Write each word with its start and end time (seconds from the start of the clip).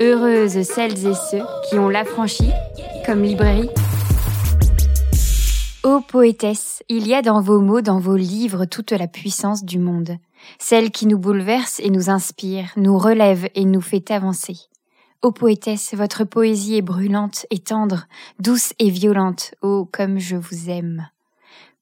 Heureuses 0.00 0.62
celles 0.62 1.08
et 1.08 1.14
ceux 1.14 1.42
qui 1.68 1.76
ont 1.76 1.88
l'affranchi 1.88 2.52
comme 3.04 3.24
librairie. 3.24 3.68
Ô 5.82 6.00
poétesse, 6.00 6.84
il 6.88 7.08
y 7.08 7.14
a 7.14 7.22
dans 7.22 7.40
vos 7.40 7.60
mots, 7.60 7.80
dans 7.80 7.98
vos 7.98 8.14
livres, 8.14 8.64
toute 8.64 8.92
la 8.92 9.08
puissance 9.08 9.64
du 9.64 9.80
monde, 9.80 10.18
celle 10.60 10.92
qui 10.92 11.08
nous 11.08 11.18
bouleverse 11.18 11.80
et 11.80 11.90
nous 11.90 12.10
inspire, 12.10 12.70
nous 12.76 12.96
relève 12.96 13.48
et 13.56 13.64
nous 13.64 13.80
fait 13.80 14.12
avancer. 14.12 14.56
Ô 15.22 15.32
poétesse, 15.32 15.94
votre 15.94 16.22
poésie 16.22 16.76
est 16.76 16.82
brûlante 16.82 17.46
et 17.50 17.58
tendre, 17.58 18.06
douce 18.38 18.74
et 18.78 18.90
violente, 18.90 19.56
ô 19.62 19.84
comme 19.90 20.20
je 20.20 20.36
vous 20.36 20.70
aime. 20.70 21.08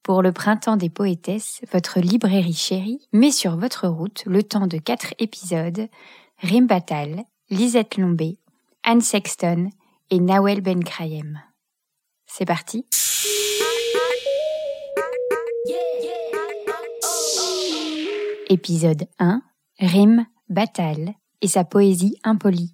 Pour 0.01 0.23
le 0.23 0.31
printemps 0.31 0.77
des 0.77 0.89
poétesses, 0.89 1.61
votre 1.71 1.99
librairie 1.99 2.53
chérie 2.53 3.07
met 3.13 3.31
sur 3.31 3.57
votre 3.57 3.87
route 3.87 4.23
le 4.25 4.41
temps 4.41 4.65
de 4.65 4.79
quatre 4.79 5.13
épisodes, 5.19 5.87
Rim 6.39 6.65
Batal, 6.65 7.25
Lisette 7.49 7.95
Lombé, 7.95 8.39
Anne 8.83 8.99
Sexton 8.99 9.69
et 10.09 10.19
Nawel 10.19 10.59
Ben 10.59 10.83
Krayem. 10.83 11.41
C'est 12.25 12.43
parti 12.43 12.85
Épisode 18.49 19.07
1 19.19 19.41
Rim 19.79 20.25
Batal 20.49 21.13
et 21.41 21.47
sa 21.47 21.63
poésie 21.63 22.17
impolie. 22.25 22.73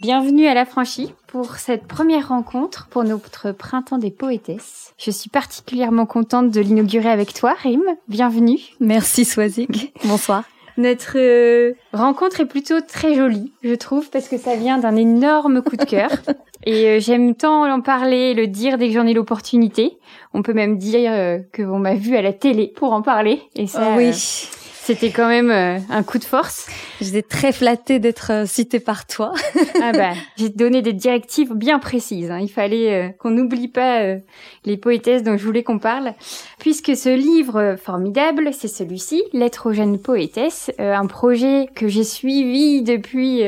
Bienvenue 0.00 0.46
à 0.46 0.54
la 0.54 0.66
franchie 0.66 1.12
pour 1.26 1.56
cette 1.56 1.88
première 1.88 2.28
rencontre 2.28 2.86
pour 2.90 3.02
notre 3.02 3.50
printemps 3.50 3.98
des 3.98 4.12
poétesses. 4.12 4.94
Je 4.98 5.10
suis 5.10 5.30
particulièrement 5.30 6.06
contente 6.06 6.52
de 6.52 6.60
l'inaugurer 6.60 7.10
avec 7.10 7.34
toi, 7.34 7.54
Rim. 7.60 7.82
Bienvenue. 8.06 8.60
Merci 8.78 9.24
Swazik. 9.24 9.92
Bonsoir. 10.04 10.44
Notre 10.76 11.16
euh, 11.16 11.74
rencontre 11.92 12.40
est 12.40 12.46
plutôt 12.46 12.80
très 12.80 13.14
jolie, 13.14 13.52
je 13.62 13.74
trouve, 13.74 14.10
parce 14.10 14.28
que 14.28 14.38
ça 14.38 14.56
vient 14.56 14.78
d'un 14.78 14.96
énorme 14.96 15.62
coup 15.62 15.76
de 15.76 15.84
cœur. 15.84 16.10
Et 16.66 16.88
euh, 16.88 17.00
j'aime 17.00 17.34
tant 17.34 17.70
en 17.70 17.80
parler, 17.80 18.34
le 18.34 18.46
dire 18.46 18.78
dès 18.78 18.88
que 18.88 18.94
j'en 18.94 19.06
ai 19.06 19.12
l'opportunité. 19.12 19.98
On 20.32 20.42
peut 20.42 20.54
même 20.54 20.78
dire 20.78 21.12
euh, 21.12 21.38
que 21.52 21.62
on 21.62 21.78
m'a 21.78 21.94
vu 21.94 22.16
à 22.16 22.22
la 22.22 22.32
télé 22.32 22.72
pour 22.74 22.92
en 22.92 23.02
parler. 23.02 23.42
Et 23.54 23.66
ça, 23.66 23.94
oui. 23.96 24.12
C'était 24.84 25.12
quand 25.12 25.28
même 25.28 25.50
euh, 25.50 25.78
un 25.88 26.02
coup 26.02 26.18
de 26.18 26.24
force. 26.24 26.66
J'étais 27.00 27.22
très 27.22 27.52
flattée 27.52 28.00
d'être 28.00 28.30
euh, 28.30 28.44
citée 28.44 28.80
par 28.80 29.06
toi. 29.06 29.32
ah 29.80 29.92
bah, 29.92 30.10
j'ai 30.36 30.50
donné 30.50 30.82
des 30.82 30.92
directives 30.92 31.54
bien 31.54 31.78
précises. 31.78 32.30
Hein. 32.30 32.40
Il 32.42 32.50
fallait 32.50 32.92
euh, 32.92 33.08
qu'on 33.18 33.30
n'oublie 33.30 33.68
pas 33.68 34.02
les 34.66 34.76
poétesses 34.76 35.22
dont 35.22 35.38
je 35.38 35.44
voulais 35.46 35.62
qu'on 35.62 35.78
parle. 35.78 36.12
Puisque 36.58 36.94
ce 36.98 37.08
livre 37.08 37.76
formidable, 37.82 38.50
c'est 38.52 38.68
celui-ci, 38.68 39.22
Lettre 39.32 39.70
aux 39.70 39.72
jeunes 39.72 39.98
poétesses, 39.98 40.70
un 40.78 41.06
projet 41.06 41.68
que 41.74 41.88
j'ai 41.88 42.04
suivi 42.04 42.82
depuis 42.82 43.42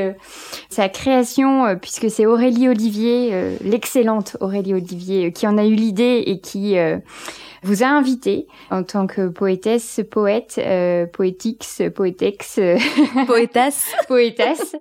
sa 0.71 0.89
création, 0.89 1.77
puisque 1.81 2.11
c'est 2.11 2.27
Aurélie 2.27 2.69
Olivier, 2.69 3.57
l'excellente 3.63 4.37
Aurélie 4.41 4.75
Olivier, 4.75 5.33
qui 5.33 5.47
en 5.47 5.59
a 5.59 5.65
eu 5.65 5.75
l'idée 5.75 6.25
et 6.27 6.41
qui 6.41 6.77
vous 7.67 7.83
a 7.83 7.89
invité 7.89 8.47
en 8.71 8.83
tant 8.85 9.07
que 9.07 9.29
poétesse, 9.29 10.01
poète, 10.11 10.55
euh, 10.59 11.07
poétix, 11.07 11.83
poétex, 11.95 12.61
poétasse, 13.27 13.93
poétasse, 14.07 14.77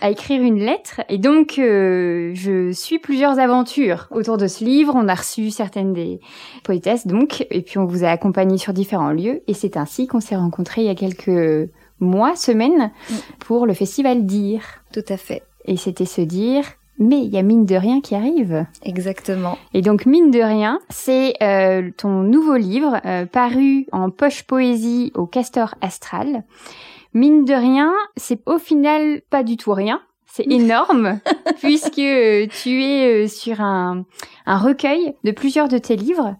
à 0.00 0.10
écrire 0.10 0.42
une 0.42 0.58
lettre. 0.58 1.02
Et 1.08 1.18
donc, 1.18 1.58
euh, 1.58 2.32
je 2.34 2.72
suis 2.72 2.98
plusieurs 2.98 3.38
aventures 3.38 4.08
autour 4.10 4.38
de 4.38 4.46
ce 4.46 4.64
livre. 4.64 4.94
On 4.96 5.06
a 5.08 5.14
reçu 5.14 5.50
certaines 5.50 5.92
des 5.92 6.20
poétesses, 6.64 7.06
donc, 7.06 7.46
et 7.50 7.60
puis 7.60 7.78
on 7.78 7.84
vous 7.84 8.04
a 8.04 8.08
accompagné 8.08 8.56
sur 8.56 8.72
différents 8.72 9.12
lieux. 9.12 9.42
Et 9.46 9.54
c'est 9.54 9.76
ainsi 9.76 10.06
qu'on 10.06 10.20
s'est 10.20 10.36
rencontrés 10.36 10.80
il 10.80 10.86
y 10.86 10.90
a 10.90 10.94
quelques 10.94 11.70
mois, 12.00 12.36
semaines, 12.36 12.90
mm. 13.10 13.14
pour 13.40 13.66
le 13.66 13.74
festival 13.74 14.24
Dire. 14.24 14.62
Tout 14.92 15.04
à 15.08 15.18
fait. 15.18 15.42
Et 15.66 15.76
c'était 15.76 16.06
se 16.06 16.22
dire, 16.22 16.64
mais 17.00 17.18
il 17.18 17.30
y 17.30 17.38
a 17.38 17.42
mine 17.42 17.64
de 17.64 17.74
rien 17.74 18.00
qui 18.00 18.14
arrive. 18.14 18.66
Exactement. 18.84 19.58
Et 19.74 19.82
donc 19.82 20.06
mine 20.06 20.30
de 20.30 20.40
rien, 20.40 20.80
c'est 20.90 21.34
euh, 21.42 21.90
ton 21.96 22.22
nouveau 22.22 22.56
livre 22.56 23.00
euh, 23.04 23.26
paru 23.26 23.86
en 23.90 24.10
poche 24.10 24.44
poésie 24.44 25.10
au 25.16 25.26
Castor 25.26 25.74
Astral. 25.80 26.44
Mine 27.14 27.44
de 27.44 27.54
rien, 27.54 27.92
c'est 28.16 28.40
au 28.46 28.58
final 28.58 29.22
pas 29.30 29.42
du 29.42 29.56
tout 29.56 29.72
rien. 29.72 30.00
C'est 30.26 30.46
énorme 30.50 31.18
puisque 31.60 31.98
euh, 31.98 32.46
tu 32.62 32.84
es 32.84 33.26
sur 33.26 33.60
un, 33.60 34.04
un 34.46 34.58
recueil 34.58 35.14
de 35.24 35.32
plusieurs 35.32 35.68
de 35.68 35.78
tes 35.78 35.96
livres 35.96 36.36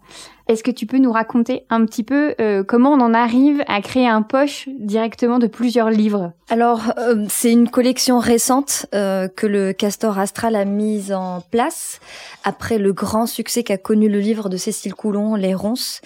est-ce 0.47 0.63
que 0.63 0.71
tu 0.71 0.85
peux 0.85 0.97
nous 0.97 1.11
raconter 1.11 1.63
un 1.69 1.85
petit 1.85 2.03
peu 2.03 2.35
euh, 2.41 2.63
comment 2.63 2.91
on 2.91 2.99
en 2.99 3.13
arrive 3.13 3.63
à 3.67 3.81
créer 3.81 4.07
un 4.07 4.21
poche 4.21 4.67
directement 4.79 5.39
de 5.39 5.47
plusieurs 5.47 5.89
livres? 5.89 6.33
Alors, 6.49 6.93
euh, 6.97 7.25
c'est 7.29 7.51
une 7.51 7.69
collection 7.69 8.19
récente 8.19 8.85
euh, 8.93 9.27
que 9.27 9.47
le 9.47 9.73
Castor 9.73 10.17
Astral 10.19 10.55
a 10.55 10.65
mise 10.65 11.13
en 11.13 11.41
place 11.51 11.99
après 12.43 12.77
le 12.77 12.91
grand 12.91 13.27
succès 13.27 13.63
qu'a 13.63 13.77
connu 13.77 14.09
le 14.09 14.19
livre 14.19 14.49
de 14.49 14.57
Cécile 14.57 14.93
Coulon, 14.93 15.35
Les 15.35 15.53
Ronces 15.53 16.01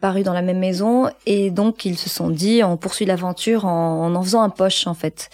paru 0.00 0.24
dans 0.24 0.32
la 0.32 0.42
même 0.42 0.58
maison. 0.58 1.08
Et 1.26 1.50
donc 1.50 1.84
ils 1.84 1.96
se 1.96 2.10
sont 2.10 2.28
dit 2.28 2.62
on 2.64 2.76
poursuit 2.76 3.06
l'aventure 3.06 3.66
en, 3.66 4.12
en, 4.12 4.22
faisant 4.22 4.42
un 4.42 4.48
poche 4.50 4.86
en 4.86 4.94
fait. 4.94 5.30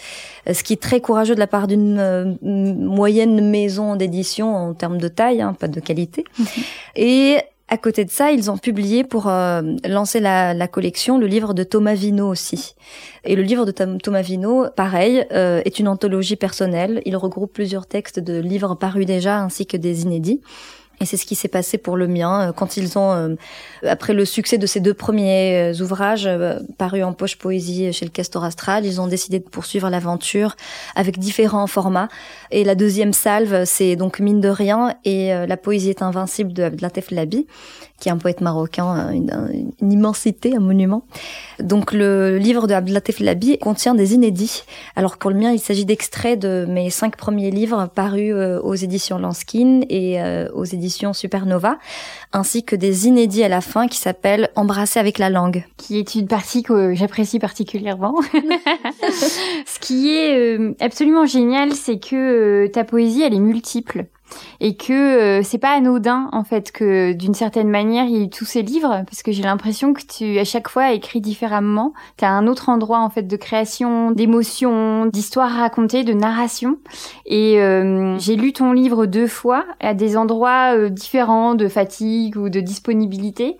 Ce 0.52 0.62
qui 0.62 0.74
est 0.74 0.82
très 0.82 1.00
courageux 1.00 1.34
de 1.34 1.40
la 1.40 1.46
part 1.46 1.66
d'une 1.66 2.38
moyenne 2.42 3.50
maison 3.50 3.96
d'édition 3.96 4.54
en 4.54 4.74
termes 4.74 4.98
de 4.98 5.08
taille 5.08 5.40
hein, 5.40 5.54
pas 5.58 5.68
de 5.68 5.80
qualité. 5.80 6.24
Et 6.96 7.38
à 7.68 7.76
côté 7.76 8.04
de 8.04 8.10
ça, 8.10 8.32
ils 8.32 8.50
ont 8.50 8.56
publié 8.56 9.04
pour 9.04 9.28
euh, 9.28 9.62
lancer 9.86 10.20
la, 10.20 10.68
collection 10.68 11.18
le 11.18 11.26
livre 11.26 11.52
de 11.52 11.62
Thomas 11.64 11.94
Vino 11.94 12.28
aussi. 12.28 12.74
Et 13.24 13.36
le 13.36 13.42
livre 13.42 13.66
de 13.66 13.72
Thomas 13.98 14.22
Vino, 14.22 14.66
pareil, 14.74 15.26
euh, 15.32 15.60
est 15.64 15.78
une 15.78 15.88
anthologie 15.88 16.36
personnelle. 16.36 17.02
Il 17.04 17.16
regroupe 17.16 17.52
plusieurs 17.52 17.86
textes 17.86 18.20
de 18.20 18.40
livres 18.40 18.74
parus 18.74 19.04
déjà 19.04 19.40
ainsi 19.40 19.66
que 19.66 19.76
des 19.76 20.02
inédits. 20.02 20.40
Et 21.00 21.06
c'est 21.06 21.16
ce 21.16 21.26
qui 21.26 21.34
s'est 21.34 21.48
passé 21.48 21.78
pour 21.78 21.96
le 21.96 22.08
mien 22.08 22.48
euh, 22.48 22.52
quand 22.52 22.76
ils 22.76 22.98
ont, 22.98 23.12
euh, 23.12 23.34
après 23.86 24.14
le 24.14 24.24
succès 24.24 24.58
de 24.58 24.66
ces 24.66 24.80
deux 24.80 24.94
premiers 24.94 25.72
euh, 25.72 25.82
ouvrages 25.82 26.28
parus 26.76 27.04
en 27.04 27.12
poche 27.12 27.36
poésie 27.36 27.92
chez 27.92 28.04
le 28.04 28.10
Castor 28.10 28.44
Astral, 28.44 28.84
ils 28.84 29.00
ont 29.00 29.06
décidé 29.06 29.38
de 29.38 29.48
poursuivre 29.48 29.88
l'aventure 29.90 30.56
avec 30.94 31.18
différents 31.18 31.66
formats. 31.66 32.08
Et 32.50 32.64
la 32.64 32.74
deuxième 32.74 33.12
salve, 33.12 33.64
c'est 33.64 33.96
donc 33.96 34.18
Mine 34.20 34.40
de 34.40 34.48
rien 34.48 34.94
et 35.04 35.28
La 35.46 35.56
poésie 35.56 35.90
est 35.90 36.02
invincible 36.02 36.52
de 36.52 36.64
Abdelatef 36.64 37.10
Labi, 37.10 37.46
qui 37.98 38.08
est 38.08 38.12
un 38.12 38.18
poète 38.18 38.40
marocain, 38.40 39.10
une, 39.12 39.72
une, 39.80 39.92
immensité, 39.92 40.56
un 40.56 40.60
monument. 40.60 41.04
Donc 41.60 41.92
le 41.92 42.38
livre 42.38 42.66
de 42.66 42.74
Abdelatef 42.74 43.20
Labi 43.20 43.58
contient 43.58 43.94
des 43.94 44.14
inédits. 44.14 44.62
Alors 44.96 45.16
pour 45.16 45.30
le 45.30 45.36
mien, 45.36 45.52
il 45.52 45.60
s'agit 45.60 45.84
d'extraits 45.84 46.38
de 46.38 46.66
mes 46.68 46.90
cinq 46.90 47.16
premiers 47.16 47.50
livres 47.50 47.88
parus 47.94 48.34
aux 48.34 48.74
éditions 48.74 49.18
Lanskin 49.18 49.80
et 49.88 50.20
aux 50.54 50.64
éditions 50.64 51.12
Supernova, 51.12 51.78
ainsi 52.32 52.64
que 52.64 52.76
des 52.76 53.06
inédits 53.06 53.42
à 53.42 53.48
la 53.48 53.60
fin 53.60 53.88
qui 53.88 53.98
s'appellent 53.98 54.50
Embrasser 54.56 54.98
avec 54.98 55.18
la 55.18 55.30
langue. 55.30 55.64
Qui 55.76 55.98
est 55.98 56.14
une 56.14 56.26
partie 56.26 56.62
que 56.62 56.94
j'apprécie 56.94 57.38
particulièrement. 57.38 58.20
Ce 59.66 59.78
qui 59.80 60.14
est 60.14 60.36
euh, 60.36 60.74
absolument 60.80 61.26
génial, 61.26 61.72
c'est 61.72 61.98
que 61.98 62.66
euh, 62.66 62.68
ta 62.68 62.84
poésie, 62.84 63.22
elle 63.22 63.34
est 63.34 63.40
multiple 63.40 64.06
et 64.60 64.76
que 64.76 64.92
euh, 64.92 65.42
c'est 65.42 65.58
pas 65.58 65.76
anodin 65.76 66.28
en 66.32 66.44
fait 66.44 66.72
que 66.72 67.12
d'une 67.12 67.34
certaine 67.34 67.68
manière 67.68 68.04
il 68.04 68.16
y 68.16 68.22
ait 68.22 68.28
tous 68.28 68.44
ces 68.44 68.62
livres 68.62 69.02
parce 69.06 69.22
que 69.22 69.32
j'ai 69.32 69.42
l'impression 69.42 69.92
que 69.92 70.02
tu 70.02 70.38
à 70.38 70.44
chaque 70.44 70.68
fois 70.68 70.92
écris 70.92 71.20
différemment. 71.20 71.92
Tu 72.16 72.24
as 72.24 72.30
un 72.30 72.46
autre 72.46 72.68
endroit 72.68 73.00
en 73.00 73.10
fait 73.10 73.22
de 73.22 73.36
création 73.36 74.10
d'émotion 74.10 75.06
d'histoire 75.06 75.50
racontée 75.50 76.04
de 76.04 76.12
narration. 76.12 76.78
Et 77.26 77.60
euh, 77.60 78.18
j'ai 78.18 78.36
lu 78.36 78.52
ton 78.52 78.72
livre 78.72 79.06
deux 79.06 79.26
fois 79.26 79.64
à 79.80 79.94
des 79.94 80.16
endroits 80.16 80.74
euh, 80.76 80.88
différents 80.88 81.54
de 81.54 81.68
fatigue 81.68 82.36
ou 82.36 82.48
de 82.48 82.60
disponibilité. 82.60 83.56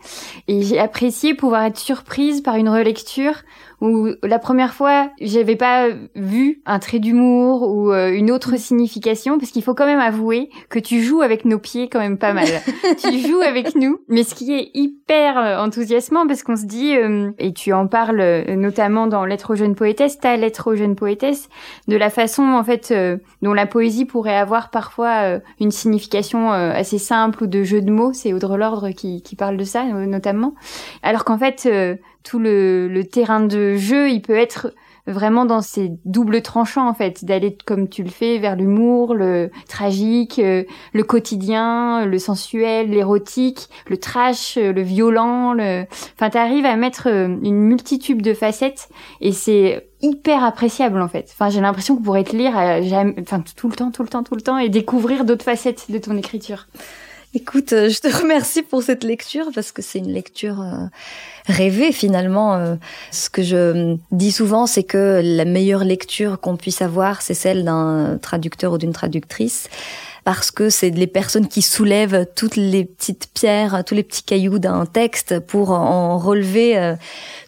Et 0.48 0.62
j'ai 0.62 0.78
apprécié 0.78 1.34
pouvoir 1.34 1.64
être 1.64 1.78
surprise 1.78 2.40
par 2.40 2.56
une 2.56 2.68
relecture 2.68 3.34
où 3.80 4.08
la 4.22 4.38
première 4.38 4.74
fois, 4.74 5.10
j'avais 5.20 5.54
pas 5.54 5.86
vu 6.16 6.62
un 6.66 6.78
trait 6.78 6.98
d'humour 6.98 7.62
ou 7.62 7.92
euh, 7.92 8.12
une 8.12 8.30
autre 8.30 8.58
signification, 8.58 9.38
parce 9.38 9.52
qu'il 9.52 9.62
faut 9.62 9.74
quand 9.74 9.86
même 9.86 10.00
avouer 10.00 10.50
que 10.68 10.78
tu 10.78 11.02
joues 11.02 11.22
avec 11.22 11.44
nos 11.44 11.58
pieds 11.58 11.88
quand 11.88 11.98
même 11.98 12.18
pas 12.18 12.32
mal. 12.32 12.46
tu 12.98 13.18
joues 13.18 13.40
avec 13.40 13.74
nous, 13.74 14.00
mais 14.08 14.22
ce 14.22 14.34
qui 14.34 14.52
est 14.52 14.70
hyper 14.74 15.38
euh, 15.38 15.58
enthousiasmant, 15.58 16.26
parce 16.26 16.42
qu'on 16.42 16.56
se 16.56 16.66
dit, 16.66 16.96
euh, 16.96 17.30
et 17.38 17.52
tu 17.52 17.72
en 17.72 17.86
parles 17.86 18.44
notamment 18.48 19.06
dans 19.06 19.24
Lettre 19.24 19.52
aux 19.52 19.56
jeunes 19.56 19.74
poétesses, 19.74 20.18
ta 20.18 20.36
Lettre 20.36 20.72
aux 20.72 20.76
jeunes 20.76 20.96
poétesses, 20.96 21.48
de 21.86 21.96
la 21.96 22.10
façon 22.10 22.42
en 22.42 22.64
fait 22.64 22.94
dont 23.42 23.52
la 23.52 23.66
poésie 23.66 24.04
pourrait 24.04 24.36
avoir 24.36 24.70
parfois 24.70 25.40
une 25.60 25.70
signification 25.70 26.50
assez 26.50 26.98
simple 26.98 27.44
ou 27.44 27.46
de 27.46 27.62
jeu 27.62 27.80
de 27.80 27.90
mots. 27.90 28.12
C'est 28.12 28.32
Audre 28.32 28.56
Lordre 28.56 28.90
qui, 28.90 29.22
qui 29.22 29.36
parle 29.36 29.56
de 29.56 29.64
ça 29.64 29.84
notamment, 29.84 30.54
alors 31.02 31.24
qu'en 31.24 31.38
fait 31.38 31.68
tout 32.22 32.38
le, 32.38 32.88
le 32.88 33.04
terrain 33.04 33.40
de 33.40 33.76
jeu, 33.76 34.10
il 34.10 34.20
peut 34.20 34.36
être 34.36 34.72
vraiment 35.08 35.44
dans 35.44 35.62
ces 35.62 35.92
doubles 36.04 36.42
tranchants 36.42 36.88
en 36.88 36.94
fait, 36.94 37.24
d'aller 37.24 37.56
comme 37.64 37.88
tu 37.88 38.02
le 38.02 38.10
fais 38.10 38.38
vers 38.38 38.56
l'humour, 38.56 39.14
le 39.14 39.50
tragique, 39.68 40.38
euh, 40.38 40.64
le 40.92 41.02
quotidien, 41.02 42.04
le 42.06 42.18
sensuel, 42.18 42.90
l'érotique, 42.90 43.68
le 43.88 43.96
trash, 43.96 44.56
euh, 44.56 44.72
le 44.72 44.82
violent, 44.82 45.52
le 45.52 45.84
enfin 46.14 46.30
t'arrives 46.30 46.66
à 46.66 46.76
mettre 46.76 47.08
euh, 47.08 47.28
une 47.42 47.60
multitude 47.60 48.22
de 48.22 48.34
facettes 48.34 48.88
et 49.20 49.32
c'est 49.32 49.88
hyper 50.00 50.44
appréciable 50.44 51.00
en 51.00 51.08
fait. 51.08 51.28
Enfin, 51.32 51.50
j'ai 51.50 51.60
l'impression 51.60 51.96
qu'on 51.96 52.02
pourrait 52.02 52.24
te 52.24 52.36
lire 52.36 52.52
enfin 53.20 53.42
tout 53.56 53.68
le 53.68 53.74
temps, 53.74 53.90
tout 53.90 54.02
le 54.02 54.08
temps, 54.08 54.22
tout 54.22 54.34
le 54.34 54.42
temps 54.42 54.58
et 54.58 54.68
découvrir 54.68 55.24
d'autres 55.24 55.44
facettes 55.44 55.90
de 55.90 55.98
ton 55.98 56.16
écriture. 56.16 56.66
Écoute, 57.34 57.70
je 57.70 58.00
te 58.00 58.08
remercie 58.08 58.62
pour 58.62 58.82
cette 58.82 59.04
lecture 59.04 59.48
parce 59.54 59.70
que 59.70 59.82
c'est 59.82 59.98
une 59.98 60.10
lecture 60.10 60.62
euh, 60.62 60.86
rêvée 61.48 61.92
finalement. 61.92 62.54
Euh. 62.54 62.76
Ce 63.10 63.30
que 63.30 63.42
je 63.42 63.96
dis 64.12 64.32
souvent, 64.32 64.66
c'est 64.66 64.84
que 64.84 65.20
la 65.22 65.44
meilleure 65.44 65.84
lecture 65.84 66.40
qu'on 66.40 66.56
puisse 66.56 66.82
avoir, 66.82 67.22
c'est 67.22 67.34
celle 67.34 67.64
d'un 67.64 68.18
traducteur 68.20 68.72
ou 68.72 68.78
d'une 68.78 68.92
traductrice 68.92 69.68
parce 70.24 70.50
que 70.50 70.68
c'est 70.68 70.90
les 70.90 71.06
personnes 71.06 71.48
qui 71.48 71.62
soulèvent 71.62 72.26
toutes 72.36 72.56
les 72.56 72.84
petites 72.84 73.28
pierres, 73.32 73.82
tous 73.86 73.94
les 73.94 74.02
petits 74.02 74.22
cailloux 74.22 74.58
d'un 74.58 74.84
texte 74.84 75.38
pour 75.38 75.70
en 75.70 76.18
relever 76.18 76.96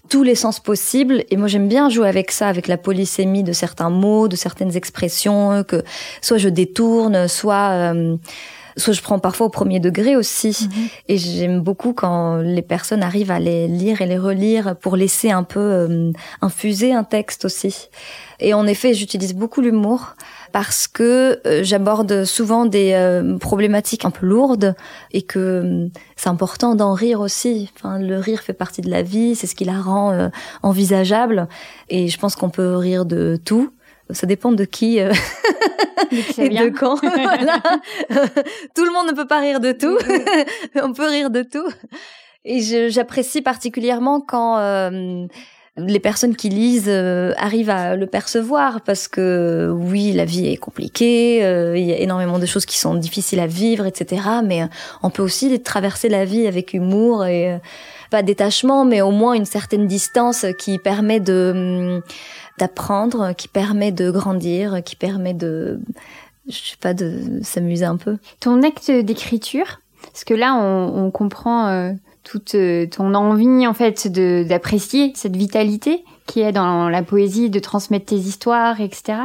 tous 0.09 0.23
les 0.23 0.35
sens 0.35 0.61
possibles. 0.61 1.23
Et 1.29 1.37
moi, 1.37 1.47
j'aime 1.47 1.69
bien 1.69 1.91
jouer 1.91 2.09
avec 2.09 2.31
ça, 2.31 2.49
avec 2.49 2.69
la 2.69 2.79
polysémie 2.79 3.43
de 3.43 3.53
certains 3.53 3.91
mots, 3.91 4.29
de 4.29 4.37
certaines 4.37 4.77
expressions 4.77 5.63
que 5.63 5.83
soit 6.23 6.39
je 6.39 6.49
détourne, 6.49 7.29
soit 7.29 7.93
soit 8.77 8.93
je 8.93 9.03
prends 9.03 9.19
parfois 9.19 9.47
au 9.47 9.51
premier 9.51 9.81
degré 9.81 10.17
aussi. 10.17 10.57
Mhm. 10.63 10.89
Et 11.09 11.19
j'aime 11.19 11.61
beaucoup 11.61 11.93
quand 11.93 12.37
les 12.37 12.63
personnes 12.63 13.03
arrivent 13.03 13.31
à 13.31 13.39
les 13.39 13.69
lire 13.69 14.01
et 14.01 14.07
les 14.07 14.19
relire 14.19 14.77
pour 14.77 14.97
laisser 14.97 15.31
un 15.31 15.43
peu 15.43 15.61
euh, 15.61 16.13
infuser 16.41 16.93
un 16.93 17.05
texte 17.05 17.45
aussi. 17.45 17.89
Et 18.39 18.55
en 18.55 18.67
effet, 18.67 18.95
j'utilise 18.95 19.35
beaucoup 19.35 19.61
l'humour 19.61 20.15
parce 20.53 20.89
que 20.89 21.41
euh, 21.47 21.63
j'aborde 21.63 22.25
souvent 22.25 22.65
des 22.65 22.93
euh, 22.95 23.37
problématiques 23.39 24.05
un 24.05 24.11
peu 24.11 24.27
lourdes 24.27 24.75
et 25.13 25.23
que 25.23 25.89
c'est 26.17 26.29
important 26.29 26.75
d'en 26.75 26.95
rire 26.95 27.21
aussi. 27.21 27.71
Enfin, 27.77 27.99
le 27.99 28.19
rire 28.19 28.41
fait 28.41 28.53
partie 28.53 28.81
de 28.81 28.91
la 28.91 29.03
vie, 29.03 29.35
c'est 29.35 29.47
ce 29.47 29.55
qui 29.55 29.65
la 29.65 29.81
rend 29.81 30.31
envisageable. 30.63 31.49
Et 31.89 32.09
je 32.09 32.19
pense 32.19 32.35
qu'on 32.35 32.51
peut 32.51 32.77
rire 32.77 33.05
de 33.05 33.39
tout 33.45 33.71
ça 34.13 34.27
dépend 34.27 34.53
de 34.53 34.65
qui 34.65 35.01
euh, 35.01 35.13
et 36.39 36.49
de 36.49 36.69
quand. 36.71 36.97
tout 38.75 38.85
le 38.85 38.93
monde 38.93 39.09
ne 39.09 39.15
peut 39.15 39.27
pas 39.27 39.41
rire 39.41 39.61
de 39.61 39.73
tout. 39.73 39.99
On 40.83 40.93
peut 40.93 41.09
rire 41.09 41.31
de 41.31 41.43
tout. 41.43 41.69
Et 42.45 42.89
j'apprécie 42.91 43.43
particulièrement 43.43 44.21
quand 44.21 44.59
euh, 44.59 45.27
les 45.77 46.01
personnes 46.01 46.35
qui 46.35 46.49
lisent 46.49 46.89
euh, 46.89 47.35
arrivent 47.37 47.71
à 47.71 47.97
le 47.97 48.07
percevoir 48.07 48.81
parce 48.81 49.09
que 49.09 49.71
oui, 49.73 50.13
la 50.13 50.25
vie 50.25 50.47
est 50.47 50.57
compliquée, 50.57 51.39
il 51.77 51.85
y 51.85 51.93
a 51.93 51.99
énormément 51.99 52.39
de 52.39 52.47
choses 52.47 52.65
qui 52.65 52.79
sont 52.79 52.95
difficiles 52.95 53.41
à 53.41 53.47
vivre, 53.47 53.87
etc. 53.87 54.23
Mais 54.45 54.63
on 55.03 55.11
peut 55.11 55.23
aussi 55.23 55.61
traverser 55.63 56.09
la 56.09 56.25
vie 56.25 56.47
avec 56.47 56.73
humour 56.73 57.27
et 57.27 57.61
pas 58.11 58.23
détachement, 58.23 58.85
mais 58.85 59.03
au 59.03 59.13
moins 59.13 59.35
une 59.35 59.45
certaine 59.45 59.87
distance 59.87 60.47
qui 60.59 60.79
permet 60.79 61.21
de 61.21 62.03
d'apprendre, 62.61 63.33
qui 63.35 63.49
permet 63.49 63.91
de 63.91 64.11
grandir, 64.11 64.83
qui 64.85 64.95
permet 64.95 65.35
de, 65.35 65.81
je 66.49 66.55
sais 66.55 66.77
pas, 66.81 66.95
de 66.95 67.41
s'amuser 67.43 67.87
un 67.87 67.97
peu. 67.97 68.19
Ton 68.39 68.63
acte 68.63 68.91
d'écriture, 68.91 69.81
parce 70.03 70.25
que 70.25 70.35
là, 70.35 70.55
on, 70.55 71.11
comprend 71.11 71.69
euh, 71.69 71.93
toute 72.23 72.55
euh, 72.55 72.87
ton 72.87 73.15
envie 73.15 73.67
en 73.67 73.75
fait 73.75 74.09
d'apprécier 74.09 75.13
cette 75.15 75.37
vitalité 75.37 76.05
qui 76.27 76.41
est 76.41 76.53
dans 76.53 76.89
la 76.89 77.03
poésie, 77.03 77.51
de 77.51 77.59
transmettre 77.59 78.07
tes 78.07 78.17
histoires, 78.17 78.81
etc. 78.81 79.19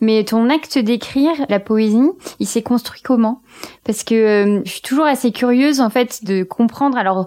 Mais 0.00 0.22
ton 0.22 0.48
acte 0.48 0.78
d'écrire 0.78 1.32
la 1.48 1.58
poésie, 1.58 2.08
il 2.38 2.46
s'est 2.46 2.62
construit 2.62 3.00
comment? 3.02 3.42
Parce 3.84 4.04
que 4.04 4.14
euh, 4.14 4.62
je 4.64 4.70
suis 4.70 4.82
toujours 4.82 5.06
assez 5.06 5.32
curieuse 5.32 5.80
en 5.80 5.90
fait 5.90 6.24
de 6.24 6.44
comprendre. 6.44 6.98
Alors 6.98 7.26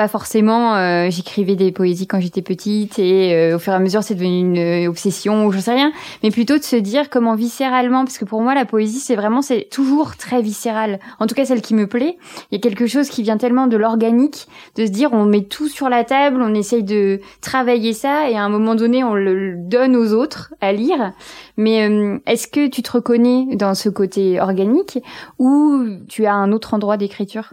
pas 0.00 0.08
forcément, 0.08 0.76
euh, 0.76 1.10
j'écrivais 1.10 1.56
des 1.56 1.72
poésies 1.72 2.06
quand 2.06 2.20
j'étais 2.20 2.40
petite 2.40 2.98
et 2.98 3.34
euh, 3.34 3.56
au 3.56 3.58
fur 3.58 3.74
et 3.74 3.76
à 3.76 3.78
mesure 3.80 4.02
c'est 4.02 4.14
devenu 4.14 4.38
une 4.38 4.86
euh, 4.86 4.88
obsession 4.88 5.44
ou 5.44 5.52
je 5.52 5.58
sais 5.58 5.74
rien, 5.74 5.92
mais 6.22 6.30
plutôt 6.30 6.56
de 6.56 6.62
se 6.62 6.76
dire 6.76 7.10
comment 7.10 7.34
viscéralement, 7.34 8.06
parce 8.06 8.16
que 8.16 8.24
pour 8.24 8.40
moi 8.40 8.54
la 8.54 8.64
poésie 8.64 8.98
c'est 8.98 9.14
vraiment 9.14 9.42
c'est 9.42 9.68
toujours 9.70 10.16
très 10.16 10.40
viscéral. 10.40 11.00
En 11.18 11.26
tout 11.26 11.34
cas 11.34 11.44
celle 11.44 11.60
qui 11.60 11.74
me 11.74 11.86
plaît, 11.86 12.16
il 12.50 12.54
y 12.54 12.56
a 12.56 12.60
quelque 12.62 12.86
chose 12.86 13.10
qui 13.10 13.22
vient 13.22 13.36
tellement 13.36 13.66
de 13.66 13.76
l'organique, 13.76 14.48
de 14.76 14.86
se 14.86 14.90
dire 14.90 15.12
on 15.12 15.26
met 15.26 15.42
tout 15.42 15.68
sur 15.68 15.90
la 15.90 16.02
table, 16.02 16.40
on 16.40 16.54
essaye 16.54 16.82
de 16.82 17.20
travailler 17.42 17.92
ça 17.92 18.30
et 18.30 18.38
à 18.38 18.42
un 18.42 18.48
moment 18.48 18.76
donné 18.76 19.04
on 19.04 19.12
le 19.12 19.52
donne 19.54 19.96
aux 19.96 20.14
autres 20.14 20.54
à 20.62 20.72
lire. 20.72 21.12
Mais 21.60 22.20
est-ce 22.26 22.46
que 22.46 22.68
tu 22.68 22.82
te 22.82 22.92
reconnais 22.92 23.56
dans 23.56 23.74
ce 23.74 23.88
côté 23.88 24.40
organique 24.40 24.98
ou 25.38 25.86
tu 26.08 26.26
as 26.26 26.34
un 26.34 26.52
autre 26.52 26.74
endroit 26.74 26.96
d'écriture? 26.96 27.52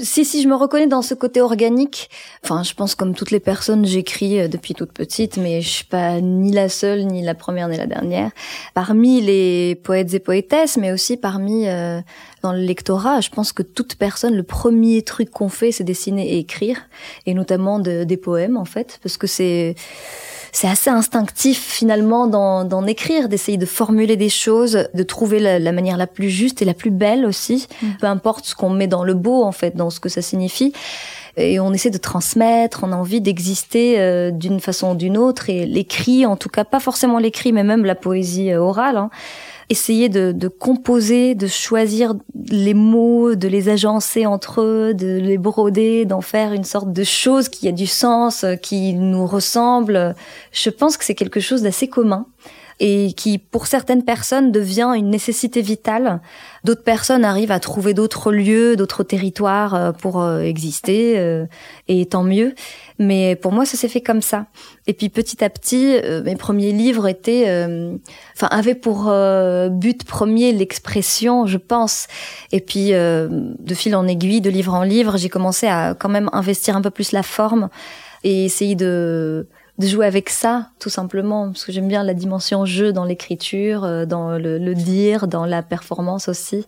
Si 0.00 0.24
si 0.24 0.42
je 0.42 0.48
me 0.48 0.54
reconnais 0.54 0.86
dans 0.86 1.02
ce 1.02 1.14
côté 1.14 1.40
organique 1.40 1.58
organique. 1.58 2.10
Enfin, 2.44 2.62
je 2.62 2.74
pense 2.74 2.94
comme 2.94 3.14
toutes 3.14 3.30
les 3.30 3.40
personnes, 3.40 3.84
j'écris 3.84 4.40
euh, 4.40 4.48
depuis 4.48 4.74
toute 4.74 4.92
petite, 4.92 5.36
mais 5.36 5.60
je 5.60 5.68
suis 5.68 5.84
pas 5.84 6.20
ni 6.20 6.52
la 6.52 6.68
seule, 6.68 7.06
ni 7.06 7.22
la 7.22 7.34
première, 7.34 7.68
ni 7.68 7.76
la 7.76 7.86
dernière. 7.86 8.30
Parmi 8.74 9.20
les 9.20 9.74
poètes 9.74 10.14
et 10.14 10.20
poétesses, 10.20 10.76
mais 10.76 10.92
aussi 10.92 11.16
parmi 11.16 11.68
euh, 11.68 12.00
dans 12.42 12.52
le 12.52 12.60
lectorat, 12.60 13.20
je 13.20 13.30
pense 13.30 13.52
que 13.52 13.62
toute 13.62 13.96
personne, 13.96 14.34
le 14.34 14.42
premier 14.42 15.02
truc 15.02 15.30
qu'on 15.30 15.48
fait, 15.48 15.72
c'est 15.72 15.84
dessiner 15.84 16.34
et 16.34 16.38
écrire, 16.38 16.78
et 17.26 17.34
notamment 17.34 17.78
des 17.78 18.16
poèmes 18.16 18.56
en 18.56 18.64
fait, 18.64 18.98
parce 19.02 19.16
que 19.16 19.26
c'est 19.26 19.74
c'est 20.50 20.66
assez 20.66 20.88
instinctif 20.88 21.60
finalement 21.60 22.26
d'en 22.26 22.86
écrire, 22.86 23.28
d'essayer 23.28 23.58
de 23.58 23.66
formuler 23.66 24.16
des 24.16 24.30
choses, 24.30 24.88
de 24.94 25.02
trouver 25.02 25.40
la, 25.40 25.58
la, 25.58 25.72
manière 25.72 25.98
la 25.98 26.06
plus 26.06 26.30
juste 26.30 26.62
et 26.62 26.64
la 26.64 26.72
plus 26.72 26.90
belle 26.90 27.26
aussi, 27.26 27.68
mm. 27.82 27.86
peu 28.00 28.06
importe 28.06 28.46
ce 28.46 28.54
qu'on 28.54 28.70
met 28.70 28.86
dans 28.86 29.04
le 29.04 29.12
beau 29.12 29.44
en 29.44 29.52
fait, 29.52 29.76
dans 29.76 29.90
ce 29.90 30.00
que 30.00 30.08
ça 30.08 30.22
signifie 30.22 30.72
et 31.38 31.60
on 31.60 31.72
essaie 31.72 31.90
de 31.90 31.98
transmettre, 31.98 32.80
on 32.82 32.92
a 32.92 32.96
envie 32.96 33.20
d'exister 33.20 33.98
euh, 33.98 34.30
d'une 34.30 34.60
façon 34.60 34.92
ou 34.92 34.94
d'une 34.96 35.16
autre 35.16 35.48
et 35.48 35.66
l'écrit, 35.66 36.26
en 36.26 36.36
tout 36.36 36.48
cas 36.48 36.64
pas 36.64 36.80
forcément 36.80 37.18
l'écrit, 37.18 37.52
mais 37.52 37.64
même 37.64 37.84
la 37.84 37.94
poésie 37.94 38.50
euh, 38.50 38.60
orale. 38.60 38.96
Hein, 38.96 39.10
essayer 39.70 40.08
de, 40.08 40.32
de, 40.32 40.48
composer, 40.48 41.34
de 41.34 41.46
choisir 41.46 42.14
les 42.48 42.74
mots, 42.74 43.34
de 43.34 43.48
les 43.48 43.68
agencer 43.68 44.26
entre 44.26 44.62
eux, 44.62 44.94
de 44.94 45.18
les 45.18 45.38
broder, 45.38 46.04
d'en 46.04 46.20
faire 46.20 46.52
une 46.52 46.64
sorte 46.64 46.92
de 46.92 47.04
chose 47.04 47.48
qui 47.48 47.68
a 47.68 47.72
du 47.72 47.86
sens, 47.86 48.44
euh, 48.44 48.54
qui 48.56 48.94
nous 48.94 49.26
ressemble. 49.26 50.14
Je 50.52 50.70
pense 50.70 50.96
que 50.96 51.04
c'est 51.04 51.14
quelque 51.14 51.40
chose 51.40 51.62
d'assez 51.62 51.88
commun 51.88 52.26
et 52.80 53.12
qui, 53.12 53.38
pour 53.38 53.66
certaines 53.66 54.04
personnes, 54.04 54.52
devient 54.52 54.92
une 54.96 55.10
nécessité 55.10 55.62
vitale. 55.62 56.20
D'autres 56.64 56.84
personnes 56.84 57.24
arrivent 57.24 57.50
à 57.50 57.58
trouver 57.58 57.92
d'autres 57.92 58.30
lieux, 58.30 58.76
d'autres 58.76 59.02
territoires 59.02 59.74
euh, 59.74 59.92
pour 59.92 60.20
euh, 60.20 60.40
exister, 60.42 61.18
euh, 61.18 61.46
et 61.88 62.06
tant 62.06 62.22
mieux. 62.22 62.54
Mais 62.98 63.36
pour 63.36 63.52
moi, 63.52 63.64
ça 63.64 63.76
s'est 63.76 63.88
fait 63.88 64.00
comme 64.00 64.22
ça. 64.22 64.46
Et 64.86 64.92
puis 64.92 65.08
petit 65.08 65.42
à 65.42 65.50
petit, 65.50 65.96
mes 66.24 66.34
premiers 66.34 66.72
livres 66.72 67.06
étaient, 67.06 67.44
enfin, 68.34 68.48
avaient 68.50 68.74
pour 68.74 69.04
but 69.70 70.02
premier 70.04 70.52
l'expression, 70.52 71.46
je 71.46 71.58
pense. 71.58 72.08
Et 72.50 72.60
puis, 72.60 72.90
de 72.90 73.74
fil 73.74 73.94
en 73.94 74.08
aiguille, 74.08 74.40
de 74.40 74.50
livre 74.50 74.74
en 74.74 74.82
livre, 74.82 75.16
j'ai 75.16 75.28
commencé 75.28 75.68
à 75.68 75.94
quand 75.94 76.08
même 76.08 76.28
investir 76.32 76.74
un 76.74 76.82
peu 76.82 76.90
plus 76.90 77.12
la 77.12 77.22
forme 77.22 77.68
et 78.24 78.46
essayer 78.46 78.74
de 78.74 79.46
de 79.78 79.86
jouer 79.86 80.06
avec 80.06 80.28
ça, 80.28 80.68
tout 80.80 80.90
simplement, 80.90 81.46
parce 81.46 81.64
que 81.64 81.72
j'aime 81.72 81.88
bien 81.88 82.02
la 82.02 82.14
dimension 82.14 82.64
jeu 82.66 82.92
dans 82.92 83.04
l'écriture, 83.04 83.84
euh, 83.84 84.06
dans 84.06 84.32
le, 84.32 84.58
le, 84.58 84.74
dire, 84.74 85.28
dans 85.28 85.46
la 85.46 85.62
performance 85.62 86.28
aussi. 86.28 86.66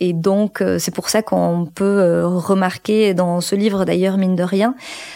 Et 0.00 0.12
donc, 0.12 0.60
euh, 0.60 0.80
c'est 0.80 0.92
pour 0.92 1.08
ça 1.08 1.22
qu'on 1.22 1.68
peut 1.72 1.84
euh, 1.84 2.26
remarquer 2.26 3.14
dans 3.14 3.40
ce 3.40 3.54
livre, 3.54 3.84
d'ailleurs, 3.84 4.18
mine 4.18 4.34
de 4.34 4.42
rien, 4.42 4.74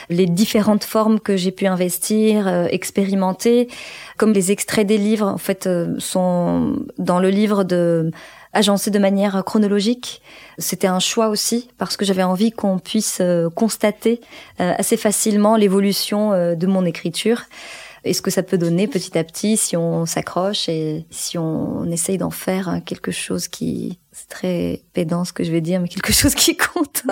les 0.09 0.26
différentes 0.26 0.85
formes 0.85 1.18
que 1.18 1.37
j'ai 1.37 1.50
pu 1.50 1.66
investir, 1.66 2.47
expérimenter, 2.71 3.68
comme 4.16 4.33
les 4.33 4.52
extraits 4.52 4.87
des 4.87 4.99
livres, 4.99 5.26
en 5.26 5.38
fait, 5.38 5.68
sont 5.99 6.76
dans 6.99 7.18
le 7.18 7.30
livre 7.30 7.64
de 7.64 8.12
agencé 8.56 8.90
de 8.90 8.98
manière 8.98 9.44
chronologique. 9.44 10.22
C'était 10.58 10.86
un 10.86 10.98
choix 10.98 11.28
aussi 11.28 11.68
parce 11.78 11.96
que 11.96 12.04
j'avais 12.04 12.22
envie 12.22 12.50
qu'on 12.50 12.78
puisse 12.78 13.18
euh, 13.20 13.50
constater 13.50 14.20
euh, 14.60 14.72
assez 14.78 14.96
facilement 14.96 15.56
l'évolution 15.56 16.32
euh, 16.32 16.54
de 16.54 16.66
mon 16.66 16.84
écriture 16.84 17.42
et 18.04 18.14
ce 18.14 18.22
que 18.22 18.30
ça 18.30 18.42
peut 18.42 18.56
donner 18.56 18.86
petit 18.86 19.18
à 19.18 19.25
petit 19.25 19.56
si 19.56 19.76
on 19.76 20.06
s'accroche 20.06 20.68
et 20.68 21.06
si 21.10 21.36
on 21.38 21.84
essaye 21.90 22.18
d'en 22.18 22.30
faire 22.30 22.80
quelque 22.86 23.10
chose 23.10 23.48
qui 23.48 23.98
c'est 24.18 24.30
très 24.30 24.80
pédant 24.94 25.26
ce 25.26 25.35
que 25.35 25.44
je 25.44 25.52
vais 25.52 25.61
dire, 25.61 25.78
mais 25.78 25.88
quelque 25.88 26.12
chose 26.14 26.35
qui 26.35 26.56
compte. 26.56 27.02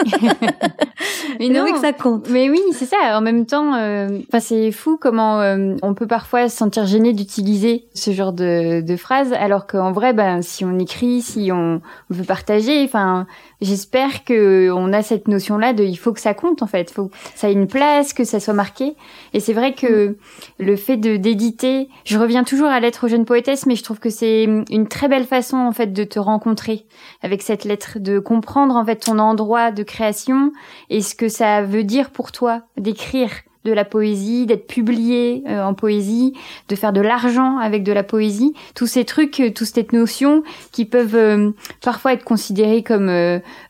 mais 1.39 1.49
non, 1.51 1.71
que 1.71 1.79
ça 1.79 1.93
compte. 1.93 2.31
Mais 2.31 2.49
oui, 2.49 2.61
c'est 2.73 2.87
ça. 2.87 3.19
En 3.19 3.21
même 3.21 3.45
temps, 3.45 3.75
euh, 3.75 4.21
enfin 4.29 4.41
c'est 4.41 4.73
fou 4.73 4.97
comment 4.99 5.43
euh, 5.43 5.75
on 5.83 5.93
peut 5.93 6.07
parfois 6.07 6.49
se 6.49 6.57
sentir 6.57 6.87
gêné 6.87 7.13
d'utiliser 7.13 7.85
ce 7.93 8.13
genre 8.13 8.33
de, 8.33 8.81
de 8.81 8.97
phrases, 8.97 9.35
alors 9.35 9.67
qu'en 9.67 9.93
vrai, 9.93 10.15
ben 10.15 10.41
si 10.41 10.65
on 10.65 10.79
écrit, 10.79 11.21
si 11.21 11.53
on, 11.53 11.83
veut 12.09 12.25
partager, 12.25 12.83
enfin 12.85 13.27
j'espère 13.65 14.25
que 14.25 14.71
on 14.73 14.93
a 14.93 15.03
cette 15.03 15.29
notion-là 15.29 15.73
de 15.73 15.85
il 15.85 15.97
faut 15.97 16.13
que 16.13 16.21
ça 16.21 16.35
compte 16.35 16.63
en 16.63 16.67
fait, 16.67 16.91
faut 16.91 17.09
que 17.09 17.17
ça 17.35 17.49
ait 17.49 17.53
une 17.53 17.67
place, 17.67 18.13
que 18.13 18.25
ça 18.25 18.41
soit 18.41 18.55
marqué. 18.55 18.95
Et 19.33 19.41
c'est 19.41 19.53
vrai 19.53 19.75
que 19.75 20.17
le 20.59 20.77
fait 20.77 20.97
de 20.97 21.17
d'éditer, 21.17 21.89
je 22.05 22.19
reviens 22.19 22.45
toujours 22.45 22.69
à 22.69 22.81
l'être 22.81 23.05
aux 23.05 23.09
jeunes 23.09 23.25
poétesses, 23.25 23.67
mais 23.67 23.77
je 23.77 23.83
trouve 23.83 23.99
que 23.99 24.11
c'est 24.11 24.45
une 24.45 24.89
très 24.89 25.09
belle 25.09 25.27
façon 25.27 25.57
en 25.57 25.73
fait 25.73 25.93
de 25.93 26.05
te 26.05 26.19
rencontrer 26.19 26.87
avec 27.23 27.43
cette 27.43 27.65
lettre, 27.65 27.99
de 27.99 28.19
comprendre 28.19 28.77
en 28.77 28.85
fait 28.85 28.97
ton 28.97 29.19
endroit 29.19 29.71
de 29.71 29.83
création 29.83 30.53
et 30.91 31.01
ce 31.01 31.15
que 31.15 31.29
ça 31.29 31.63
veut 31.63 31.85
dire 31.85 32.11
pour 32.11 32.33
toi 32.33 32.63
d'écrire 32.77 33.31
de 33.65 33.73
la 33.73 33.85
poésie, 33.85 34.47
d'être 34.47 34.67
publié 34.67 35.43
euh, 35.49 35.63
en 35.63 35.75
poésie, 35.75 36.35
de 36.69 36.77
faire 36.77 36.93
de 36.93 37.01
l'argent 37.01 37.59
avec 37.59 37.83
de 37.83 37.93
la 37.93 38.03
poésie, 38.03 38.55
tous 38.75 38.87
ces 38.87 39.05
trucs, 39.05 39.41
euh, 39.41 39.51
toutes 39.51 39.69
ces 39.69 39.87
notions 39.93 40.43
qui 40.73 40.85
peuvent 40.85 41.15
euh, 41.15 41.51
parfois 41.83 42.13
être 42.13 42.25
considérées 42.25 42.83
comme 42.83 43.07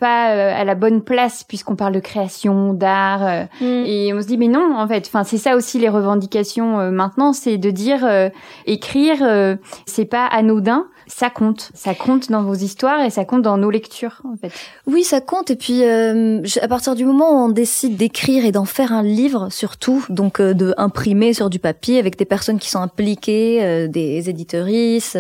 pas 0.01 0.25
à 0.25 0.65
la 0.65 0.75
bonne 0.75 1.03
place 1.03 1.45
puisqu'on 1.45 1.77
parle 1.77 1.93
de 1.93 2.01
création, 2.01 2.73
d'art 2.73 3.47
mm. 3.61 3.65
et 3.65 4.13
on 4.15 4.21
se 4.21 4.27
dit 4.27 4.39
mais 4.39 4.49
non 4.49 4.77
en 4.77 4.87
fait, 4.89 5.07
enfin 5.07 5.25
c'est 5.25 5.39
ça 5.39 5.57
aussi 5.57 5.79
les 5.79 5.89
revendications 5.89 6.91
maintenant, 6.91 7.33
c'est 7.33 7.59
de 7.59 7.71
dire 7.71 8.07
écrire 8.67 9.57
c'est 9.87 10.05
pas 10.05 10.27
anodin, 10.27 10.87
ça 11.07 11.31
compte. 11.31 11.71
Ça 11.75 11.95
compte 11.95 12.31
dans 12.31 12.43
vos 12.43 12.55
histoires 12.55 13.01
et 13.05 13.11
ça 13.11 13.25
compte 13.25 13.43
dans 13.43 13.57
nos 13.57 13.71
lectures, 13.71 14.21
en 14.25 14.37
fait. 14.37 14.53
Oui, 14.87 15.05
ça 15.05 15.21
compte. 15.21 15.51
Et 15.51 15.57
puis, 15.57 15.85
euh, 15.85 16.43
à 16.61 16.69
partir 16.69 16.95
du 16.95 17.05
moment 17.05 17.31
où 17.31 17.45
on 17.47 17.49
décide 17.49 17.97
d'écrire 17.97 18.45
et 18.45 18.53
d'en 18.53 18.65
faire 18.65 18.93
un 18.93 19.03
livre, 19.03 19.49
surtout, 19.51 19.84
donc 20.09 20.41
euh, 20.41 20.55
de 20.55 20.75
imprimer 20.77 21.33
sur 21.33 21.51
du 21.51 21.59
papier 21.59 21.99
avec 21.99 22.17
des 22.17 22.25
personnes 22.25 22.59
qui 22.59 22.69
sont 22.71 22.81
impliquées, 22.81 23.63
euh, 23.63 23.89
des 23.89 24.29
éditeuristes, 24.29 25.19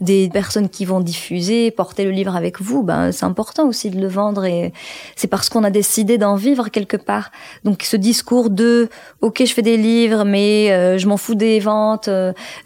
des 0.00 0.28
personnes 0.28 0.68
qui 0.68 0.84
vont 0.84 1.00
diffuser, 1.00 1.70
porter 1.70 2.04
le 2.04 2.10
livre 2.10 2.36
avec 2.36 2.60
vous, 2.60 2.82
ben 2.82 3.12
c'est 3.12 3.24
important 3.24 3.66
aussi 3.66 3.90
de 3.90 4.00
le 4.00 4.08
vendre 4.08 4.44
et 4.44 4.72
c'est 5.16 5.28
parce 5.28 5.48
qu'on 5.48 5.64
a 5.64 5.70
décidé 5.70 6.18
d'en 6.18 6.36
vivre 6.36 6.68
quelque 6.68 6.96
part. 6.96 7.30
Donc, 7.64 7.82
ce 7.82 7.96
discours 7.96 8.50
de, 8.50 8.88
ok, 9.20 9.42
je 9.44 9.52
fais 9.52 9.62
des 9.62 9.76
livres, 9.76 10.24
mais 10.24 10.98
je 10.98 11.06
m'en 11.06 11.16
fous 11.16 11.34
des 11.34 11.60
ventes, 11.60 12.08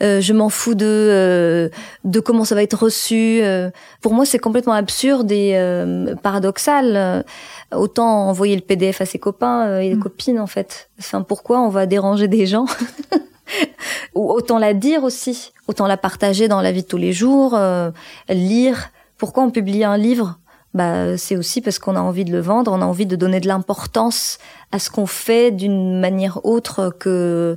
je 0.00 0.32
m'en 0.32 0.48
fous 0.48 0.74
de 0.74 1.70
de 2.04 2.20
comment 2.20 2.44
ça 2.44 2.54
va 2.54 2.62
être 2.62 2.78
reçu. 2.82 3.40
Euh, 3.42 3.70
pour 4.00 4.14
moi, 4.14 4.24
c'est 4.24 4.38
complètement 4.38 4.72
absurde 4.72 5.30
et 5.32 5.52
euh, 5.54 6.14
paradoxal. 6.16 6.96
Euh, 6.96 7.22
autant 7.74 8.28
envoyer 8.28 8.54
le 8.54 8.62
PDF 8.62 9.00
à 9.00 9.06
ses 9.06 9.18
copains 9.18 9.80
et 9.80 9.94
mm. 9.94 10.00
copines, 10.00 10.38
en 10.38 10.46
fait. 10.46 10.90
Enfin, 10.98 11.22
pourquoi 11.34 11.60
on 11.60 11.68
va 11.68 11.86
déranger 11.86 12.28
des 12.28 12.46
gens 12.46 12.66
Ou 14.14 14.30
autant 14.30 14.58
la 14.58 14.72
dire 14.72 15.02
aussi, 15.02 15.52
autant 15.66 15.88
la 15.88 15.96
partager 15.96 16.46
dans 16.46 16.60
la 16.60 16.70
vie 16.70 16.84
de 16.84 16.86
tous 16.86 16.96
les 16.96 17.12
jours, 17.12 17.58
lire. 18.28 18.90
Pourquoi 19.18 19.42
on 19.42 19.50
publie 19.50 19.82
un 19.82 19.96
livre? 19.96 20.38
Bah, 20.74 21.18
c'est 21.18 21.34
aussi 21.34 21.60
parce 21.60 21.80
qu'on 21.80 21.96
a 21.96 22.00
envie 22.00 22.24
de 22.24 22.30
le 22.30 22.38
vendre, 22.38 22.70
on 22.70 22.80
a 22.80 22.84
envie 22.84 23.06
de 23.06 23.16
donner 23.16 23.40
de 23.40 23.48
l'importance 23.48 24.38
à 24.70 24.78
ce 24.78 24.90
qu'on 24.90 25.06
fait 25.06 25.50
d'une 25.50 25.98
manière 25.98 26.46
autre 26.46 26.94
que 27.00 27.56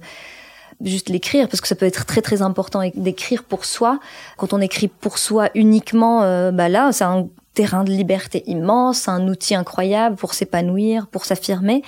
juste 0.84 1.10
l'écrire 1.10 1.48
parce 1.48 1.62
que 1.62 1.68
ça 1.68 1.76
peut 1.76 1.86
être 1.86 2.08
très 2.08 2.24
très 2.24 2.42
important 2.42 2.82
d'écrire 2.96 3.44
pour 3.44 3.64
soi. 3.64 4.00
Quand 4.38 4.54
on 4.54 4.60
écrit 4.60 4.88
pour 4.88 5.20
soi 5.20 5.50
uniquement, 5.54 6.24
euh, 6.24 6.50
bah 6.50 6.68
là 6.68 6.92
c'est 6.92 7.04
un 7.04 7.28
terrain 7.54 7.84
de 7.84 7.92
liberté 7.92 8.44
immense, 8.48 9.08
un 9.08 9.28
outil 9.28 9.54
incroyable 9.54 10.16
pour 10.16 10.34
s'épanouir, 10.34 11.06
pour 11.06 11.26
s'affirmer. 11.26 11.84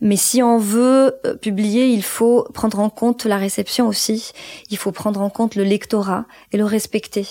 Mais 0.00 0.16
si 0.16 0.42
on 0.42 0.58
veut 0.58 1.14
euh, 1.26 1.34
publier, 1.34 1.86
il 1.88 2.02
faut 2.02 2.46
prendre 2.54 2.80
en 2.80 2.90
compte 2.90 3.24
la 3.24 3.36
réception 3.36 3.86
aussi. 3.86 4.32
Il 4.70 4.76
faut 4.76 4.92
prendre 4.92 5.20
en 5.20 5.30
compte 5.30 5.54
le 5.54 5.64
lectorat 5.64 6.26
et 6.52 6.56
le 6.56 6.64
respecter. 6.64 7.26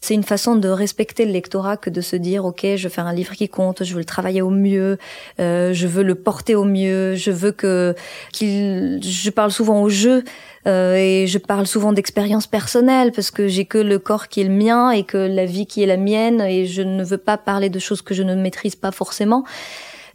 C'est 0.00 0.14
une 0.14 0.22
façon 0.22 0.54
de 0.54 0.68
respecter 0.68 1.24
le 1.24 1.32
lectorat 1.32 1.76
que 1.76 1.90
de 1.90 2.00
se 2.00 2.14
dire 2.14 2.44
ok, 2.44 2.64
je 2.76 2.84
veux 2.84 2.88
faire 2.88 3.06
un 3.06 3.12
livre 3.12 3.34
qui 3.34 3.48
compte, 3.48 3.82
je 3.82 3.94
veux 3.94 3.98
le 3.98 4.04
travailler 4.04 4.42
au 4.42 4.50
mieux, 4.50 4.96
euh, 5.40 5.72
je 5.72 5.86
veux 5.88 6.04
le 6.04 6.14
porter 6.14 6.54
au 6.54 6.64
mieux, 6.64 7.16
je 7.16 7.32
veux 7.32 7.50
que 7.50 7.94
qu'il. 8.32 9.00
Je 9.02 9.30
parle 9.30 9.50
souvent 9.50 9.82
au 9.82 9.88
jeu 9.88 10.22
euh, 10.68 10.94
et 10.94 11.26
je 11.26 11.38
parle 11.38 11.66
souvent 11.66 11.92
d'expérience 11.92 12.46
personnelle 12.46 13.10
parce 13.10 13.32
que 13.32 13.48
j'ai 13.48 13.64
que 13.64 13.78
le 13.78 13.98
corps 13.98 14.28
qui 14.28 14.40
est 14.40 14.44
le 14.44 14.54
mien 14.54 14.92
et 14.92 15.02
que 15.02 15.18
la 15.18 15.46
vie 15.46 15.66
qui 15.66 15.82
est 15.82 15.86
la 15.86 15.96
mienne 15.96 16.42
et 16.42 16.66
je 16.66 16.82
ne 16.82 17.02
veux 17.02 17.18
pas 17.18 17.36
parler 17.36 17.68
de 17.68 17.80
choses 17.80 18.00
que 18.00 18.14
je 18.14 18.22
ne 18.22 18.36
maîtrise 18.36 18.76
pas 18.76 18.92
forcément. 18.92 19.44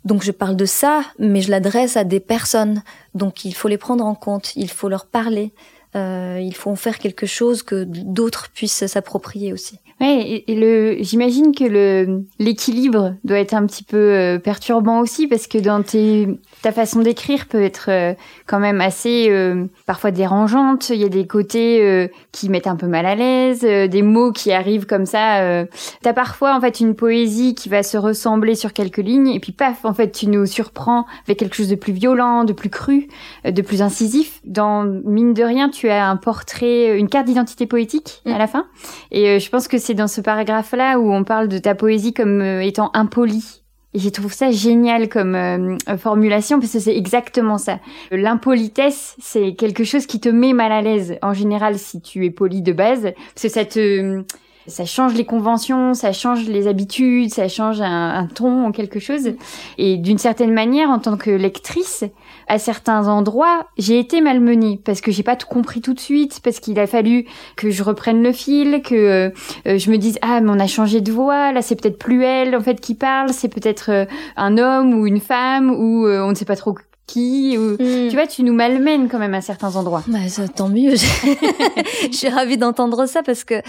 Donc 0.05 0.23
je 0.23 0.31
parle 0.31 0.55
de 0.55 0.65
ça, 0.65 1.03
mais 1.17 1.41
je 1.41 1.49
l'adresse 1.49 1.95
à 1.97 2.03
des 2.03 2.19
personnes. 2.19 2.83
Donc 3.15 3.45
il 3.45 3.53
faut 3.53 3.67
les 3.67 3.77
prendre 3.77 4.05
en 4.05 4.15
compte, 4.15 4.55
il 4.55 4.69
faut 4.69 4.89
leur 4.89 5.05
parler, 5.05 5.53
euh, 5.95 6.39
il 6.41 6.55
faut 6.55 6.69
en 6.69 6.75
faire 6.75 6.99
quelque 6.99 7.25
chose 7.25 7.63
que 7.63 7.83
d'autres 7.83 8.49
puissent 8.51 8.85
s'approprier 8.85 9.53
aussi. 9.53 9.79
Ouais, 10.03 10.43
et, 10.47 10.55
le, 10.55 10.97
j'imagine 10.99 11.55
que 11.55 11.63
le 11.63 12.25
l'équilibre 12.37 13.15
doit 13.23 13.39
être 13.39 13.53
un 13.53 13.65
petit 13.65 13.85
peu 13.85 13.95
euh, 13.95 14.37
perturbant 14.37 14.99
aussi 14.99 15.27
parce 15.27 15.47
que 15.47 15.57
dans 15.57 15.81
tes 15.81 16.27
ta 16.61 16.73
façon 16.73 16.99
d'écrire 16.99 17.45
peut 17.47 17.61
être 17.61 17.85
euh, 17.87 18.13
quand 18.45 18.59
même 18.59 18.81
assez 18.81 19.27
euh, 19.29 19.65
parfois 19.85 20.11
dérangeante. 20.11 20.89
Il 20.89 20.97
y 20.97 21.05
a 21.05 21.09
des 21.09 21.25
côtés 21.25 22.09
qui 22.33 22.49
mettent 22.49 22.67
un 22.67 22.75
peu 22.75 22.87
mal 22.87 23.05
à 23.05 23.15
l'aise, 23.15 23.61
des 23.61 24.01
mots 24.01 24.33
qui 24.33 24.51
arrivent 24.51 24.85
comme 24.85 25.05
ça. 25.05 25.65
T'as 26.01 26.13
parfois 26.13 26.53
en 26.53 26.59
fait 26.59 26.81
une 26.81 26.95
poésie 26.95 27.55
qui 27.55 27.69
va 27.69 27.81
se 27.81 27.97
ressembler 27.97 28.55
sur 28.55 28.73
quelques 28.73 28.97
lignes 28.97 29.29
et 29.29 29.39
puis 29.39 29.53
paf, 29.53 29.85
en 29.85 29.93
fait 29.93 30.11
tu 30.11 30.27
nous 30.27 30.45
surprends 30.45 31.05
avec 31.25 31.39
quelque 31.39 31.55
chose 31.55 31.69
de 31.69 31.75
plus 31.75 31.93
violent, 31.93 32.43
de 32.43 32.51
plus 32.51 32.69
cru, 32.69 33.07
de 33.45 33.61
plus 33.61 33.81
incisif. 33.81 34.41
Dans 34.43 34.83
mine 34.83 35.33
de 35.33 35.43
rien, 35.43 35.69
tu 35.69 35.87
as 35.87 36.09
un 36.09 36.17
portrait, 36.17 36.97
une 36.97 37.07
carte 37.07 37.27
d'identité 37.27 37.67
poétique 37.67 38.21
à 38.25 38.35
mm. 38.35 38.37
la 38.37 38.47
fin. 38.47 38.65
Et 39.11 39.39
je 39.39 39.49
pense 39.49 39.69
que 39.69 39.77
c'est 39.77 39.92
dans 39.93 40.07
ce 40.07 40.21
paragraphe-là 40.21 40.99
où 40.99 41.11
on 41.11 41.23
parle 41.23 41.47
de 41.47 41.57
ta 41.57 41.75
poésie 41.75 42.13
comme 42.13 42.41
euh, 42.41 42.61
étant 42.61 42.91
impolie. 42.93 43.63
Et 43.95 43.99
je 43.99 44.09
trouve 44.09 44.33
ça 44.33 44.49
génial 44.49 45.07
comme 45.07 45.35
euh, 45.35 45.77
formulation 45.97 46.59
parce 46.59 46.73
que 46.73 46.79
c'est 46.79 46.97
exactement 46.97 47.59
ça. 47.59 47.79
L'impolitesse, 48.11 49.15
c'est 49.19 49.53
quelque 49.53 49.83
chose 49.83 50.07
qui 50.07 50.19
te 50.19 50.29
met 50.29 50.53
mal 50.53 50.71
à 50.71 50.81
l'aise 50.81 51.17
en 51.21 51.33
général 51.33 51.77
si 51.77 52.01
tu 52.01 52.25
es 52.25 52.31
poli 52.31 52.63
de 52.63 52.73
base 52.73 53.03
parce 53.03 53.43
que 53.43 53.49
ça 53.49 53.65
te 53.65 54.23
ça 54.67 54.85
change 54.85 55.13
les 55.13 55.25
conventions, 55.25 55.93
ça 55.93 56.11
change 56.13 56.45
les 56.47 56.67
habitudes, 56.67 57.33
ça 57.33 57.47
change 57.47 57.81
un, 57.81 58.27
ton 58.33 58.65
en 58.65 58.71
quelque 58.71 58.99
chose. 58.99 59.31
Et 59.77 59.97
d'une 59.97 60.17
certaine 60.17 60.53
manière, 60.53 60.89
en 60.89 60.99
tant 60.99 61.17
que 61.17 61.29
lectrice, 61.29 62.05
à 62.47 62.59
certains 62.59 63.07
endroits, 63.07 63.67
j'ai 63.77 63.99
été 63.99 64.21
malmenée 64.21 64.79
parce 64.83 65.01
que 65.01 65.11
j'ai 65.11 65.23
pas 65.23 65.35
tout 65.35 65.47
compris 65.47 65.81
tout 65.81 65.93
de 65.93 65.99
suite, 65.99 66.39
parce 66.43 66.59
qu'il 66.59 66.79
a 66.79 66.87
fallu 66.87 67.25
que 67.55 67.69
je 67.69 67.83
reprenne 67.83 68.21
le 68.21 68.31
fil, 68.31 68.81
que 68.81 68.95
euh, 68.95 69.77
je 69.77 69.89
me 69.89 69.97
dise 69.97 70.17
ah 70.21 70.41
mais 70.41 70.49
on 70.49 70.59
a 70.59 70.67
changé 70.67 71.01
de 71.01 71.11
voix, 71.11 71.51
là 71.51 71.61
c'est 71.61 71.79
peut-être 71.79 71.97
plus 71.97 72.23
elle 72.23 72.55
en 72.55 72.61
fait 72.61 72.79
qui 72.79 72.95
parle, 72.95 73.29
c'est 73.29 73.49
peut-être 73.49 73.91
euh, 73.91 74.05
un 74.35 74.57
homme 74.57 74.93
ou 74.93 75.07
une 75.07 75.19
femme 75.19 75.71
ou 75.71 76.05
euh, 76.05 76.21
on 76.21 76.29
ne 76.29 76.35
sait 76.35 76.45
pas 76.45 76.55
trop 76.55 76.75
qui 77.07 77.57
ou... 77.57 77.73
Hmm. 77.73 78.07
tu 78.09 78.15
vois 78.15 78.27
tu 78.27 78.43
nous 78.43 78.53
malmènes 78.53 79.09
quand 79.09 79.19
même 79.19 79.33
à 79.33 79.41
certains 79.41 79.75
endroits. 79.75 80.03
Bah, 80.07 80.27
ça, 80.29 80.47
tant 80.47 80.69
mieux. 80.69 80.95
Je 82.11 82.15
suis 82.15 82.29
ravie 82.29 82.57
d'entendre 82.57 83.05
ça 83.05 83.23
parce 83.23 83.43
que 83.43 83.61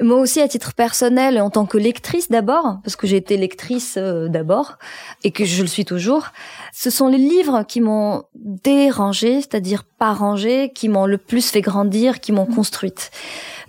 moi 0.00 0.18
aussi 0.18 0.40
à 0.40 0.48
titre 0.48 0.74
personnel 0.74 1.40
en 1.40 1.50
tant 1.50 1.66
que 1.66 1.78
lectrice 1.78 2.28
d'abord 2.28 2.78
parce 2.82 2.96
que 2.96 3.06
j'ai 3.06 3.16
été 3.16 3.36
lectrice 3.36 3.94
euh, 3.96 4.28
d'abord 4.28 4.78
et 5.24 5.30
que 5.30 5.44
je 5.44 5.62
le 5.62 5.68
suis 5.68 5.84
toujours 5.84 6.28
ce 6.72 6.90
sont 6.90 7.08
les 7.08 7.18
livres 7.18 7.64
qui 7.66 7.80
m'ont 7.80 8.24
dérangé 8.34 9.36
c'est-à-dire 9.36 9.84
pas 9.84 10.12
rangé 10.12 10.72
qui 10.74 10.88
m'ont 10.88 11.06
le 11.06 11.18
plus 11.18 11.50
fait 11.50 11.60
grandir 11.60 12.20
qui 12.20 12.32
m'ont 12.32 12.46
construite 12.46 13.10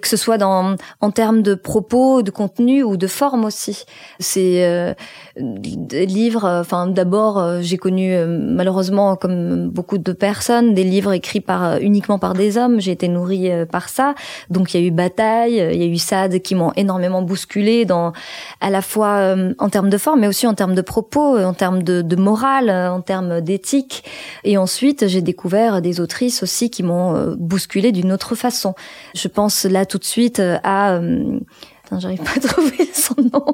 que 0.01 0.07
ce 0.07 0.17
soit 0.17 0.37
dans 0.37 0.75
en 0.99 1.11
termes 1.11 1.41
de 1.41 1.55
propos, 1.55 2.21
de 2.21 2.31
contenu 2.31 2.83
ou 2.83 2.97
de 2.97 3.07
forme 3.07 3.45
aussi. 3.45 3.85
C'est 4.19 4.65
euh, 4.65 4.93
des 5.37 6.05
livres. 6.05 6.47
Enfin, 6.47 6.87
d'abord, 6.87 7.37
euh, 7.37 7.59
j'ai 7.61 7.77
connu 7.77 8.13
euh, 8.13 8.25
malheureusement, 8.27 9.15
comme 9.15 9.69
beaucoup 9.69 9.97
de 9.97 10.11
personnes, 10.11 10.73
des 10.73 10.83
livres 10.83 11.13
écrits 11.13 11.41
par 11.41 11.77
uniquement 11.77 12.19
par 12.19 12.33
des 12.33 12.57
hommes. 12.57 12.79
J'ai 12.79 12.91
été 12.91 13.07
nourrie 13.07 13.49
par 13.71 13.89
ça. 13.89 14.15
Donc, 14.49 14.73
il 14.73 14.81
y 14.81 14.83
a 14.83 14.87
eu 14.87 14.91
Bataille, 14.91 15.69
il 15.73 15.81
y 15.81 15.83
a 15.83 15.87
eu 15.87 15.97
Sade 15.97 16.39
qui 16.39 16.55
m'ont 16.55 16.73
énormément 16.75 17.21
bousculé 17.21 17.85
dans 17.85 18.13
à 18.59 18.69
la 18.69 18.81
fois 18.81 19.35
en 19.59 19.69
termes 19.69 19.89
de 19.89 19.97
forme, 19.97 20.21
mais 20.21 20.27
aussi 20.27 20.47
en 20.47 20.53
termes 20.53 20.75
de 20.75 20.81
propos, 20.81 21.37
en 21.37 21.53
termes 21.53 21.83
de, 21.83 22.01
de 22.01 22.15
morale, 22.15 22.69
en 22.69 23.01
termes 23.01 23.41
d'éthique. 23.41 24.03
Et 24.43 24.57
ensuite, 24.57 25.07
j'ai 25.07 25.21
découvert 25.21 25.81
des 25.81 25.99
autrices 25.99 26.43
aussi 26.43 26.69
qui 26.69 26.83
m'ont 26.83 27.35
bousculé 27.37 27.91
d'une 27.91 28.11
autre 28.11 28.35
façon. 28.35 28.73
Je 29.15 29.27
pense 29.27 29.65
là 29.65 29.85
tout 29.91 29.97
de 29.97 30.05
suite 30.05 30.39
euh, 30.39 30.57
à 30.63 30.93
euh, 30.93 31.37
j'arrive 31.99 32.23
pas 32.23 32.31
à 32.37 32.39
trouver 32.47 32.89
son 32.93 33.15
nom. 33.21 33.45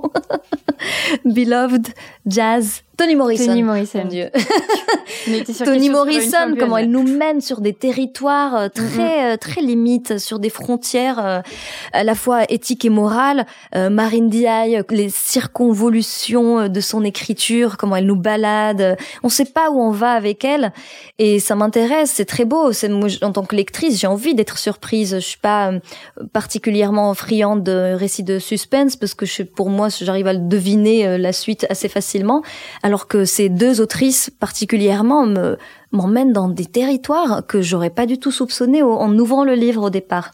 Beloved 1.26 1.88
Jazz 2.28 2.84
Toni 2.98 3.16
Morrison. 3.16 3.46
Toni 3.46 3.62
Morrison. 3.62 4.00
Mon 4.00 4.10
Dieu. 4.10 4.30
Toni 5.66 5.90
Morrison, 5.92 6.56
comment 6.58 6.78
elle 6.78 6.90
nous 6.90 7.04
mène 7.04 7.42
sur 7.42 7.62
des 7.62 7.74
territoires 7.74 8.56
euh, 8.56 8.70
très 8.70 9.34
euh, 9.34 9.38
très 9.38 9.62
limites, 9.62 10.18
sur 10.18 10.40
des 10.40 10.50
frontières 10.50 11.24
euh, 11.24 11.42
à 11.94 12.04
la 12.04 12.16
fois 12.16 12.52
éthiques 12.52 12.86
et 12.86 12.90
morales. 12.90 13.46
Marine 13.76 14.30
Diaye, 14.30 14.82
les 14.90 15.10
circonvolutions 15.10 16.68
de 16.68 16.80
son 16.80 17.04
écriture, 17.04 17.78
comment 17.78 17.96
elle 17.96 18.08
nous 18.08 18.16
balade. 18.16 18.98
On 19.22 19.30
sait 19.30 19.46
pas 19.46 19.70
où 19.70 19.80
on 19.80 19.92
va 19.92 20.14
avec 20.14 20.44
elle, 20.44 20.74
et 21.20 21.40
ça 21.40 21.56
m'intéresse. 21.56 22.14
C'est 22.16 22.26
très 22.26 22.46
beau. 22.46 22.72
C'est 22.72 22.92
en 23.22 23.32
tant 23.32 23.44
que 23.44 23.56
lectrice, 23.56 24.00
j'ai 24.00 24.08
envie 24.08 24.34
d'être 24.34 24.58
surprise. 24.58 25.16
Je 25.16 25.20
suis 25.20 25.38
pas 25.38 25.72
particulièrement 26.34 27.14
friande 27.14 27.64
de 27.64 27.94
récits 27.94 28.24
de 28.24 28.40
suspense 28.40 28.96
parce 28.96 29.14
que 29.14 29.26
je, 29.26 29.44
pour 29.44 29.70
moi, 29.70 29.90
j'arrive 29.90 30.28
à 30.28 30.36
deviner 30.36 31.18
la 31.18 31.34
suite 31.34 31.68
assez 31.70 31.90
facilement 31.90 32.42
alors 32.88 33.10
que 33.10 33.26
ces 33.26 33.50
deux 33.50 33.82
autrices 33.82 34.30
particulièrement 34.30 35.26
me 35.26 35.58
m'emmènent 35.92 36.32
dans 36.32 36.48
des 36.48 36.66
territoires 36.66 37.46
que 37.46 37.62
j'aurais 37.62 37.90
pas 37.90 38.06
du 38.06 38.18
tout 38.18 38.32
soupçonné 38.32 38.82
en 38.82 39.14
ouvrant 39.20 39.44
le 39.44 39.56
livre 39.56 39.84
au 39.84 39.90
départ. 39.90 40.32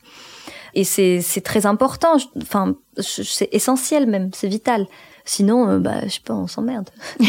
Et 0.75 0.83
c'est 0.83 1.21
c'est 1.21 1.41
très 1.41 1.65
important, 1.65 2.17
enfin 2.39 2.75
c'est 2.99 3.49
essentiel 3.51 4.05
même, 4.05 4.29
c'est 4.35 4.47
vital. 4.47 4.85
Sinon, 5.25 5.67
euh, 5.67 5.79
bah, 5.79 6.01
je 6.03 6.09
sais 6.09 6.19
pas, 6.23 6.35
on 6.35 6.47
s'emmerde. 6.47 6.89
je 7.19 7.25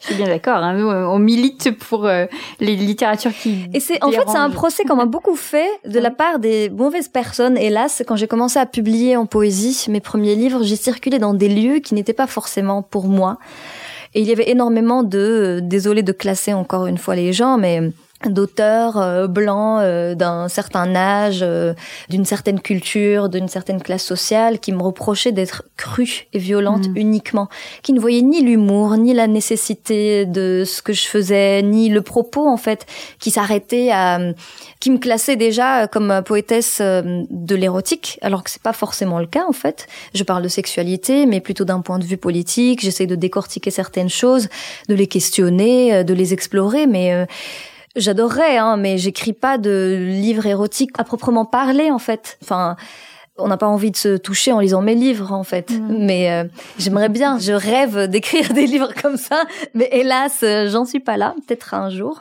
suis 0.00 0.16
bien 0.16 0.26
d'accord. 0.26 0.56
Hein. 0.56 0.74
Nous, 0.76 0.86
on 0.86 1.18
milite 1.18 1.70
pour 1.78 2.04
euh, 2.04 2.26
les 2.60 2.76
littératures 2.76 3.32
qui. 3.32 3.70
Et 3.72 3.80
c'est 3.80 4.02
en 4.04 4.10
fait, 4.10 4.24
c'est 4.26 4.36
un 4.36 4.50
procès 4.50 4.84
qu'on 4.84 4.96
m'a 4.96 5.06
beaucoup 5.06 5.36
fait 5.36 5.70
de 5.86 5.98
la 5.98 6.10
part 6.10 6.40
des 6.40 6.68
mauvaises 6.68 7.08
personnes. 7.08 7.56
Hélas, 7.56 8.02
quand 8.06 8.16
j'ai 8.16 8.26
commencé 8.26 8.58
à 8.58 8.66
publier 8.66 9.16
en 9.16 9.24
poésie 9.24 9.86
mes 9.88 10.00
premiers 10.00 10.34
livres, 10.34 10.62
j'ai 10.62 10.76
circulé 10.76 11.18
dans 11.18 11.32
des 11.32 11.48
lieux 11.48 11.78
qui 11.78 11.94
n'étaient 11.94 12.12
pas 12.12 12.26
forcément 12.26 12.82
pour 12.82 13.06
moi. 13.06 13.38
Et 14.16 14.20
il 14.20 14.26
y 14.26 14.32
avait 14.32 14.48
énormément 14.48 15.02
de, 15.02 15.18
euh, 15.18 15.60
désolé 15.60 16.02
de 16.02 16.10
classer 16.10 16.54
encore 16.54 16.86
une 16.86 16.96
fois 16.96 17.14
les 17.14 17.34
gens, 17.34 17.58
mais 17.58 17.92
d'auteurs 18.24 18.96
euh, 18.96 19.26
blancs 19.26 19.80
euh, 19.82 20.14
d'un 20.14 20.48
certain 20.48 20.94
âge, 20.96 21.40
euh, 21.42 21.74
d'une 22.08 22.24
certaine 22.24 22.60
culture, 22.60 23.28
d'une 23.28 23.48
certaine 23.48 23.82
classe 23.82 24.04
sociale, 24.04 24.58
qui 24.58 24.72
me 24.72 24.82
reprochaient 24.82 25.32
d'être 25.32 25.64
crue 25.76 26.26
et 26.32 26.38
violente 26.38 26.88
mm. 26.88 26.96
uniquement, 26.96 27.48
qui 27.82 27.92
ne 27.92 28.00
voyaient 28.00 28.22
ni 28.22 28.40
l'humour, 28.40 28.96
ni 28.96 29.12
la 29.12 29.26
nécessité 29.26 30.24
de 30.24 30.64
ce 30.66 30.80
que 30.80 30.94
je 30.94 31.06
faisais, 31.06 31.62
ni 31.62 31.90
le 31.90 32.00
propos 32.00 32.48
en 32.48 32.56
fait, 32.56 32.86
qui 33.20 33.30
s'arrêtait 33.30 33.90
à, 33.92 34.18
qui 34.80 34.90
me 34.90 34.98
classait 34.98 35.36
déjà 35.36 35.86
comme 35.86 36.22
poétesse 36.24 36.80
de 36.80 37.54
l'érotique, 37.54 38.18
alors 38.22 38.42
que 38.42 38.50
c'est 38.50 38.62
pas 38.62 38.72
forcément 38.72 39.18
le 39.18 39.26
cas 39.26 39.44
en 39.46 39.52
fait. 39.52 39.86
Je 40.14 40.22
parle 40.22 40.42
de 40.42 40.48
sexualité, 40.48 41.26
mais 41.26 41.40
plutôt 41.40 41.64
d'un 41.64 41.80
point 41.80 41.98
de 41.98 42.04
vue 42.04 42.16
politique. 42.16 42.80
J'essaie 42.80 43.06
de 43.06 43.14
décortiquer 43.14 43.70
certaines 43.70 44.08
choses, 44.08 44.48
de 44.88 44.94
les 44.94 45.06
questionner, 45.06 46.02
de 46.02 46.14
les 46.14 46.32
explorer, 46.32 46.86
mais 46.86 47.26
J'adorerais, 47.96 48.58
hein, 48.58 48.76
mais 48.76 48.98
j'écris 48.98 49.32
pas 49.32 49.58
de 49.58 50.06
livres 50.08 50.46
érotiques 50.46 50.90
à 50.98 51.04
proprement 51.04 51.44
parler, 51.44 51.90
en 51.90 51.98
fait. 51.98 52.38
Enfin, 52.42 52.76
on 53.38 53.48
n'a 53.48 53.56
pas 53.56 53.66
envie 53.66 53.90
de 53.90 53.96
se 53.96 54.16
toucher 54.16 54.52
en 54.52 54.60
lisant 54.60 54.82
mes 54.82 54.94
livres, 54.94 55.32
en 55.32 55.44
fait. 55.44 55.70
Mm. 55.70 56.06
Mais 56.06 56.30
euh, 56.30 56.44
j'aimerais 56.78 57.08
bien, 57.08 57.38
je 57.38 57.52
rêve 57.52 58.08
d'écrire 58.08 58.52
des 58.54 58.66
livres 58.66 58.92
comme 59.00 59.16
ça, 59.16 59.44
mais 59.74 59.88
hélas, 59.92 60.40
euh, 60.42 60.68
j'en 60.70 60.84
suis 60.84 61.00
pas 61.00 61.16
là. 61.16 61.34
Peut-être 61.46 61.74
un 61.74 61.90
jour, 61.90 62.20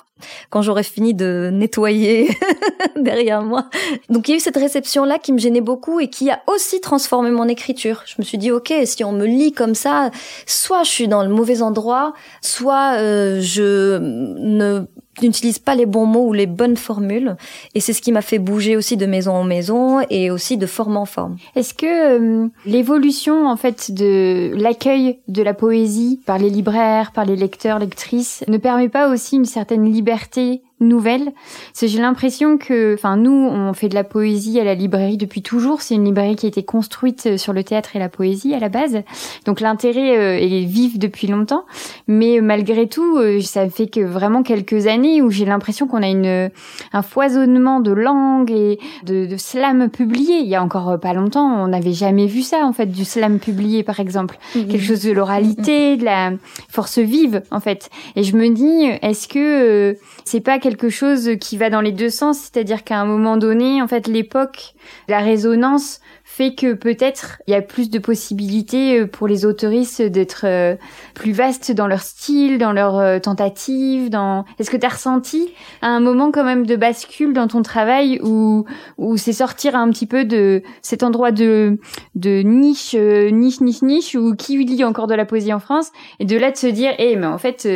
quand 0.49 0.61
j'aurai 0.61 0.83
fini 0.83 1.13
de 1.13 1.49
nettoyer 1.51 2.29
derrière 2.95 3.41
moi. 3.43 3.69
Donc 4.09 4.27
il 4.27 4.31
y 4.31 4.33
a 4.35 4.37
eu 4.37 4.41
cette 4.41 4.57
réception-là 4.57 5.19
qui 5.19 5.33
me 5.33 5.37
gênait 5.37 5.61
beaucoup 5.61 5.99
et 5.99 6.09
qui 6.09 6.29
a 6.29 6.41
aussi 6.47 6.81
transformé 6.81 7.31
mon 7.31 7.47
écriture. 7.47 8.03
Je 8.05 8.15
me 8.19 8.23
suis 8.23 8.37
dit, 8.37 8.51
ok, 8.51 8.73
si 8.85 9.03
on 9.03 9.11
me 9.11 9.25
lit 9.25 9.51
comme 9.51 9.75
ça, 9.75 10.11
soit 10.45 10.83
je 10.83 10.89
suis 10.89 11.07
dans 11.07 11.23
le 11.23 11.29
mauvais 11.29 11.61
endroit, 11.61 12.13
soit 12.41 12.97
euh, 12.97 13.39
je 13.41 13.97
ne 13.99 14.85
n'utilise 15.21 15.59
pas 15.59 15.75
les 15.75 15.85
bons 15.85 16.05
mots 16.05 16.27
ou 16.27 16.33
les 16.33 16.45
bonnes 16.45 16.77
formules. 16.77 17.35
Et 17.73 17.79
c'est 17.79 17.93
ce 17.93 18.01
qui 18.01 18.11
m'a 18.11 18.21
fait 18.21 18.39
bouger 18.39 18.75
aussi 18.75 18.97
de 18.97 19.05
maison 19.05 19.33
en 19.33 19.43
maison 19.43 20.01
et 20.09 20.31
aussi 20.31 20.57
de 20.57 20.65
forme 20.65 20.97
en 20.97 21.05
forme. 21.05 21.37
Est-ce 21.55 21.73
que 21.73 21.85
euh, 21.85 22.47
l'évolution 22.65 23.47
en 23.47 23.57
fait 23.57 23.91
de 23.91 24.53
l'accueil 24.55 25.19
de 25.27 25.43
la 25.43 25.53
poésie 25.53 26.21
par 26.25 26.37
les 26.37 26.49
libraires, 26.49 27.11
par 27.11 27.25
les 27.25 27.35
lecteurs, 27.35 27.79
lectrices, 27.79 28.43
ne 28.47 28.57
permet 28.57 28.89
pas 28.89 29.09
aussi 29.09 29.35
une 29.35 29.45
certaine 29.45 29.91
liberté 29.91 30.61
nouvelle. 30.81 31.31
J'ai 31.79 31.99
l'impression 31.99 32.57
que, 32.57 32.95
enfin, 32.95 33.15
nous, 33.15 33.31
on 33.31 33.73
fait 33.73 33.87
de 33.87 33.95
la 33.95 34.03
poésie 34.03 34.59
à 34.59 34.63
la 34.63 34.75
librairie 34.75 35.17
depuis 35.17 35.41
toujours. 35.41 35.81
C'est 35.81 35.95
une 35.95 36.03
librairie 36.03 36.35
qui 36.35 36.45
a 36.45 36.49
été 36.49 36.63
construite 36.63 37.27
euh, 37.27 37.37
sur 37.37 37.53
le 37.53 37.63
théâtre 37.63 37.95
et 37.95 37.99
la 37.99 38.09
poésie 38.09 38.53
à 38.53 38.59
la 38.59 38.69
base. 38.69 39.01
Donc 39.45 39.61
l'intérêt 39.61 40.17
euh, 40.17 40.37
est 40.37 40.65
vif 40.65 40.99
depuis 40.99 41.27
longtemps. 41.27 41.65
Mais 42.07 42.39
euh, 42.39 42.41
malgré 42.41 42.87
tout, 42.87 43.19
ça 43.41 43.69
fait 43.69 43.87
que 43.87 44.01
vraiment 44.01 44.43
quelques 44.43 44.87
années 44.87 45.21
où 45.21 45.29
j'ai 45.29 45.45
l'impression 45.45 45.87
qu'on 45.87 46.03
a 46.03 46.07
une 46.07 46.49
un 46.93 47.01
foisonnement 47.01 47.79
de 47.79 47.91
langues 47.91 48.51
et 48.51 48.79
de, 49.03 49.25
de 49.25 49.37
slam 49.37 49.89
publié. 49.89 50.39
Il 50.39 50.47
y 50.47 50.55
a 50.55 50.63
encore 50.63 50.99
pas 50.99 51.13
longtemps, 51.13 51.63
on 51.63 51.67
n'avait 51.67 51.93
jamais 51.93 52.25
vu 52.25 52.41
ça 52.41 52.65
en 52.65 52.73
fait, 52.73 52.87
du 52.87 53.05
slam 53.05 53.39
publié 53.39 53.83
par 53.83 53.99
exemple. 53.99 54.37
Mhm. 54.55 54.67
Quelque 54.67 54.83
chose 54.83 55.03
de 55.03 55.11
l'oralité, 55.11 55.97
de 55.97 56.05
la 56.05 56.31
force 56.69 56.99
vive 56.99 57.43
en 57.51 57.59
fait. 57.59 57.89
Et 58.15 58.23
je 58.23 58.35
me 58.35 58.49
dis, 58.49 58.85
est-ce 59.01 59.27
que 59.27 59.97
c'est 60.25 60.41
pas 60.41 60.59
quelque 60.65 60.89
chose 60.89 61.29
qui 61.39 61.57
va 61.57 61.69
dans 61.69 61.79
les 61.79 61.91
deux 61.91 62.09
sens, 62.09 62.39
c'est-à-dire 62.39 62.83
qu'à 62.83 62.97
un 62.99 63.05
moment 63.05 63.37
donné, 63.37 63.83
en 63.83 63.87
fait, 63.87 64.07
l'époque, 64.07 64.73
la 65.07 65.19
résonance 65.19 65.99
fait 66.27 66.55
que 66.55 66.73
peut-être 66.73 67.39
il 67.45 67.51
y 67.51 67.53
a 67.53 67.61
plus 67.61 67.91
de 67.91 67.99
possibilités 67.99 68.99
euh, 68.99 69.07
pour 69.07 69.27
les 69.27 69.45
autoristes 69.45 70.01
d'être 70.01 70.41
euh, 70.45 70.75
plus 71.13 71.31
vastes 71.31 71.71
dans 71.71 71.85
leur 71.85 72.01
style, 72.01 72.57
dans 72.57 72.73
leur 72.73 72.97
euh, 72.97 73.19
tentative, 73.19 74.09
dans 74.09 74.43
est-ce 74.57 74.71
que 74.71 74.75
tu 74.75 74.85
as 74.87 74.89
ressenti 74.89 75.53
à 75.83 75.87
un 75.87 75.99
moment 75.99 76.31
quand 76.31 76.43
même 76.43 76.65
de 76.65 76.75
bascule 76.75 77.31
dans 77.31 77.47
ton 77.47 77.61
travail 77.61 78.19
où 78.23 78.65
où 78.97 79.17
c'est 79.17 79.33
sortir 79.33 79.75
un 79.75 79.89
petit 79.91 80.07
peu 80.07 80.25
de 80.25 80.63
cet 80.81 81.03
endroit 81.03 81.31
de 81.31 81.77
de 82.15 82.41
niche 82.41 82.95
niche 82.95 83.61
niche 83.61 83.83
niche 83.83 84.15
où 84.15 84.35
qui 84.35 84.57
lit 84.57 84.83
encore 84.83 85.05
de 85.05 85.13
la 85.13 85.25
poésie 85.25 85.53
en 85.53 85.59
France 85.59 85.91
et 86.19 86.25
de 86.25 86.37
là 86.37 86.49
de 86.49 86.57
se 86.57 86.67
dire 86.67 86.91
eh 86.97 87.15
mais 87.17 87.27
en 87.27 87.37
fait 87.37 87.67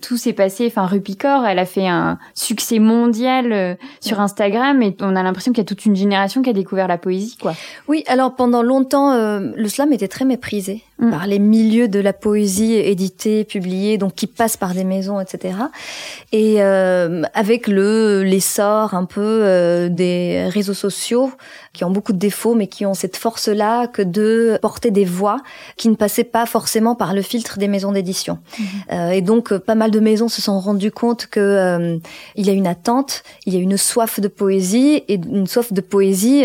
tout 0.00 0.16
s'est 0.16 0.32
passé 0.32 0.66
enfin 0.66 0.86
Rupicor 0.86 1.44
elle 1.44 1.58
a 1.58 1.66
fait 1.66 1.86
un 1.86 2.18
succès 2.34 2.78
mondial 2.78 3.76
sur 4.00 4.20
Instagram 4.20 4.80
et 4.80 4.96
on 5.00 5.16
a 5.16 5.22
l'impression 5.22 5.52
qu'il 5.52 5.58
y 5.58 5.66
a 5.66 5.68
toute 5.68 5.84
une 5.84 5.96
génération 5.96 6.40
qui 6.40 6.48
a 6.48 6.54
découvert 6.54 6.88
la 6.88 6.98
poésie 6.98 7.36
quoi. 7.38 7.52
Oui, 7.90 8.04
alors 8.06 8.36
pendant 8.36 8.62
longtemps, 8.62 9.14
euh, 9.14 9.40
le 9.56 9.68
slam 9.68 9.92
était 9.92 10.06
très 10.06 10.24
méprisé 10.24 10.84
mm. 11.00 11.10
par 11.10 11.26
les 11.26 11.38
milieux 11.38 11.88
de 11.88 11.98
la 11.98 12.12
poésie 12.12 12.74
éditée, 12.74 13.44
publiée, 13.44 13.98
donc 13.98 14.14
qui 14.14 14.26
passent 14.26 14.56
par 14.56 14.74
des 14.74 14.84
maisons, 14.84 15.20
etc. 15.20 15.54
Et 16.32 16.56
euh, 16.58 17.22
avec 17.34 17.66
le 17.66 18.22
l'essor 18.22 18.94
un 18.94 19.04
peu 19.04 19.20
euh, 19.20 19.88
des 19.88 20.46
réseaux 20.48 20.74
sociaux, 20.74 21.30
qui 21.72 21.84
ont 21.84 21.90
beaucoup 21.90 22.12
de 22.12 22.18
défauts, 22.18 22.54
mais 22.54 22.66
qui 22.66 22.84
ont 22.86 22.94
cette 22.94 23.16
force-là 23.16 23.86
que 23.86 24.02
de 24.02 24.58
porter 24.60 24.90
des 24.90 25.04
voix 25.04 25.38
qui 25.76 25.88
ne 25.88 25.94
passaient 25.94 26.24
pas 26.24 26.46
forcément 26.46 26.94
par 26.94 27.14
le 27.14 27.22
filtre 27.22 27.58
des 27.58 27.68
maisons 27.68 27.92
d'édition. 27.92 28.38
Mm. 28.58 29.12
et 29.12 29.22
donc, 29.22 29.56
pas 29.56 29.74
mal 29.74 29.90
de 29.90 30.00
maisons 30.00 30.28
se 30.28 30.42
sont 30.42 30.58
rendues 30.58 30.90
compte 30.90 31.26
que 31.26 31.98
il 32.36 32.46
y 32.46 32.50
a 32.50 32.52
une 32.52 32.66
attente, 32.66 33.22
il 33.46 33.54
y 33.54 33.56
a 33.56 33.60
une 33.60 33.76
soif 33.76 34.20
de 34.20 34.28
poésie 34.28 35.02
et 35.08 35.14
une 35.14 35.46
soif 35.46 35.72
de 35.72 35.80
poésie 35.80 36.44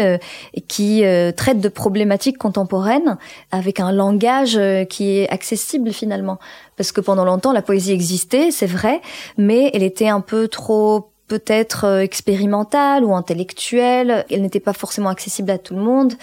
qui 0.68 1.04
traite 1.36 1.60
de 1.60 1.70
problématiques 1.70 2.38
contemporaines 2.38 3.18
avec 3.52 3.80
un 3.80 3.92
langage 3.92 4.45
euh, 4.56 4.86
qui 4.86 5.18
est 5.18 5.30
accessible 5.30 5.92
finalement. 5.92 6.40
Parce 6.78 6.92
que 6.92 7.02
pendant 7.02 7.26
longtemps, 7.26 7.54
la 7.54 7.62
poésie 7.62 7.92
existait, 7.92 8.52
c'est 8.52 8.68
vrai, 8.68 9.02
mais 9.38 9.72
elle 9.74 9.84
était 9.84 10.08
un 10.08 10.22
peu 10.22 10.48
trop 10.48 11.12
peut-être 11.28 11.86
euh, 11.86 12.00
expérimentale 12.02 13.04
ou 13.04 13.16
intellectuelle. 13.16 14.26
Elle 14.30 14.44
n'était 14.44 14.60
pas 14.60 14.74
forcément 14.74 15.10
accessible 15.10 15.50
à 15.50 15.58
tout 15.58 15.76
le 15.76 15.82
monde. 15.82 16.14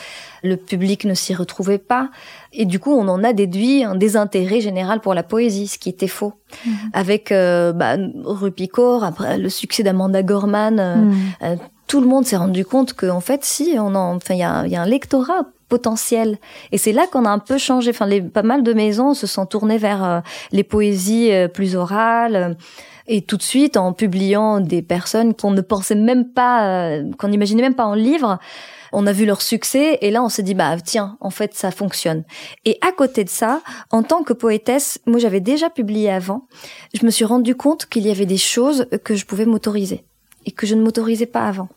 Le 0.44 0.56
public 0.56 1.04
ne 1.04 1.14
s'y 1.14 1.34
retrouvait 1.34 1.78
pas. 1.78 2.10
Et 2.52 2.66
du 2.66 2.78
coup, 2.78 2.92
on 2.92 3.08
en 3.08 3.24
a 3.24 3.32
déduit 3.32 3.82
un 3.82 3.96
désintérêt 3.96 4.60
général 4.60 5.00
pour 5.00 5.14
la 5.14 5.24
poésie, 5.24 5.66
ce 5.66 5.78
qui 5.78 5.88
était 5.88 6.06
faux. 6.06 6.34
Mhm. 6.64 6.72
Avec 6.92 7.32
euh, 7.32 7.72
bah, 7.72 7.96
Rupicor, 8.24 9.02
après 9.02 9.38
le 9.38 9.48
succès 9.48 9.82
d'Amanda 9.82 10.22
Gorman, 10.22 10.76
mhm 10.76 11.58
tout 11.92 12.00
le 12.00 12.06
monde 12.06 12.24
s'est 12.24 12.38
rendu 12.38 12.64
compte 12.64 12.94
qu'en 12.94 13.20
fait, 13.20 13.44
si, 13.44 13.76
on 13.78 13.94
en, 13.94 14.16
enfin, 14.16 14.32
il 14.32 14.40
y 14.40 14.42
a, 14.42 14.66
y 14.66 14.76
a 14.76 14.80
un 14.80 14.86
lectorat 14.86 15.42
potentiel. 15.72 16.36
Et 16.70 16.76
c'est 16.76 16.92
là 16.92 17.06
qu'on 17.10 17.24
a 17.24 17.30
un 17.30 17.38
peu 17.38 17.56
changé. 17.56 17.92
Enfin, 17.92 18.06
pas 18.28 18.42
mal 18.42 18.62
de 18.62 18.74
maisons 18.74 19.14
se 19.14 19.26
sont 19.26 19.46
tournées 19.46 19.78
vers 19.78 20.04
euh, 20.04 20.20
les 20.50 20.64
poésies 20.64 21.32
euh, 21.32 21.48
plus 21.48 21.76
orales. 21.76 22.58
et 23.06 23.22
tout 23.22 23.38
de 23.38 23.42
suite, 23.42 23.78
en 23.78 23.94
publiant 23.94 24.60
des 24.60 24.82
personnes 24.82 25.32
qu'on 25.32 25.50
ne 25.50 25.62
pensait 25.62 25.94
même 25.94 26.26
pas, 26.28 26.56
euh, 26.66 27.10
qu'on 27.18 27.28
n'imaginait 27.28 27.62
même 27.62 27.74
pas 27.74 27.86
en 27.86 27.94
livre, 27.94 28.38
on 28.92 29.06
a 29.06 29.12
vu 29.12 29.24
leur 29.24 29.40
succès 29.40 29.96
et 30.02 30.10
là 30.10 30.22
on 30.22 30.28
s'est 30.28 30.42
dit 30.42 30.54
bah 30.54 30.76
tiens 30.84 31.16
en 31.20 31.30
fait 31.30 31.54
ça 31.54 31.70
fonctionne. 31.70 32.24
Et 32.66 32.76
à 32.86 32.92
côté 32.92 33.24
de 33.24 33.30
ça, 33.30 33.62
en 33.90 34.02
tant 34.02 34.22
que 34.24 34.34
poétesse, 34.34 35.00
moi 35.06 35.18
j'avais 35.18 35.40
déjà 35.40 35.70
publié 35.70 36.10
avant, 36.10 36.46
je 36.92 37.06
me 37.06 37.10
suis 37.10 37.24
rendu 37.24 37.54
compte 37.54 37.86
qu'il 37.86 38.06
y 38.06 38.10
avait 38.10 38.26
des 38.26 38.36
choses 38.36 38.86
que 39.04 39.14
je 39.14 39.24
pouvais 39.24 39.46
m'autoriser 39.46 40.04
et 40.46 40.50
que 40.50 40.66
je 40.66 40.74
ne 40.74 40.82
m'autorisais 40.82 41.26
pas 41.26 41.46
avant. 41.46 41.68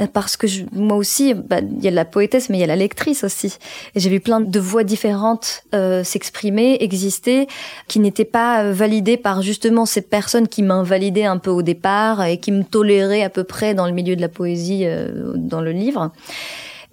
Euh, 0.00 0.06
parce 0.12 0.36
que 0.36 0.46
je, 0.46 0.64
moi 0.72 0.96
aussi, 0.96 1.34
bah, 1.34 1.60
il 1.60 1.82
y 1.82 1.88
a 1.88 1.90
la 1.90 2.04
poétesse, 2.04 2.48
mais 2.48 2.58
il 2.58 2.60
y 2.60 2.64
a 2.64 2.68
la 2.68 2.76
lectrice 2.76 3.24
aussi. 3.24 3.58
Et 3.94 4.00
j'ai 4.00 4.10
vu 4.10 4.20
plein 4.20 4.40
de 4.40 4.60
voix 4.60 4.84
différentes 4.84 5.64
euh, 5.74 6.04
s'exprimer, 6.04 6.78
exister, 6.80 7.46
qui 7.88 8.00
n'étaient 8.00 8.24
pas 8.24 8.64
euh, 8.64 8.72
validées 8.72 9.16
par 9.16 9.42
justement 9.42 9.86
ces 9.86 10.02
personnes 10.02 10.48
qui 10.48 10.62
m'invalidaient 10.62 11.24
un 11.24 11.38
peu 11.38 11.50
au 11.50 11.62
départ 11.62 12.24
et 12.24 12.38
qui 12.38 12.52
me 12.52 12.64
toléraient 12.64 13.22
à 13.22 13.30
peu 13.30 13.44
près 13.44 13.74
dans 13.74 13.86
le 13.86 13.92
milieu 13.92 14.16
de 14.16 14.20
la 14.20 14.28
poésie, 14.28 14.86
dans 15.34 15.60
le 15.60 15.72
livre. 15.72 16.10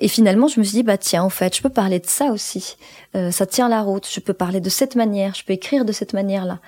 Et 0.02 0.08
finalement, 0.08 0.48
je 0.48 0.60
me 0.60 0.66
suis 0.66 0.78
dit, 0.78 0.84
bah 0.84 0.98
tiens, 0.98 1.24
en 1.24 1.30
fait, 1.30 1.56
je 1.56 1.62
peux 1.62 1.70
parler 1.70 2.00
de 2.00 2.08
ça 2.08 2.32
aussi. 2.32 2.78
ça 3.14 3.46
tient 3.46 3.68
la 3.68 3.82
route. 3.82 4.08
Je 4.10 4.20
peux 4.20 4.34
parler 4.34 4.62
de 4.62 4.70
cette 4.70 4.96
manière. 4.96 5.36
Je 5.36 5.44
peux 5.44 5.54
écrire 5.54 5.84
de 5.84 5.92
cette 5.92 6.14
manière-là. 6.14 6.60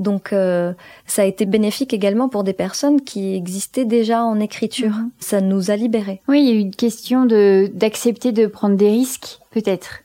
Donc 0.00 0.32
euh, 0.32 0.72
ça 1.06 1.22
a 1.22 1.24
été 1.26 1.44
bénéfique 1.44 1.94
également 1.94 2.28
pour 2.28 2.42
des 2.42 2.54
personnes 2.54 3.02
qui 3.02 3.34
existaient 3.36 3.84
déjà 3.84 4.24
en 4.24 4.40
écriture. 4.40 4.90
Mhm. 4.90 5.10
Ça 5.20 5.40
nous 5.40 5.70
a 5.70 5.76
libérés. 5.76 6.22
Oui, 6.26 6.40
il 6.40 6.48
y 6.48 6.50
a 6.50 6.54
eu 6.54 6.60
une 6.60 6.74
question 6.74 7.26
de 7.26 7.70
d'accepter 7.74 8.32
de 8.32 8.46
prendre 8.46 8.76
des 8.76 8.88
risques, 8.88 9.38
peut-être. 9.50 10.00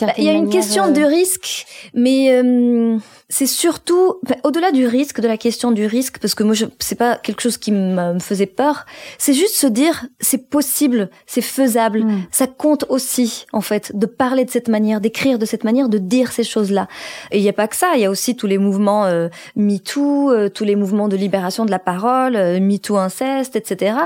Bah, 0.00 0.12
il 0.18 0.24
y 0.24 0.28
a 0.28 0.32
une 0.32 0.50
question 0.50 0.90
de 0.90 1.00
euh, 1.00 1.06
risque, 1.06 1.66
mais 1.94 2.30
euh, 2.32 2.98
c'est 3.28 3.46
surtout 3.46 4.14
au-delà 4.44 4.70
du 4.70 4.86
risque, 4.86 5.20
de 5.20 5.28
la 5.28 5.36
question 5.36 5.72
du 5.72 5.86
risque, 5.86 6.18
parce 6.18 6.34
que 6.34 6.42
moi, 6.42 6.54
je, 6.54 6.66
c'est 6.78 6.94
pas 6.94 7.16
quelque 7.16 7.40
chose 7.40 7.58
qui 7.58 7.72
me 7.72 8.18
faisait 8.18 8.46
peur. 8.46 8.86
C'est 9.18 9.32
juste 9.32 9.56
se 9.56 9.66
dire, 9.66 10.06
c'est 10.20 10.48
possible, 10.50 11.10
c'est 11.26 11.40
faisable. 11.40 12.04
Hmm. 12.04 12.22
Ça 12.30 12.46
compte 12.46 12.84
aussi, 12.88 13.46
en 13.52 13.60
fait, 13.60 13.96
de 13.96 14.06
parler 14.06 14.44
de 14.44 14.50
cette 14.50 14.68
manière, 14.68 15.00
d'écrire 15.00 15.38
de 15.38 15.46
cette 15.46 15.64
manière, 15.64 15.88
de 15.88 15.98
dire 15.98 16.32
ces 16.32 16.44
choses-là. 16.44 16.88
Et 17.30 17.38
il 17.38 17.42
n'y 17.42 17.48
a 17.48 17.54
pas 17.54 17.68
que 17.68 17.76
ça. 17.76 17.92
Il 17.94 18.00
y 18.00 18.04
a 18.04 18.10
aussi 18.10 18.36
tous 18.36 18.46
les 18.46 18.58
mouvements 18.58 19.06
euh, 19.06 19.28
MeToo, 19.56 20.30
euh, 20.30 20.48
tous 20.48 20.64
les 20.64 20.76
mouvements 20.76 21.08
de 21.08 21.16
libération 21.16 21.64
de 21.64 21.70
la 21.70 21.78
parole, 21.78 22.36
euh, 22.36 22.60
MeToo 22.60 22.96
inceste, 22.96 23.56
etc., 23.56 23.96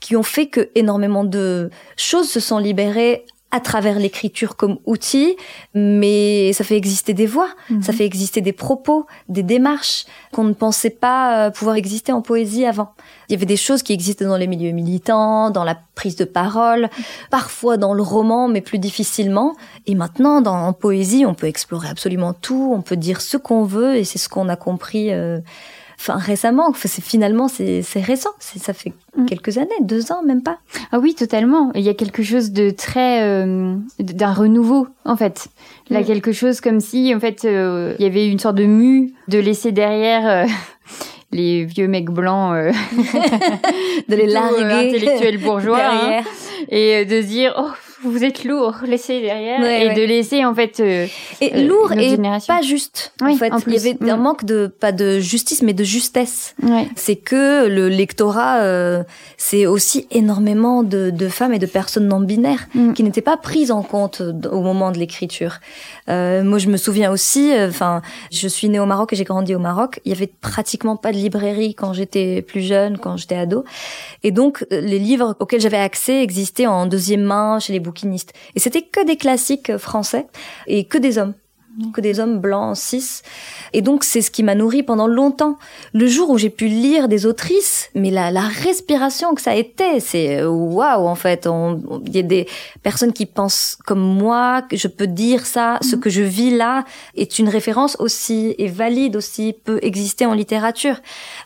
qui 0.00 0.16
ont 0.16 0.22
fait 0.22 0.46
que 0.46 0.70
énormément 0.74 1.24
de 1.24 1.70
choses 1.96 2.28
se 2.28 2.40
sont 2.40 2.58
libérées 2.58 3.24
à 3.52 3.60
travers 3.60 3.98
l'écriture 3.98 4.56
comme 4.56 4.78
outil, 4.86 5.36
mais 5.74 6.54
ça 6.54 6.64
fait 6.64 6.76
exister 6.76 7.12
des 7.12 7.26
voix, 7.26 7.48
ça 7.68 7.92
mhm. 7.92 7.98
fait 7.98 8.06
exister 8.06 8.40
des 8.40 8.52
propos, 8.52 9.06
des 9.28 9.42
démarches 9.42 10.06
qu'on 10.32 10.44
ne 10.44 10.54
pensait 10.54 10.90
pas 10.90 11.46
euh, 11.46 11.50
pouvoir 11.50 11.76
exister 11.76 12.12
en 12.12 12.22
poésie 12.22 12.64
avant. 12.64 12.94
Il 13.28 13.32
y 13.32 13.36
avait 13.36 13.46
des 13.46 13.58
choses 13.58 13.82
qui 13.82 13.92
existaient 13.92 14.24
dans 14.24 14.38
les 14.38 14.46
milieux 14.46 14.72
militants, 14.72 15.50
dans 15.50 15.64
la 15.64 15.78
prise 15.94 16.16
de 16.16 16.24
parole, 16.24 16.88
parfois 17.30 17.76
dans 17.76 17.92
le 17.92 18.02
roman, 18.02 18.48
mais 18.48 18.62
plus 18.62 18.78
difficilement. 18.78 19.54
Et 19.86 19.94
maintenant, 19.94 20.40
dans, 20.40 20.56
en 20.56 20.72
poésie, 20.72 21.26
on 21.26 21.34
peut 21.34 21.46
explorer 21.46 21.88
absolument 21.88 22.32
tout, 22.32 22.72
on 22.74 22.80
peut 22.80 22.96
dire 22.96 23.20
ce 23.20 23.36
qu'on 23.36 23.64
veut, 23.64 23.96
et 23.96 24.04
c'est 24.04 24.18
ce 24.18 24.30
qu'on 24.30 24.48
a 24.48 24.56
compris. 24.56 25.12
Euh, 25.12 25.40
enfin 26.02 26.18
récemment. 26.18 26.68
Enfin, 26.68 26.88
c'est 26.88 27.02
finalement 27.02 27.48
c'est 27.48 27.82
récent. 28.00 28.30
Ça 28.38 28.72
fait 28.72 28.92
mm. 29.16 29.26
quelques 29.26 29.58
années, 29.58 29.70
deux 29.80 30.12
ans 30.12 30.22
même 30.22 30.42
pas. 30.42 30.58
Ah 30.90 30.98
oui, 30.98 31.14
totalement. 31.14 31.70
Il 31.74 31.82
y 31.82 31.88
a 31.88 31.94
quelque 31.94 32.22
chose 32.22 32.52
de 32.52 32.70
très 32.70 33.22
euh, 33.22 33.76
d'un 33.98 34.32
renouveau 34.32 34.88
en 35.04 35.16
fait. 35.16 35.48
Là, 35.90 36.00
mm. 36.00 36.04
quelque 36.04 36.32
chose 36.32 36.60
comme 36.60 36.80
si 36.80 37.14
en 37.14 37.20
fait 37.20 37.44
euh, 37.44 37.94
il 37.98 38.04
y 38.04 38.08
avait 38.08 38.28
une 38.28 38.38
sorte 38.38 38.56
de 38.56 38.64
mue 38.64 39.12
de 39.28 39.38
laisser 39.38 39.72
derrière. 39.72 40.28
Euh, 40.28 40.46
les 41.34 41.64
vieux 41.64 41.88
mecs 41.88 42.10
blancs 42.10 42.52
de 44.08 44.14
les 44.14 44.26
larguer 44.32 44.64
intellectuels 44.64 45.38
bourgeois 45.38 45.80
hein, 45.80 46.22
et 46.68 47.06
de 47.06 47.22
se 47.22 47.26
dire 47.26 47.54
oh 47.56 47.70
vous 48.04 48.24
êtes 48.24 48.44
lourd, 48.44 48.76
laissez 48.86 49.20
derrière 49.20 49.64
et 49.64 49.94
de 49.94 50.02
laisser 50.02 50.44
en 50.44 50.54
fait 50.54 50.80
euh, 50.80 51.06
et 51.40 51.54
euh, 51.54 51.66
lourd 51.66 51.92
et 51.92 52.16
pas 52.46 52.62
juste. 52.62 53.12
en 53.20 53.34
fait, 53.36 53.52
il 53.66 53.72
y 53.72 53.76
avait 53.76 53.96
un 54.10 54.16
mm. 54.16 54.20
manque 54.20 54.44
de 54.44 54.66
pas 54.66 54.92
de 54.92 55.20
justice 55.20 55.62
mais 55.62 55.72
de 55.72 55.84
justesse. 55.84 56.54
C'est 56.96 57.16
que 57.16 57.66
le 57.66 57.88
lectorat, 57.88 58.60
euh, 58.60 59.04
c'est 59.36 59.66
aussi 59.66 60.06
énormément 60.10 60.82
de, 60.82 61.10
de, 61.10 61.28
femmes 61.28 61.54
et 61.54 61.58
de 61.58 61.66
personnes 61.66 62.08
non 62.08 62.20
binaires 62.20 62.66
mm. 62.74 62.92
qui 62.94 63.02
n'étaient 63.02 63.20
pas 63.20 63.36
prises 63.36 63.70
en 63.70 63.82
compte 63.82 64.20
au 64.20 64.60
moment 64.60 64.90
de 64.90 64.98
l'écriture. 64.98 65.58
Euh, 66.08 66.42
moi, 66.42 66.58
je 66.58 66.68
me 66.68 66.76
souviens 66.76 67.10
aussi. 67.10 67.52
Enfin, 67.56 68.02
je 68.30 68.48
suis 68.48 68.68
née 68.68 68.80
au 68.80 68.86
Maroc 68.86 69.12
et 69.12 69.16
j'ai 69.16 69.24
grandi 69.24 69.54
au 69.54 69.58
Maroc. 69.58 70.00
Il 70.04 70.12
y 70.12 70.14
avait 70.14 70.26
pratiquement 70.26 70.96
pas 70.96 71.12
de 71.12 71.16
librairie 71.16 71.74
quand 71.74 71.92
j'étais 71.92 72.42
plus 72.42 72.62
jeune, 72.62 72.98
quand 72.98 73.16
j'étais 73.16 73.36
ado, 73.36 73.64
et 74.22 74.30
donc 74.30 74.64
les 74.70 74.98
livres 74.98 75.36
auxquels 75.40 75.60
j'avais 75.60 75.76
accès 75.76 76.22
existaient 76.22 76.66
en 76.66 76.86
deuxième 76.86 77.22
main 77.22 77.58
chez 77.58 77.72
les 77.72 77.80
et 78.54 78.60
c'était 78.60 78.82
que 78.82 79.04
des 79.04 79.16
classiques 79.16 79.76
français 79.76 80.26
et 80.66 80.84
que 80.84 80.98
des 80.98 81.18
hommes 81.18 81.34
que 81.92 82.00
des 82.00 82.20
hommes 82.20 82.38
blancs, 82.38 82.76
cis. 82.76 83.22
Et 83.72 83.82
donc, 83.82 84.04
c'est 84.04 84.20
ce 84.20 84.30
qui 84.30 84.42
m'a 84.42 84.54
nourri 84.54 84.82
pendant 84.82 85.06
longtemps. 85.06 85.58
Le 85.92 86.06
jour 86.06 86.30
où 86.30 86.38
j'ai 86.38 86.50
pu 86.50 86.66
lire 86.66 87.08
des 87.08 87.26
autrices, 87.26 87.90
mais 87.94 88.10
la, 88.10 88.30
la 88.30 88.42
respiration 88.42 89.34
que 89.34 89.40
ça 89.40 89.52
a 89.52 89.54
été, 89.54 90.00
c'est 90.00 90.40
euh, 90.40 90.48
waouh, 90.48 91.06
en 91.06 91.14
fait. 91.14 91.48
Il 92.06 92.14
y 92.14 92.18
a 92.18 92.22
des 92.22 92.46
personnes 92.82 93.12
qui 93.12 93.26
pensent 93.26 93.78
comme 93.86 94.00
moi, 94.00 94.62
que 94.62 94.76
je 94.76 94.88
peux 94.88 95.06
dire 95.06 95.46
ça, 95.46 95.78
ce 95.80 95.96
mhm. 95.96 96.02
que 96.02 96.10
je 96.10 96.22
vis 96.22 96.56
là 96.56 96.84
est 97.14 97.38
une 97.38 97.48
référence 97.48 97.96
aussi, 97.98 98.54
et 98.58 98.68
valide 98.68 99.16
aussi, 99.16 99.54
peut 99.64 99.78
exister 99.82 100.26
en 100.26 100.34
littérature. 100.34 100.96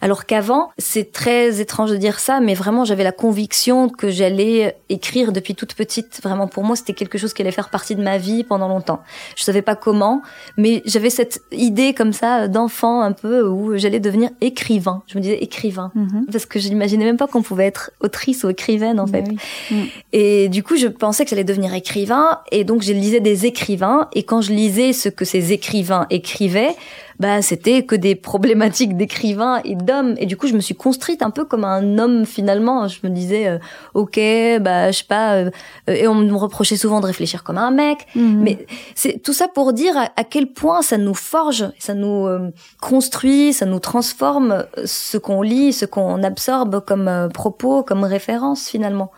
Alors 0.00 0.26
qu'avant, 0.26 0.70
c'est 0.78 1.12
très 1.12 1.60
étrange 1.60 1.90
de 1.90 1.96
dire 1.96 2.18
ça, 2.18 2.40
mais 2.40 2.54
vraiment, 2.54 2.84
j'avais 2.84 3.04
la 3.04 3.12
conviction 3.12 3.88
que 3.88 4.10
j'allais 4.10 4.76
écrire 4.88 5.32
depuis 5.32 5.54
toute 5.54 5.74
petite. 5.74 6.20
Vraiment, 6.22 6.48
pour 6.48 6.64
moi, 6.64 6.76
c'était 6.76 6.92
quelque 6.92 7.18
chose 7.18 7.32
qui 7.32 7.42
allait 7.42 7.52
faire 7.52 7.70
partie 7.70 7.94
de 7.94 8.02
ma 8.02 8.18
vie 8.18 8.44
pendant 8.44 8.68
longtemps. 8.68 9.00
Je 9.36 9.44
savais 9.44 9.62
pas 9.62 9.76
comment, 9.76 10.15
mais 10.56 10.82
j'avais 10.84 11.10
cette 11.10 11.42
idée 11.52 11.94
comme 11.94 12.12
ça 12.12 12.48
d'enfant 12.48 13.00
un 13.00 13.12
peu 13.12 13.46
où 13.46 13.76
j'allais 13.76 14.00
devenir 14.00 14.30
écrivain. 14.40 15.02
Je 15.06 15.18
me 15.18 15.22
disais 15.22 15.38
écrivain 15.38 15.90
mhm. 15.94 16.26
parce 16.30 16.46
que 16.46 16.58
je 16.58 16.68
n'imaginais 16.68 17.04
même 17.04 17.16
pas 17.16 17.26
qu'on 17.26 17.42
pouvait 17.42 17.66
être 17.66 17.90
autrice 18.00 18.44
ou 18.44 18.50
écrivaine 18.50 19.00
en 19.00 19.06
fait. 19.06 19.24
Mm. 19.70 19.74
Et 20.12 20.48
du 20.48 20.62
coup, 20.62 20.76
je 20.76 20.86
pensais 20.86 21.24
que 21.24 21.30
j'allais 21.30 21.44
devenir 21.44 21.74
écrivain 21.74 22.40
et 22.52 22.64
donc 22.64 22.82
je 22.82 22.92
lisais 22.92 23.20
des 23.20 23.46
écrivains 23.46 24.08
et 24.12 24.22
quand 24.22 24.40
je 24.40 24.52
lisais 24.52 24.92
ce 24.92 25.08
que 25.08 25.24
ces 25.24 25.52
écrivains 25.52 26.06
écrivaient, 26.10 26.74
bah 27.18 27.42
c'était 27.42 27.84
que 27.84 27.94
des 27.94 28.14
problématiques 28.14 28.96
d'écrivains 28.96 29.60
et 29.64 29.74
d'hommes 29.74 30.14
et 30.18 30.26
du 30.26 30.36
coup 30.36 30.46
je 30.46 30.54
me 30.54 30.60
suis 30.60 30.74
construite 30.74 31.22
un 31.22 31.30
peu 31.30 31.44
comme 31.44 31.64
un 31.64 31.98
homme 31.98 32.26
finalement. 32.26 32.88
Je 32.88 32.98
me 33.04 33.08
disais 33.08 33.46
euh, 33.46 33.58
ok 33.94 34.18
bah 34.60 34.90
je 34.90 34.98
sais 34.98 35.04
pas 35.04 35.34
euh, 35.34 35.50
et 35.88 36.06
on 36.08 36.14
me 36.14 36.34
reprochait 36.34 36.76
souvent 36.76 37.00
de 37.00 37.06
réfléchir 37.06 37.44
comme 37.44 37.58
un 37.58 37.70
mec. 37.70 38.06
Mhm. 38.14 38.42
mais 38.42 38.66
c'est 38.94 39.22
tout 39.22 39.32
ça 39.32 39.48
pour 39.48 39.72
dire 39.72 39.96
à, 39.96 40.24
quel 40.24 40.52
point 40.52 40.82
ça 40.82 40.98
nous 40.98 41.14
forge 41.14 41.70
ça 41.78 41.94
nous 41.94 42.26
euh, 42.26 42.50
construit 42.80 43.52
ça 43.52 43.66
nous 43.66 43.80
transforme 43.80 44.66
ce 44.84 45.18
qu'on 45.18 45.42
lit 45.42 45.72
ce 45.72 45.86
qu'on 45.86 46.22
absorbe 46.22 46.84
comme 46.84 47.28
propos 47.32 47.82
comme 47.82 48.04
référence 48.04 48.68
finalement 48.68 49.10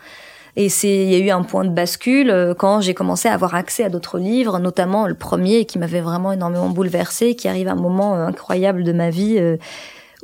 et 0.61 0.69
c'est, 0.69 0.89
il 0.89 1.09
y 1.09 1.15
a 1.15 1.19
eu 1.19 1.31
un 1.31 1.45
point 1.45 1.65
de 1.65 1.71
bascule 1.71 2.31
euh, 2.31 2.53
quand 2.53 2.81
j'ai 2.81 2.93
commencé 2.93 3.29
à 3.29 3.35
avoir 3.35 3.55
accès 3.55 3.85
à 3.85 3.89
d'autres 3.89 4.19
livres, 4.19 4.59
notamment 4.59 5.07
le 5.07 5.15
premier 5.15 5.67
qui 5.67 5.79
m'avait 5.79 6.01
vraiment 6.01 6.33
énormément 6.33 6.69
bouleversé, 6.69 7.37
qui 7.37 7.47
arrive 7.47 7.69
à 7.69 7.73
un 7.73 7.77
moment 7.77 8.17
euh, 8.17 8.27
incroyable 8.27 8.83
de 8.83 8.91
ma 8.91 9.09
vie 9.09 9.37
euh, 9.39 9.57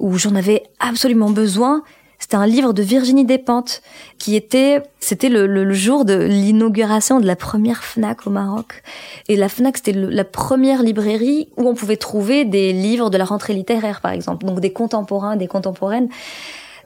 où 0.00 0.18
j'en 0.18 0.34
avais 0.34 0.64
absolument 0.80 1.30
besoin. 1.30 1.84
C'était 2.18 2.34
un 2.34 2.48
livre 2.48 2.72
de 2.72 2.82
Virginie 2.82 3.24
Despentes 3.24 3.80
qui 4.18 4.34
était, 4.34 4.82
c'était 4.98 5.28
le, 5.28 5.46
le, 5.46 5.72
jour 5.72 6.04
de 6.04 6.14
l'inauguration 6.24 7.20
de 7.20 7.26
la 7.26 7.36
première 7.36 7.84
Fnac 7.84 8.26
au 8.26 8.30
Maroc. 8.30 8.82
Et 9.28 9.36
la 9.36 9.48
Fnac, 9.48 9.76
c'était 9.76 9.92
la 9.92 10.24
première 10.24 10.82
librairie 10.82 11.48
où 11.56 11.68
on 11.68 11.74
pouvait 11.74 11.96
trouver 11.96 12.44
des 12.44 12.72
livres 12.72 13.08
de 13.08 13.18
la 13.18 13.24
rentrée 13.24 13.52
littéraire, 13.52 14.00
par 14.00 14.10
exemple. 14.10 14.46
Donc 14.46 14.58
des 14.58 14.72
contemporains, 14.72 15.36
des 15.36 15.46
contemporaines. 15.46 16.08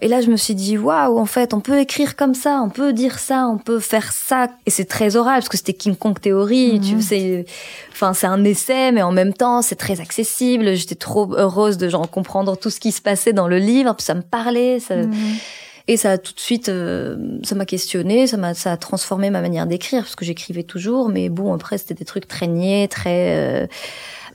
Et 0.00 0.08
là, 0.08 0.20
je 0.20 0.30
me 0.30 0.36
suis 0.36 0.54
dit, 0.54 0.78
waouh, 0.78 1.18
en 1.18 1.26
fait, 1.26 1.54
on 1.54 1.60
peut 1.60 1.78
écrire 1.80 2.14
comme 2.14 2.34
ça, 2.34 2.60
on 2.64 2.70
peut 2.70 2.92
dire 2.92 3.18
ça, 3.18 3.48
on 3.48 3.58
peut 3.58 3.80
faire 3.80 4.12
ça. 4.12 4.48
Et 4.66 4.70
c'est 4.70 4.84
très 4.84 5.16
oral, 5.16 5.36
parce 5.36 5.48
que 5.48 5.56
c'était 5.56 5.72
King 5.72 5.96
Kong 5.96 6.18
théorie, 6.20 6.80
tu 6.80 6.94
mhm. 6.96 7.00
sais. 7.00 7.46
Enfin, 7.92 8.14
c'est 8.14 8.26
un 8.26 8.44
essai, 8.44 8.92
mais 8.92 9.02
en 9.02 9.12
même 9.12 9.32
temps, 9.32 9.60
c'est 9.62 9.76
très 9.76 10.00
accessible. 10.00 10.74
J'étais 10.74 10.94
trop 10.94 11.34
heureuse 11.34 11.78
de 11.78 11.88
genre 11.88 12.08
comprendre 12.08 12.56
tout 12.56 12.70
ce 12.70 12.78
qui 12.78 12.92
se 12.92 13.02
passait 13.02 13.32
dans 13.32 13.48
le 13.48 13.58
livre, 13.58 13.94
puis 13.94 14.04
ça 14.04 14.14
me 14.14 14.22
parlait. 14.22 14.78
Ça... 14.80 14.96
Mhm. 14.96 15.14
Et 15.90 15.96
ça 15.96 16.12
a 16.12 16.18
tout 16.18 16.34
de 16.34 16.40
suite, 16.40 16.68
euh, 16.68 17.16
ça 17.42 17.54
m'a 17.54 17.64
questionné, 17.64 18.26
ça 18.26 18.36
m'a, 18.36 18.52
ça 18.52 18.72
a 18.72 18.76
transformé 18.76 19.30
ma 19.30 19.40
manière 19.40 19.66
d'écrire 19.66 20.02
parce 20.02 20.16
que 20.16 20.24
j'écrivais 20.26 20.62
toujours, 20.62 21.08
mais 21.08 21.30
bon 21.30 21.54
après 21.54 21.78
c'était 21.78 21.94
des 21.94 22.04
trucs 22.04 22.28
très 22.28 22.46
niais, 22.46 22.88
très 22.88 23.62
euh, 23.64 23.66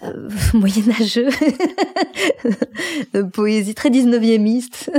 euh, 0.04 0.30
moyenâgeux, 0.54 1.30
poésie 3.34 3.76
très 3.76 3.90
19e 3.90 4.44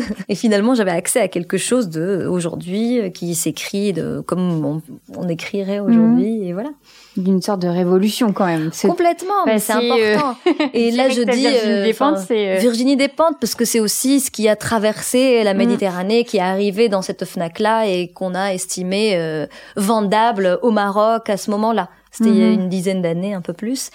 Et 0.28 0.34
finalement, 0.34 0.74
j'avais 0.74 0.90
accès 0.90 1.20
à 1.20 1.28
quelque 1.28 1.58
chose 1.58 1.88
de 1.88 2.26
aujourd'hui 2.28 3.00
euh, 3.00 3.08
qui 3.10 3.34
s'écrit 3.34 3.92
de 3.92 4.20
comme 4.20 4.80
on, 5.16 5.28
écrirait 5.28 5.80
aujourd'hui 5.80 6.38
mhm. 6.38 6.44
et 6.44 6.52
voilà. 6.52 6.70
D'une 7.16 7.40
sorte 7.40 7.62
de 7.62 7.68
révolution 7.68 8.32
quand 8.32 8.46
même. 8.46 8.70
Complètement, 8.82 9.44
c'est 9.58 9.72
euh, 9.72 10.16
important. 10.16 10.36
et 10.74 10.90
là, 10.90 11.08
je 11.08 11.22
dis 11.22 11.42
Virginie 11.42 11.82
Despentes, 11.84 12.18
c'est 12.26 12.58
Virginie 12.58 12.96
Despentes 12.96 13.36
parce 13.40 13.54
que 13.54 13.64
c'est 13.64 13.80
aussi 13.80 14.20
ce 14.20 14.30
qui 14.30 14.48
a 14.48 14.56
traversé 14.56 15.42
la 15.44 15.54
mhm. 15.54 15.58
Méditerranée, 15.58 16.24
qui 16.24 16.38
est 16.38 16.40
arrivé 16.40 16.88
dans 16.88 17.02
cette 17.02 17.24
Fnac 17.24 17.60
là 17.60 17.86
et 17.86 18.08
qu'on 18.08 18.34
a 18.34 18.52
estimé 18.52 19.46
vendable 19.76 20.58
au 20.62 20.70
Maroc 20.70 21.30
à 21.30 21.36
ce 21.36 21.50
moment-là 21.52 21.88
C'était 22.16 22.30
il 22.30 22.36
y 22.36 22.42
a 22.44 22.46
Mhm. 22.46 22.52
une 22.60 22.68
dizaine 22.68 23.02
d'années, 23.02 23.34
un 23.34 23.40
peu 23.40 23.52
plus. 23.52 23.90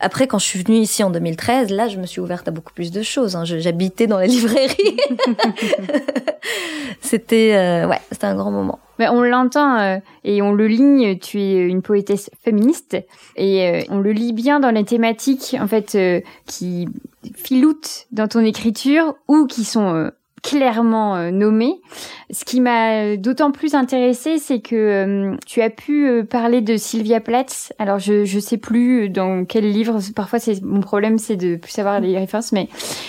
Après, 0.00 0.26
quand 0.26 0.38
je 0.38 0.44
suis 0.44 0.62
venue 0.62 0.76
ici 0.76 1.02
en 1.02 1.08
2013, 1.10 1.70
là, 1.70 1.88
je 1.88 1.96
me 1.98 2.04
suis 2.04 2.20
ouverte 2.20 2.46
à 2.46 2.50
beaucoup 2.50 2.74
plus 2.74 2.90
de 2.92 3.00
choses. 3.02 3.34
hein. 3.34 3.44
J'habitais 3.46 4.06
dans 4.06 4.18
la 4.18 4.26
librairie. 4.36 4.96
c'était, 7.00 7.54
euh, 7.54 7.88
ouais, 7.88 8.00
c'était 8.10 8.26
un 8.26 8.34
grand 8.34 8.50
moment. 8.50 8.78
Mais 8.98 9.08
on 9.08 9.22
l'entend 9.22 9.78
euh, 9.78 9.96
et 10.24 10.42
on 10.42 10.52
le 10.52 10.66
lit, 10.66 11.18
tu 11.18 11.40
es 11.40 11.54
une 11.66 11.82
poétesse 11.82 12.30
féministe 12.44 12.96
et 13.36 13.66
euh, 13.66 13.80
on 13.88 13.98
le 13.98 14.12
lit 14.12 14.32
bien 14.32 14.60
dans 14.60 14.70
les 14.70 14.84
thématiques 14.84 15.56
en 15.58 15.66
fait 15.66 15.96
qui 16.46 16.86
filoutent 17.34 18.06
dans 18.12 18.28
ton 18.28 18.40
écriture 18.40 19.14
ou 19.28 19.46
qui 19.46 19.64
sont 19.64 20.10
clairement 20.42 21.16
euh, 21.16 21.30
nommées. 21.30 21.80
Ce 22.30 22.44
qui 22.44 22.60
m'a 22.60 22.92
euh, 22.92 23.16
d'autant 23.16 23.52
plus 23.52 23.74
intéressée, 23.74 24.38
c'est 24.38 24.60
que 24.60 24.74
euh, 24.74 25.36
tu 25.46 25.62
as 25.62 25.70
pu 25.70 26.24
parler 26.28 26.60
de 26.60 26.76
Sylvia 26.76 27.20
Plath. 27.20 27.72
Alors 27.78 27.98
je 27.98 28.24
je 28.24 28.38
sais 28.38 28.56
plus 28.56 29.08
dans 29.08 29.44
quel 29.44 29.70
livre. 29.70 29.98
Parfois 30.14 30.38
c'est 30.38 30.62
mon 30.62 30.80
problème, 30.80 31.18
c'est 31.18 31.36
de 31.36 31.56
plus 31.56 31.72
savoir 31.72 32.00
les 32.00 32.18
références, 32.18 32.52
mais 32.52 32.68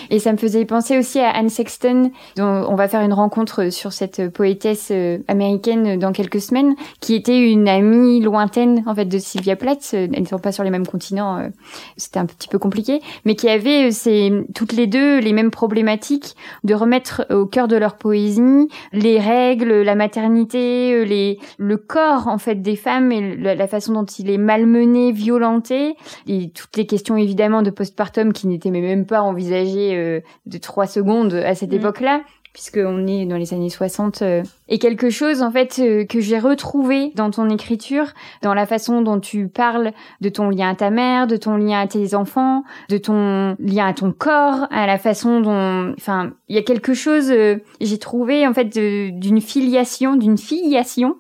et 0.10 0.20
ça 0.20 0.32
me 0.32 0.38
faisait 0.38 0.66
penser 0.66 0.98
aussi 0.98 1.20
à 1.20 1.30
Anne 1.30 1.50
Sexton, 1.50 2.12
dont 2.38 2.66
on 2.68 2.76
va 2.76 2.88
faire 2.88 3.02
une 3.02 3.14
rencontre 3.14 3.72
sur 3.72 3.94
cette 3.94 4.30
poétesse 4.30 4.92
américaine 5.28 5.98
dans 5.98 6.12
quelques 6.12 6.42
semaines, 6.42 6.76
qui 7.00 7.16
était 7.16 7.52
une 7.52 7.68
amie 7.68 8.20
lointaine 8.22 8.84
en 8.86 8.96
fait 8.96 9.06
de 9.06 9.18
Sylvia 9.18 9.56
Plath. 9.56 9.94
Elles 9.94 10.22
ne 10.22 10.26
sont 10.26 10.40
pas 10.40 10.52
sur 10.52 10.64
les 10.64 10.70
mêmes 10.70 10.88
continents, 10.88 11.50
c'était 11.98 12.20
un 12.20 12.26
petit 12.26 12.48
peu 12.48 12.60
compliqué, 12.60 13.02
mais 13.26 13.36
qui 13.36 13.50
avaient 13.50 13.88
euh, 13.88 13.92
ces, 13.92 14.32
toutes 14.54 14.74
les 14.74 14.88
deux 14.88 15.20
les 15.20 15.34
mêmes 15.34 15.52
problématiques 15.52 16.36
de 16.64 16.74
remettre 16.74 17.23
au 17.30 17.46
cœur 17.46 17.68
de 17.68 17.76
leur 17.76 17.96
poésie 17.98 18.68
les 18.92 19.20
règles, 19.20 19.82
la 19.82 19.96
maternité, 19.96 20.94
euh, 20.94 21.04
les, 21.04 21.40
le 21.58 21.78
corps 21.78 22.28
en 22.28 22.38
fait 22.38 22.56
des 22.56 22.76
femmes 22.76 23.12
et 23.12 23.36
la, 23.36 23.56
la 23.56 23.68
façon 23.68 23.94
dont 23.94 24.06
il 24.06 24.30
est 24.30 24.38
malmené, 24.38 25.12
violenté, 25.12 25.96
et 26.28 26.50
toutes 26.50 26.76
les 26.78 26.86
questions 26.86 27.18
évidemment 27.18 27.62
de 27.62 27.70
postpartum 27.70 28.34
qui 28.34 28.48
n'étaient 28.48 28.72
même 28.72 29.06
pas 29.06 29.22
envisagées 29.22 29.96
euh, 29.96 30.22
de 30.46 30.58
trois 30.58 30.88
secondes 30.88 31.34
à 31.34 31.56
cette 31.56 31.72
Mm. 31.72 31.78
époque-là 31.78 32.22
puisqu'on 32.54 33.08
est 33.08 33.26
dans 33.26 33.38
les 33.38 33.54
années 33.56 33.70
60 33.70 34.22
euh, 34.22 34.44
et 34.70 34.80
quelque 34.80 35.10
chose 35.10 35.42
en 35.42 35.52
fait 35.52 35.80
euh, 35.80 36.06
que 36.06 36.20
j'ai 36.20 36.40
retrouvé 36.40 37.12
dans 37.16 37.30
ton 37.32 37.50
écriture 37.50 38.08
dans 38.42 38.54
la 38.54 38.66
façon 38.66 39.02
dont 39.02 39.20
tu 39.20 39.48
parles 39.48 39.92
de 40.22 40.30
ton 40.30 40.50
lien 40.50 40.70
à 40.70 40.76
ta 40.76 40.90
mère 40.90 41.28
de 41.28 41.36
ton 41.36 41.58
lien 41.58 41.82
à 41.82 41.88
tes 41.88 42.16
enfants 42.16 42.64
de 42.90 42.98
ton 42.98 43.58
lien 43.60 43.88
à 43.88 43.94
ton 43.94 44.12
corps 44.12 44.68
à 44.72 44.88
la 44.88 44.98
façon 44.98 45.42
dont 45.42 45.94
enfin 45.98 46.32
il 46.48 46.56
y 46.56 46.60
a 46.60 46.62
quelque 46.62 46.94
chose 46.94 47.30
euh, 47.30 47.58
j'ai 47.82 47.98
trouvé 47.98 48.48
en 48.48 48.54
fait 48.54 48.66
d'une 48.66 49.42
filiation 49.42 50.16
d'une 50.16 50.38
filiation 50.38 51.16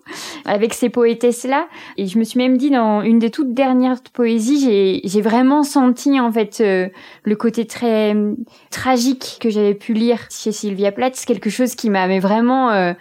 avec 0.46 0.74
ces 0.74 0.90
poétesses 0.90 1.44
là 1.44 1.68
et 1.98 2.08
je 2.08 2.18
me 2.18 2.24
suis 2.24 2.40
même 2.40 2.58
dit 2.58 2.70
dans 2.70 3.02
une 3.02 3.20
des 3.20 3.30
toutes 3.30 3.54
dernières 3.54 4.02
poésies 4.14 5.02
j'ai 5.04 5.22
vraiment 5.22 5.64
senti 5.64 6.20
en 6.20 6.32
fait 6.32 6.62
euh, 6.62 6.88
le 7.24 7.36
côté 7.36 7.66
très 7.66 8.16
tragique 8.72 9.38
que 9.42 9.50
j'avais 9.50 9.74
pu 9.74 9.94
lire 9.94 10.20
chez 10.30 10.52
Sylvia 10.52 10.92
Plath, 10.92 11.24
quelque 11.26 11.50
chose 11.50 11.76
qui 11.76 11.90
m'a 11.90 12.08
mais 12.08 12.20
vraiment 12.20 12.94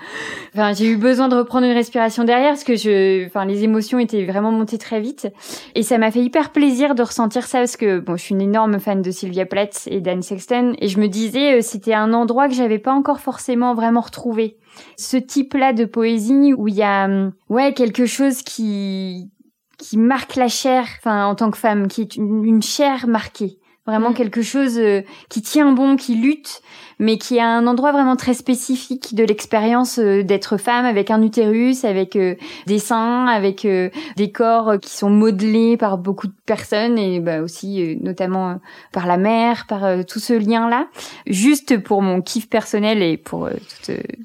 enfin 0.54 0.72
j'ai 0.72 0.86
eu 0.86 0.96
besoin 0.96 1.28
de 1.28 1.36
reprendre 1.36 1.66
une 1.66 1.72
respiration 1.72 2.24
derrière 2.24 2.50
parce 2.50 2.64
que 2.64 2.76
je 2.76 3.26
enfin 3.26 3.44
les 3.44 3.64
émotions 3.64 3.98
étaient 3.98 4.24
vraiment 4.24 4.52
montées 4.52 4.78
très 4.78 5.00
vite. 5.00 5.28
Et 5.74 5.82
ça 5.82 5.98
m'a 5.98 6.10
fait 6.10 6.22
hyper 6.22 6.50
plaisir 6.50 6.94
de 6.94 7.02
ressentir 7.02 7.46
ça 7.46 7.58
parce 7.58 7.76
que 7.76 8.00
bon 8.00 8.16
je 8.16 8.22
suis 8.22 8.34
une 8.34 8.42
énorme 8.42 8.78
fan 8.78 9.02
de 9.02 9.10
Sylvia 9.10 9.46
Plath 9.46 9.88
et 9.90 10.00
d'Anne 10.00 10.22
Sexton. 10.22 10.74
Et 10.78 10.88
je 10.88 10.98
me 10.98 11.08
disais 11.08 11.58
euh, 11.58 11.60
c'était 11.62 11.94
un 11.94 12.12
endroit 12.12 12.48
que 12.48 12.54
j'avais 12.54 12.78
pas 12.78 12.92
encore 12.92 13.20
forcément 13.20 13.74
vraiment 13.74 14.00
retrouvé. 14.00 14.56
Ce 14.96 15.16
type-là 15.16 15.72
de 15.72 15.84
poésie 15.84 16.54
où 16.56 16.68
il 16.68 16.74
y 16.74 16.82
a 16.82 17.04
hum, 17.04 17.32
ouais 17.48 17.74
quelque 17.74 18.06
chose 18.06 18.42
qui 18.42 19.30
qui 19.78 19.98
marque 19.98 20.36
la 20.36 20.48
chair 20.48 20.84
enfin 20.98 21.26
en 21.26 21.34
tant 21.34 21.50
que 21.50 21.58
femme 21.58 21.88
qui 21.88 22.02
est 22.02 22.16
une, 22.16 22.44
une 22.44 22.62
chair 22.62 23.06
marquée. 23.06 23.58
Vraiment 23.86 24.10
Mm. 24.10 24.14
quelque 24.14 24.42
chose 24.42 24.78
euh, 24.78 25.02
qui 25.28 25.42
tient 25.42 25.72
bon 25.72 25.96
qui 25.96 26.14
lutte 26.14 26.62
mais 27.02 27.18
qui 27.18 27.40
a 27.40 27.48
un 27.48 27.66
endroit 27.66 27.90
vraiment 27.90 28.14
très 28.14 28.32
spécifique 28.32 29.14
de 29.14 29.24
l'expérience 29.24 29.98
euh, 29.98 30.22
d'être 30.22 30.56
femme 30.56 30.84
avec 30.84 31.10
un 31.10 31.20
utérus 31.20 31.84
avec 31.84 32.14
euh, 32.16 32.36
des 32.66 32.78
seins 32.78 33.26
avec 33.26 33.64
euh, 33.64 33.90
des 34.16 34.30
corps 34.30 34.78
qui 34.80 34.96
sont 34.96 35.10
modelés 35.10 35.76
par 35.76 35.98
beaucoup 35.98 36.28
de 36.28 36.34
personnes 36.46 36.98
et 36.98 37.18
bah, 37.18 37.42
aussi 37.42 37.98
notamment 38.00 38.60
par 38.92 39.06
la 39.06 39.16
mère 39.16 39.66
par 39.66 40.04
tout 40.06 40.20
ce 40.20 40.32
lien 40.32 40.68
là 40.68 40.86
juste 41.26 41.82
pour 41.82 42.02
mon 42.02 42.22
kiff 42.22 42.48
personnel 42.48 43.02
et 43.02 43.16
pour 43.16 43.48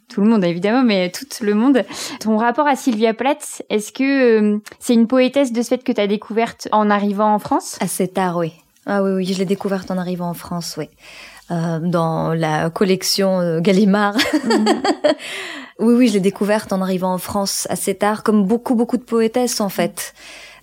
tout, 0.09 0.21
le 0.21 0.29
monde 0.29 0.43
évidemment 0.43 0.83
mais 0.83 1.11
tout 1.11 1.25
le 1.43 1.55
monde 1.55 1.83
ton 2.19 2.37
rapport 2.37 2.67
à 2.67 2.75
Sylvia 2.75 3.13
Plath 3.13 3.63
est-ce 3.69 3.91
que 3.91 4.61
c'est 4.79 4.93
une 4.93 5.07
poétesse 5.07 5.51
de 5.51 5.61
ce 5.63 5.69
fait 5.69 5.83
que 5.83 5.91
tu 5.91 6.01
as 6.01 6.07
découverte 6.07 6.67
en 6.71 6.89
arrivant 6.89 7.33
en 7.33 7.39
France? 7.39 7.77
Assez 7.81 8.07
tard, 8.07 8.37
oui. 8.37 8.53
Ah 8.85 9.03
oui, 9.03 9.11
oui, 9.11 9.25
je 9.25 9.37
l'ai 9.37 9.45
découverte 9.45 9.91
en 9.91 9.97
arrivant 9.97 10.29
en 10.29 10.33
France, 10.33 10.75
oui. 10.77 10.89
Euh, 11.49 11.79
dans 11.79 12.33
la 12.33 12.69
collection 12.69 13.39
euh, 13.39 13.61
Gallimard. 13.61 14.17
oui, 15.79 15.93
oui, 15.95 16.07
je 16.09 16.13
l'ai 16.13 16.19
découverte 16.19 16.73
en 16.73 16.81
arrivant 16.81 17.13
en 17.13 17.17
France 17.17 17.67
assez 17.69 17.95
tard, 17.95 18.23
comme 18.23 18.43
beaucoup, 18.45 18.75
beaucoup 18.75 18.97
de 18.97 19.03
poétesses, 19.03 19.61
en 19.61 19.69
fait. 19.69 20.13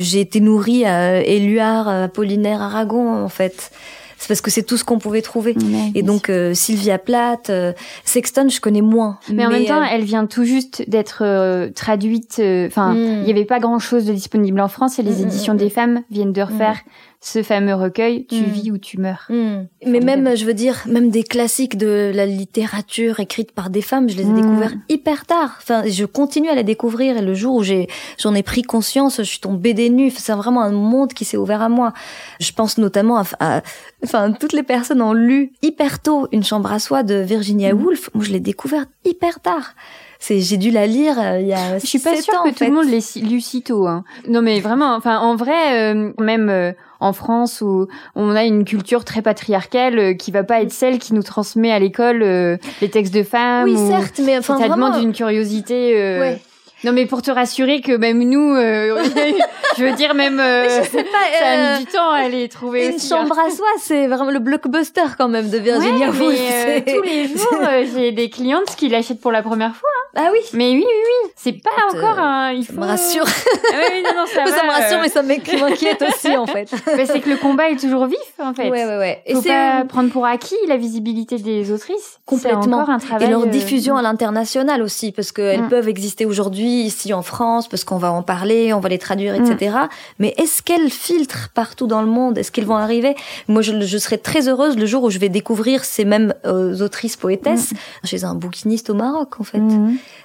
J'ai 0.00 0.20
été 0.20 0.40
nourrie 0.40 0.84
à 0.84 1.22
Éluard, 1.22 1.88
Apollinaire, 1.88 2.60
Aragon, 2.60 3.24
en 3.24 3.28
fait. 3.28 3.70
C'est 4.18 4.28
parce 4.28 4.40
que 4.40 4.50
c'est 4.50 4.62
tout 4.62 4.76
ce 4.76 4.84
qu'on 4.84 4.98
pouvait 4.98 5.22
trouver. 5.22 5.54
Et 5.94 6.02
donc, 6.02 6.30
euh, 6.30 6.54
Sylvia 6.54 6.98
Plath, 6.98 7.50
euh, 7.50 7.72
Sexton, 8.04 8.48
je 8.48 8.60
connais 8.60 8.80
moins. 8.80 9.18
Mais, 9.30 9.44
en 9.44 9.50
même 9.50 9.66
temps, 9.66 9.82
euh, 9.82 9.86
elle 9.90 10.04
vient 10.04 10.26
tout 10.26 10.44
juste 10.44 10.84
d'être 10.88 11.70
traduite. 11.74 12.40
Enfin, 12.66 12.94
il 12.94 13.20
Mm. 13.20 13.24
n'y 13.24 13.30
avait 13.30 13.44
pas 13.44 13.58
grand-chose 13.60 14.04
de 14.06 14.12
disponible 14.12 14.60
en 14.60 14.68
France 14.68 14.98
et 14.98 15.02
les 15.02 15.10
Mm, 15.12 15.14
mm, 15.24 15.26
éditions 15.28 15.54
des 15.54 15.68
femmes 15.70 16.02
viennent 16.10 16.32
de 16.32 16.42
refaire 16.42 16.78
ce 17.26 17.42
fameux 17.42 17.74
recueil 17.74 18.26
Tu 18.26 18.36
Mm. 18.42 18.44
vis 18.44 18.70
ou 18.70 18.76
tu 18.76 19.00
meurs. 19.00 19.24
Hmm. 19.30 19.64
Mais 19.86 20.00
même, 20.00 20.36
je 20.36 20.44
veux 20.44 20.52
dire, 20.52 20.82
même 20.86 21.08
des 21.08 21.22
classiques 21.22 21.78
de 21.78 22.12
la 22.14 22.26
littérature 22.26 23.18
écrite 23.18 23.52
par 23.52 23.70
des 23.70 23.80
femmes, 23.80 24.10
je 24.10 24.16
les 24.16 24.24
ai 24.24 24.26
Mm. 24.26 24.34
découverts 24.42 24.74
hyper 24.90 25.24
tard. 25.24 25.56
Enfin, 25.58 25.84
je 25.86 26.04
continue 26.04 26.50
à 26.50 26.54
les 26.54 26.64
découvrir 26.64 27.16
et 27.16 27.22
le 27.22 27.32
jour 27.32 27.54
où 27.56 27.62
j'ai, 27.62 27.88
j'en 28.18 28.34
ai 28.34 28.42
pris 28.42 28.60
conscience, 28.62 29.16
je 29.18 29.22
suis 29.22 29.40
tombée 29.40 29.72
des 29.72 29.88
nues. 29.88 30.10
C'est 30.10 30.34
vraiment 30.34 30.60
un 30.62 30.72
monde 30.72 31.14
qui 31.14 31.24
s'est 31.24 31.38
ouvert 31.38 31.62
à 31.62 31.70
moi. 31.70 31.94
Je 32.40 32.52
pense 32.52 32.76
notamment 32.76 33.16
à, 33.16 33.24
à- 33.40 33.62
enfin, 34.04 34.32
toutes 34.32 34.52
les 34.52 34.62
personnes 34.62 35.00
ont 35.00 35.14
lu 35.14 35.52
hyper 35.62 36.00
tôt 36.02 36.28
Une 36.30 36.44
chambre 36.44 36.70
à 36.72 36.78
soi 36.78 37.02
de 37.04 37.14
Virginia 37.14 37.72
Mm. 37.72 37.82
Woolf. 37.82 38.10
Moi, 38.12 38.24
je 38.24 38.32
l'ai 38.32 38.40
découvert 38.40 38.84
hyper 39.06 39.40
tard. 39.40 39.74
C'est, 40.20 40.40
j'ai 40.40 40.56
dû 40.56 40.70
la 40.70 40.86
lire 40.86 41.16
euh, 41.18 41.40
il 41.40 41.46
y 41.48 41.52
a 41.52 41.78
Je 41.78 41.86
suis 41.86 41.98
pas 41.98 42.16
sûre 42.20 42.34
ans, 42.34 42.44
que 42.44 42.48
en 42.48 42.52
tout 42.52 42.64
le 42.64 42.70
monde 42.70 42.86
l'ait 42.88 43.02
lu 43.22 43.40
si 43.42 43.60
tôt. 43.62 43.86
Hein. 43.86 44.04
Non, 44.28 44.40
mais 44.40 44.60
vraiment, 44.60 44.94
enfin, 44.94 45.18
en 45.18 45.36
vrai, 45.36 45.92
euh, 45.92 46.12
même 46.18 46.48
euh, 46.48 46.72
en 47.04 47.12
France 47.12 47.60
où 47.60 47.86
on 48.16 48.34
a 48.34 48.44
une 48.44 48.64
culture 48.64 49.04
très 49.04 49.20
patriarcale 49.22 49.98
euh, 49.98 50.14
qui 50.14 50.30
va 50.30 50.42
pas 50.42 50.62
être 50.62 50.72
celle 50.72 50.98
qui 50.98 51.14
nous 51.14 51.22
transmet 51.22 51.70
à 51.70 51.78
l'école 51.78 52.22
euh, 52.22 52.56
les 52.80 52.88
textes 52.88 53.14
de 53.14 53.22
femmes. 53.22 53.64
Oui, 53.64 53.74
ou- 53.74 53.88
certes, 53.90 54.20
mais 54.24 54.38
enfin, 54.38 54.58
ça 54.58 54.66
vraiment. 54.66 54.88
demande 54.88 55.02
une 55.02 55.12
curiosité. 55.12 55.92
euh, 56.00 56.20
Ouais. 56.20 56.38
Non, 56.84 56.92
mais 56.92 57.06
pour 57.06 57.22
te 57.22 57.30
rassurer 57.30 57.80
que 57.80 57.92
même 57.96 58.22
nous, 58.28 58.54
euh, 58.56 59.02
je 59.78 59.84
veux 59.84 59.92
dire 59.94 60.12
même, 60.14 60.38
euh, 60.38 60.64
Je 60.82 60.84
sais 60.90 61.02
pas, 61.04 61.18
ça 61.40 61.46
a 61.46 61.56
euh, 61.56 61.78
mis 61.78 61.84
du 61.86 61.90
temps 61.90 62.10
à 62.10 62.28
les 62.28 62.48
trouver 62.50 62.88
Une 62.88 62.94
aussi. 62.96 63.12
hein. 63.14 63.18
chambre 63.22 63.38
à 63.38 63.50
soi, 63.50 63.66
c'est 63.78 64.06
vraiment 64.06 64.30
le 64.30 64.38
blockbuster 64.38 65.00
quand 65.16 65.28
même 65.28 65.48
de 65.48 65.56
Virginia 65.58 66.10
Ouais, 66.10 66.18
Woolf. 66.18 66.84
tous 66.86 67.02
les 67.02 67.28
jours, 67.28 67.94
j'ai 67.94 68.12
des 68.12 68.28
clientes 68.28 68.76
qui 68.76 68.88
l'achètent 68.90 69.20
pour 69.20 69.32
la 69.32 69.42
première 69.42 69.74
fois. 69.74 69.88
Ah 70.16 70.28
oui. 70.32 70.38
Mais 70.52 70.70
oui, 70.72 70.84
oui, 70.86 71.02
oui, 71.24 71.30
c'est 71.36 71.52
pas 71.52 71.70
Écoute, 71.88 71.98
encore 72.00 72.18
euh, 72.18 72.22
un. 72.22 72.52
Il 72.52 72.64
Ça 72.64 72.72
faut... 72.72 72.80
me 72.80 72.86
rassure. 72.86 73.24
Ah 73.76 73.76
oui, 73.92 74.02
non, 74.04 74.10
non, 74.20 74.26
ça, 74.26 74.46
ça 74.46 74.56
va, 74.56 74.64
me 74.66 74.70
rassure, 74.70 74.98
euh, 74.98 75.02
mais 75.02 75.08
ça 75.08 75.22
m'inqui- 75.22 75.56
m'inquiète 75.56 76.02
aussi 76.02 76.36
en 76.36 76.46
fait. 76.46 76.70
bah, 76.86 77.06
c'est 77.06 77.20
que 77.20 77.28
le 77.30 77.36
combat 77.36 77.70
est 77.70 77.76
toujours 77.76 78.06
vif, 78.06 78.18
en 78.38 78.54
fait. 78.54 78.70
Ouais, 78.70 78.84
ouais, 78.86 78.98
ouais. 78.98 79.22
Et 79.26 79.34
Faut 79.34 79.42
pas 79.42 79.84
prendre 79.88 80.10
pour 80.10 80.24
acquis 80.26 80.54
la 80.68 80.76
visibilité 80.76 81.38
des 81.38 81.72
autrices. 81.72 82.20
Complètement. 82.26 82.78
Encore 82.82 82.90
un 82.94 82.98
travail. 82.98 83.26
et 83.26 83.30
leur 83.30 83.42
euh, 83.42 83.46
diffusion 83.46 83.96
à 83.96 84.02
l'international 84.02 84.82
aussi, 84.82 85.10
parce 85.12 85.32
qu'elles 85.32 85.62
Mm. 85.62 85.68
peuvent 85.68 85.88
exister 85.88 86.24
aujourd'hui 86.26 86.82
ici 86.82 87.12
en 87.12 87.22
France, 87.22 87.68
parce 87.68 87.82
qu'on 87.84 87.96
va 87.98 88.12
en 88.12 88.22
parler, 88.22 88.72
on 88.72 88.80
va 88.80 88.88
les 88.88 88.98
traduire, 88.98 89.34
etc. 89.34 89.76
Mais 90.20 90.34
est-ce 90.36 90.62
qu'elles 90.62 90.90
filtrent 90.90 91.48
partout 91.54 91.86
dans 91.86 92.00
le 92.02 92.08
monde? 92.08 92.38
Est-ce 92.38 92.52
qu'elles 92.52 92.64
vont 92.66 92.76
arriver? 92.76 93.16
Moi, 93.48 93.62
je, 93.62 93.80
je 93.80 93.98
serais 93.98 94.18
très 94.18 94.48
heureuse 94.48 94.76
le 94.76 94.86
jour 94.86 95.02
où 95.02 95.10
je 95.10 95.18
vais 95.18 95.28
découvrir 95.30 95.84
ces 95.84 96.04
mêmes 96.04 96.32
euh, 96.46 96.78
autrices 96.80 97.16
poétesses 97.16 97.72
chez 98.04 98.24
un 98.24 98.34
bouquiniste 98.34 98.90
au 98.90 98.94
Maroc, 98.94 99.40
en 99.40 99.44
fait. 99.44 99.58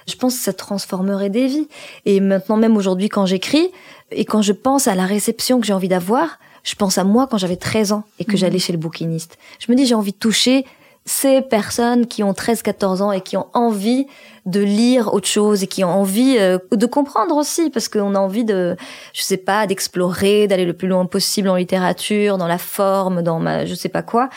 Je 0.08 0.14
pense 0.16 0.36
que 0.36 0.42
ça 0.42 0.52
transformerait 0.52 1.30
des 1.30 1.46
vies. 1.46 1.68
Et 2.06 2.20
maintenant, 2.20 2.56
même 2.56 2.76
aujourd'hui, 2.76 3.08
quand 3.08 3.26
j'écris, 3.26 3.70
et 4.10 4.24
quand 4.24 4.42
je 4.42 4.52
pense 4.52 4.88
à 4.88 4.94
la 4.94 5.04
réception 5.06 5.60
que 5.60 5.66
j'ai 5.66 5.72
envie 5.72 5.88
d'avoir, 5.88 6.38
je 6.62 6.74
pense 6.74 6.98
à 6.98 7.04
moi 7.04 7.26
quand 7.30 7.38
j'avais 7.38 7.56
13 7.56 7.92
ans 7.92 8.04
et 8.18 8.24
que 8.24 8.32
Mhm. 8.32 8.36
j'allais 8.38 8.58
chez 8.58 8.72
le 8.72 8.78
bouquiniste. 8.78 9.38
Je 9.58 9.70
me 9.72 9.76
dis, 9.76 9.86
j'ai 9.86 9.94
envie 9.94 10.12
de 10.12 10.18
toucher 10.18 10.66
ces 11.06 11.40
personnes 11.40 12.06
qui 12.06 12.22
ont 12.22 12.34
13, 12.34 12.60
14 12.62 13.00
ans 13.00 13.10
et 13.10 13.22
qui 13.22 13.36
ont 13.38 13.46
envie 13.54 14.06
de 14.44 14.60
lire 14.60 15.14
autre 15.14 15.26
chose 15.26 15.62
et 15.62 15.66
qui 15.66 15.82
ont 15.82 15.88
envie 15.88 16.36
euh, 16.38 16.58
de 16.72 16.86
comprendre 16.86 17.34
aussi 17.36 17.70
parce 17.70 17.88
qu'on 17.88 18.14
a 18.14 18.18
envie 18.18 18.44
de, 18.44 18.76
je 19.14 19.22
sais 19.22 19.38
pas, 19.38 19.66
d'explorer, 19.66 20.46
d'aller 20.46 20.66
le 20.66 20.74
plus 20.74 20.88
loin 20.88 21.06
possible 21.06 21.48
en 21.48 21.56
littérature, 21.56 22.36
dans 22.36 22.46
la 22.46 22.58
forme, 22.58 23.22
dans 23.22 23.38
ma, 23.40 23.64
je 23.64 23.74
sais 23.74 23.88
pas 23.88 24.02
quoi. 24.02 24.28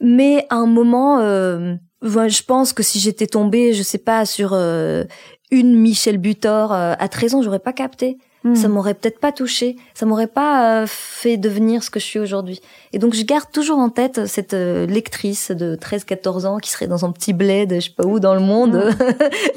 Mais 0.00 0.46
à 0.50 0.56
un 0.56 0.66
moment, 0.66 1.18
euh, 1.20 1.74
ouais, 2.04 2.28
je 2.28 2.42
pense 2.42 2.72
que 2.72 2.82
si 2.82 3.00
j'étais 3.00 3.26
tombée, 3.26 3.72
je 3.72 3.82
sais 3.82 3.98
pas, 3.98 4.26
sur 4.26 4.50
euh, 4.52 5.04
une 5.50 5.74
Michel 5.74 6.18
Butor 6.18 6.72
euh, 6.72 6.94
à 6.98 7.08
13 7.08 7.34
ans, 7.34 7.42
j'aurais 7.42 7.58
pas 7.58 7.72
capté. 7.72 8.18
Hmm. 8.46 8.54
Ça 8.54 8.68
m'aurait 8.68 8.92
peut-être 8.92 9.20
pas 9.20 9.32
touché, 9.32 9.76
ça 9.94 10.04
m'aurait 10.04 10.26
pas 10.26 10.82
euh, 10.82 10.86
fait 10.86 11.38
devenir 11.38 11.82
ce 11.82 11.88
que 11.88 11.98
je 11.98 12.04
suis 12.04 12.18
aujourd'hui. 12.18 12.60
Et 12.92 12.98
donc 12.98 13.14
je 13.14 13.22
garde 13.22 13.50
toujours 13.50 13.78
en 13.78 13.88
tête 13.88 14.26
cette 14.26 14.52
lectrice 14.52 15.50
de 15.50 15.76
13-14 15.76 16.44
ans 16.44 16.58
qui 16.58 16.68
serait 16.68 16.86
dans 16.86 17.06
un 17.06 17.10
petit 17.10 17.32
bled, 17.32 17.72
je 17.76 17.80
sais 17.80 17.94
pas 17.96 18.04
où 18.04 18.20
dans 18.20 18.34
le 18.34 18.42
monde, 18.42 18.94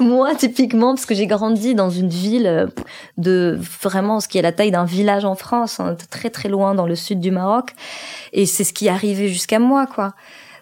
moi 0.02 0.34
typiquement 0.34 0.94
parce 0.94 1.04
que 1.04 1.14
j'ai 1.14 1.26
grandi 1.26 1.74
dans 1.74 1.90
une 1.90 2.08
ville 2.08 2.70
de 3.18 3.58
vraiment 3.82 4.20
ce 4.20 4.28
qui 4.28 4.38
est 4.38 4.42
la 4.42 4.52
taille 4.52 4.70
d'un 4.70 4.86
village 4.86 5.26
en 5.26 5.34
France, 5.34 5.80
hein, 5.80 5.94
très 6.10 6.30
très 6.30 6.48
loin 6.48 6.74
dans 6.74 6.86
le 6.86 6.96
sud 6.96 7.20
du 7.20 7.30
Maroc, 7.30 7.74
et 8.32 8.46
c'est 8.46 8.64
ce 8.64 8.72
qui 8.72 8.86
est 8.86 8.90
arrivé 8.90 9.28
jusqu'à 9.28 9.58
moi 9.58 9.86
quoi. 9.86 10.14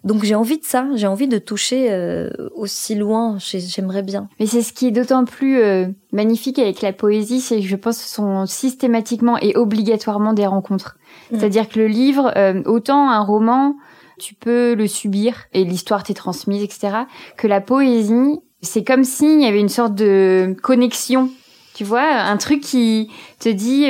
Donc 0.07 0.23
j'ai 0.23 0.37
envie 0.37 0.59
de 0.59 0.65
ça, 0.65 0.87
j'ai 0.95 1.09
envie 1.09 1.27
de 1.27 1.39
toucher 1.39 1.89
euh, 1.91 2.31
aussi 2.55 2.95
loin, 2.95 3.39
j'aimerais 3.41 4.05
bien. 4.05 4.29
Mais 4.39 4.47
c'est 4.47 4.63
ce 4.63 4.73
qui 4.73 4.87
est 4.87 4.91
d'autant 4.93 5.25
plus 5.25 5.61
euh, 5.61 5.89
magnifique 6.13 6.61
avec 6.61 6.81
la 6.81 6.93
poésie, 6.93 7.41
c'est 7.41 7.57
que 7.57 7.67
je 7.67 7.75
pense 7.75 7.99
que 7.99 8.05
ce 8.05 8.15
sont 8.15 8.47
systématiquement 8.47 9.37
et 9.39 9.57
obligatoirement 9.57 10.33
des 10.33 10.47
rencontres. 10.47 10.97
Mm. 11.33 11.39
C'est-à-dire 11.39 11.69
que 11.69 11.81
le 11.81 11.89
livre, 11.89 12.33
euh, 12.37 12.63
autant 12.67 13.11
un 13.11 13.21
roman, 13.21 13.75
tu 14.21 14.35
peux 14.35 14.75
le 14.75 14.87
subir 14.87 15.47
et 15.53 15.65
l'histoire 15.65 16.05
t'est 16.05 16.15
transmise, 16.15 16.63
etc. 16.63 16.99
Que 17.37 17.49
la 17.49 17.61
poésie, 17.61 18.39
c'est 18.63 18.85
comme 18.85 19.03
s'il 19.03 19.43
y 19.43 19.47
avait 19.47 19.61
une 19.61 19.69
sorte 19.69 19.97
de 19.97 20.55
connexion, 20.63 21.31
tu 21.75 21.83
vois, 21.83 22.09
un 22.09 22.37
truc 22.37 22.61
qui 22.61 23.11
te 23.41 23.49
dit 23.49 23.87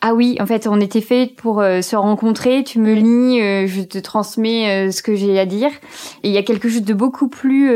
ah 0.00 0.14
oui, 0.14 0.36
en 0.40 0.46
fait, 0.46 0.68
on 0.68 0.80
était 0.80 1.00
fait 1.00 1.26
pour 1.36 1.60
euh, 1.60 1.82
se 1.82 1.96
rencontrer. 1.96 2.62
Tu 2.62 2.78
me 2.78 2.94
lis, 2.94 3.40
euh, 3.40 3.66
je 3.66 3.82
te 3.82 3.98
transmets 3.98 4.86
euh, 4.86 4.90
ce 4.92 5.02
que 5.02 5.16
j'ai 5.16 5.40
à 5.40 5.44
dire. 5.44 5.70
Et 6.22 6.28
il 6.28 6.30
y 6.30 6.38
a 6.38 6.44
quelque 6.44 6.68
chose 6.68 6.82
de 6.82 6.94
beaucoup 6.94 7.26
plus 7.26 7.72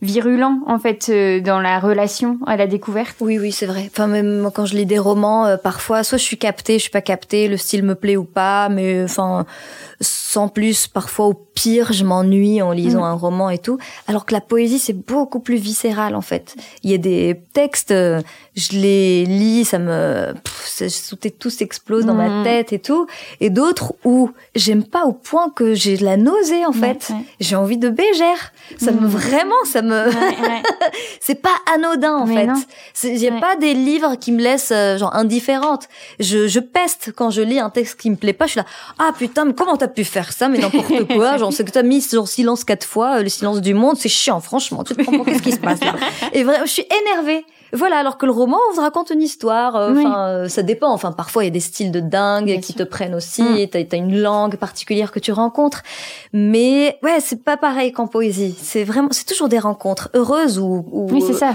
virulent, 0.00 0.60
en 0.66 0.78
fait, 0.80 1.10
dans 1.42 1.60
la 1.60 1.78
relation 1.78 2.38
à 2.46 2.56
la 2.56 2.66
découverte. 2.66 3.16
Oui, 3.20 3.38
oui, 3.38 3.52
c'est 3.52 3.66
vrai. 3.66 3.88
Enfin, 3.92 4.08
même 4.08 4.50
quand 4.52 4.66
je 4.66 4.74
lis 4.74 4.86
des 4.86 4.98
romans, 4.98 5.56
parfois, 5.62 6.02
soit 6.02 6.18
je 6.18 6.24
suis 6.24 6.38
captée, 6.38 6.74
je 6.74 6.82
suis 6.82 6.90
pas 6.90 7.00
captée, 7.00 7.46
le 7.46 7.56
style 7.56 7.84
me 7.84 7.94
plaît 7.94 8.16
ou 8.16 8.24
pas, 8.24 8.68
mais 8.68 9.04
enfin, 9.04 9.46
sans 10.00 10.48
plus, 10.48 10.88
parfois 10.88 11.28
pire, 11.54 11.92
je 11.92 12.04
m'ennuie 12.04 12.62
en 12.62 12.72
lisant 12.72 13.00
mm. 13.00 13.04
un 13.04 13.12
roman 13.12 13.50
et 13.50 13.58
tout. 13.58 13.78
Alors 14.06 14.26
que 14.26 14.34
la 14.34 14.40
poésie, 14.40 14.78
c'est 14.78 14.92
beaucoup 14.92 15.40
plus 15.40 15.56
viscéral, 15.56 16.14
en 16.14 16.20
fait. 16.20 16.54
Il 16.82 16.90
y 16.90 16.94
a 16.94 16.98
des 16.98 17.40
textes, 17.52 17.92
je 17.92 18.72
les 18.72 19.24
lis, 19.24 19.64
ça 19.64 19.78
me, 19.78 20.32
pff, 20.32 20.82
tout 21.38 21.50
s'explose 21.50 22.04
dans 22.06 22.14
ma 22.14 22.28
mm. 22.28 22.44
tête 22.44 22.72
et 22.72 22.78
tout. 22.78 23.06
Et 23.40 23.50
d'autres 23.50 23.94
où 24.04 24.30
j'aime 24.54 24.84
pas 24.84 25.04
au 25.04 25.12
point 25.12 25.50
que 25.50 25.74
j'ai 25.74 25.96
de 25.96 26.04
la 26.04 26.16
nausée, 26.16 26.64
en 26.66 26.72
fait. 26.72 27.12
J'ai 27.40 27.56
envie 27.56 27.78
de 27.78 27.88
bégère. 27.88 28.52
Ça 28.78 28.92
me, 28.92 29.00
mm. 29.00 29.06
vraiment, 29.06 29.64
ça 29.64 29.82
me, 29.82 30.10
c'est 31.20 31.40
pas 31.40 31.54
anodin, 31.74 32.16
en 32.16 32.26
fait. 32.26 32.48
J'ai 32.94 33.30
pas 33.30 33.56
des 33.56 33.74
livres 33.74 34.16
qui 34.16 34.32
me 34.32 34.42
laissent, 34.42 34.72
euh, 34.72 34.98
genre, 34.98 35.14
indifférente. 35.14 35.88
Je, 36.20 36.48
je 36.48 36.60
peste 36.60 37.12
quand 37.14 37.30
je 37.30 37.42
lis 37.42 37.58
un 37.58 37.70
texte 37.70 38.00
qui 38.00 38.10
me 38.10 38.16
plaît 38.16 38.32
pas. 38.32 38.46
Je 38.46 38.52
suis 38.52 38.60
là, 38.60 38.66
ah 38.98 39.12
putain, 39.16 39.44
mais 39.44 39.54
comment 39.54 39.76
t'as 39.76 39.88
pu 39.88 40.04
faire 40.04 40.32
ça? 40.32 40.48
Mais 40.48 40.58
n'importe 40.58 41.06
quoi. 41.14 41.36
Genre, 41.42 41.52
c'est 41.52 41.64
que 41.64 41.72
t'as 41.72 41.82
mis 41.82 42.00
genre 42.00 42.28
silence 42.28 42.64
quatre 42.64 42.86
fois, 42.86 43.18
euh, 43.18 43.22
le 43.22 43.28
silence 43.28 43.60
du 43.60 43.74
monde. 43.74 43.96
C'est 43.98 44.08
chiant, 44.08 44.40
franchement. 44.40 44.84
Tu 44.84 44.94
te 44.94 45.02
comprends 45.02 45.24
qu'est-ce 45.24 45.42
qui 45.42 45.52
se 45.52 45.58
passe 45.58 45.80
là? 45.80 45.94
Et 46.32 46.44
vraiment, 46.44 46.64
je 46.66 46.70
suis 46.70 46.86
énervée. 47.02 47.44
Voilà, 47.74 47.96
alors 47.96 48.18
que 48.18 48.26
le 48.26 48.32
roman, 48.32 48.58
on 48.70 48.76
se 48.76 48.80
raconte 48.80 49.10
une 49.10 49.22
histoire. 49.22 49.76
Euh, 49.76 49.94
enfin, 49.96 50.28
euh, 50.28 50.48
ça 50.48 50.62
dépend. 50.62 50.92
Enfin, 50.92 51.12
parfois 51.12 51.44
il 51.44 51.46
y 51.46 51.50
a 51.50 51.52
des 51.52 51.60
styles 51.60 51.90
de 51.90 52.00
dingue 52.00 52.60
qui 52.60 52.74
te 52.74 52.82
prennent 52.82 53.14
aussi. 53.14 53.42
Mm. 53.42 53.68
T'as 53.68 53.78
as 53.92 53.96
une 53.96 54.20
langue 54.20 54.56
particulière 54.56 55.10
que 55.10 55.18
tu 55.18 55.32
rencontres. 55.32 55.82
Mais 56.34 56.98
ouais, 57.02 57.18
c'est 57.20 57.42
pas 57.42 57.56
pareil 57.56 57.92
qu'en 57.92 58.06
poésie. 58.06 58.54
C'est 58.60 58.84
vraiment, 58.84 59.08
c'est 59.10 59.26
toujours 59.26 59.48
des 59.48 59.58
rencontres 59.58 60.10
heureuses 60.14 60.58
ou, 60.58 60.84
ou 60.90 61.08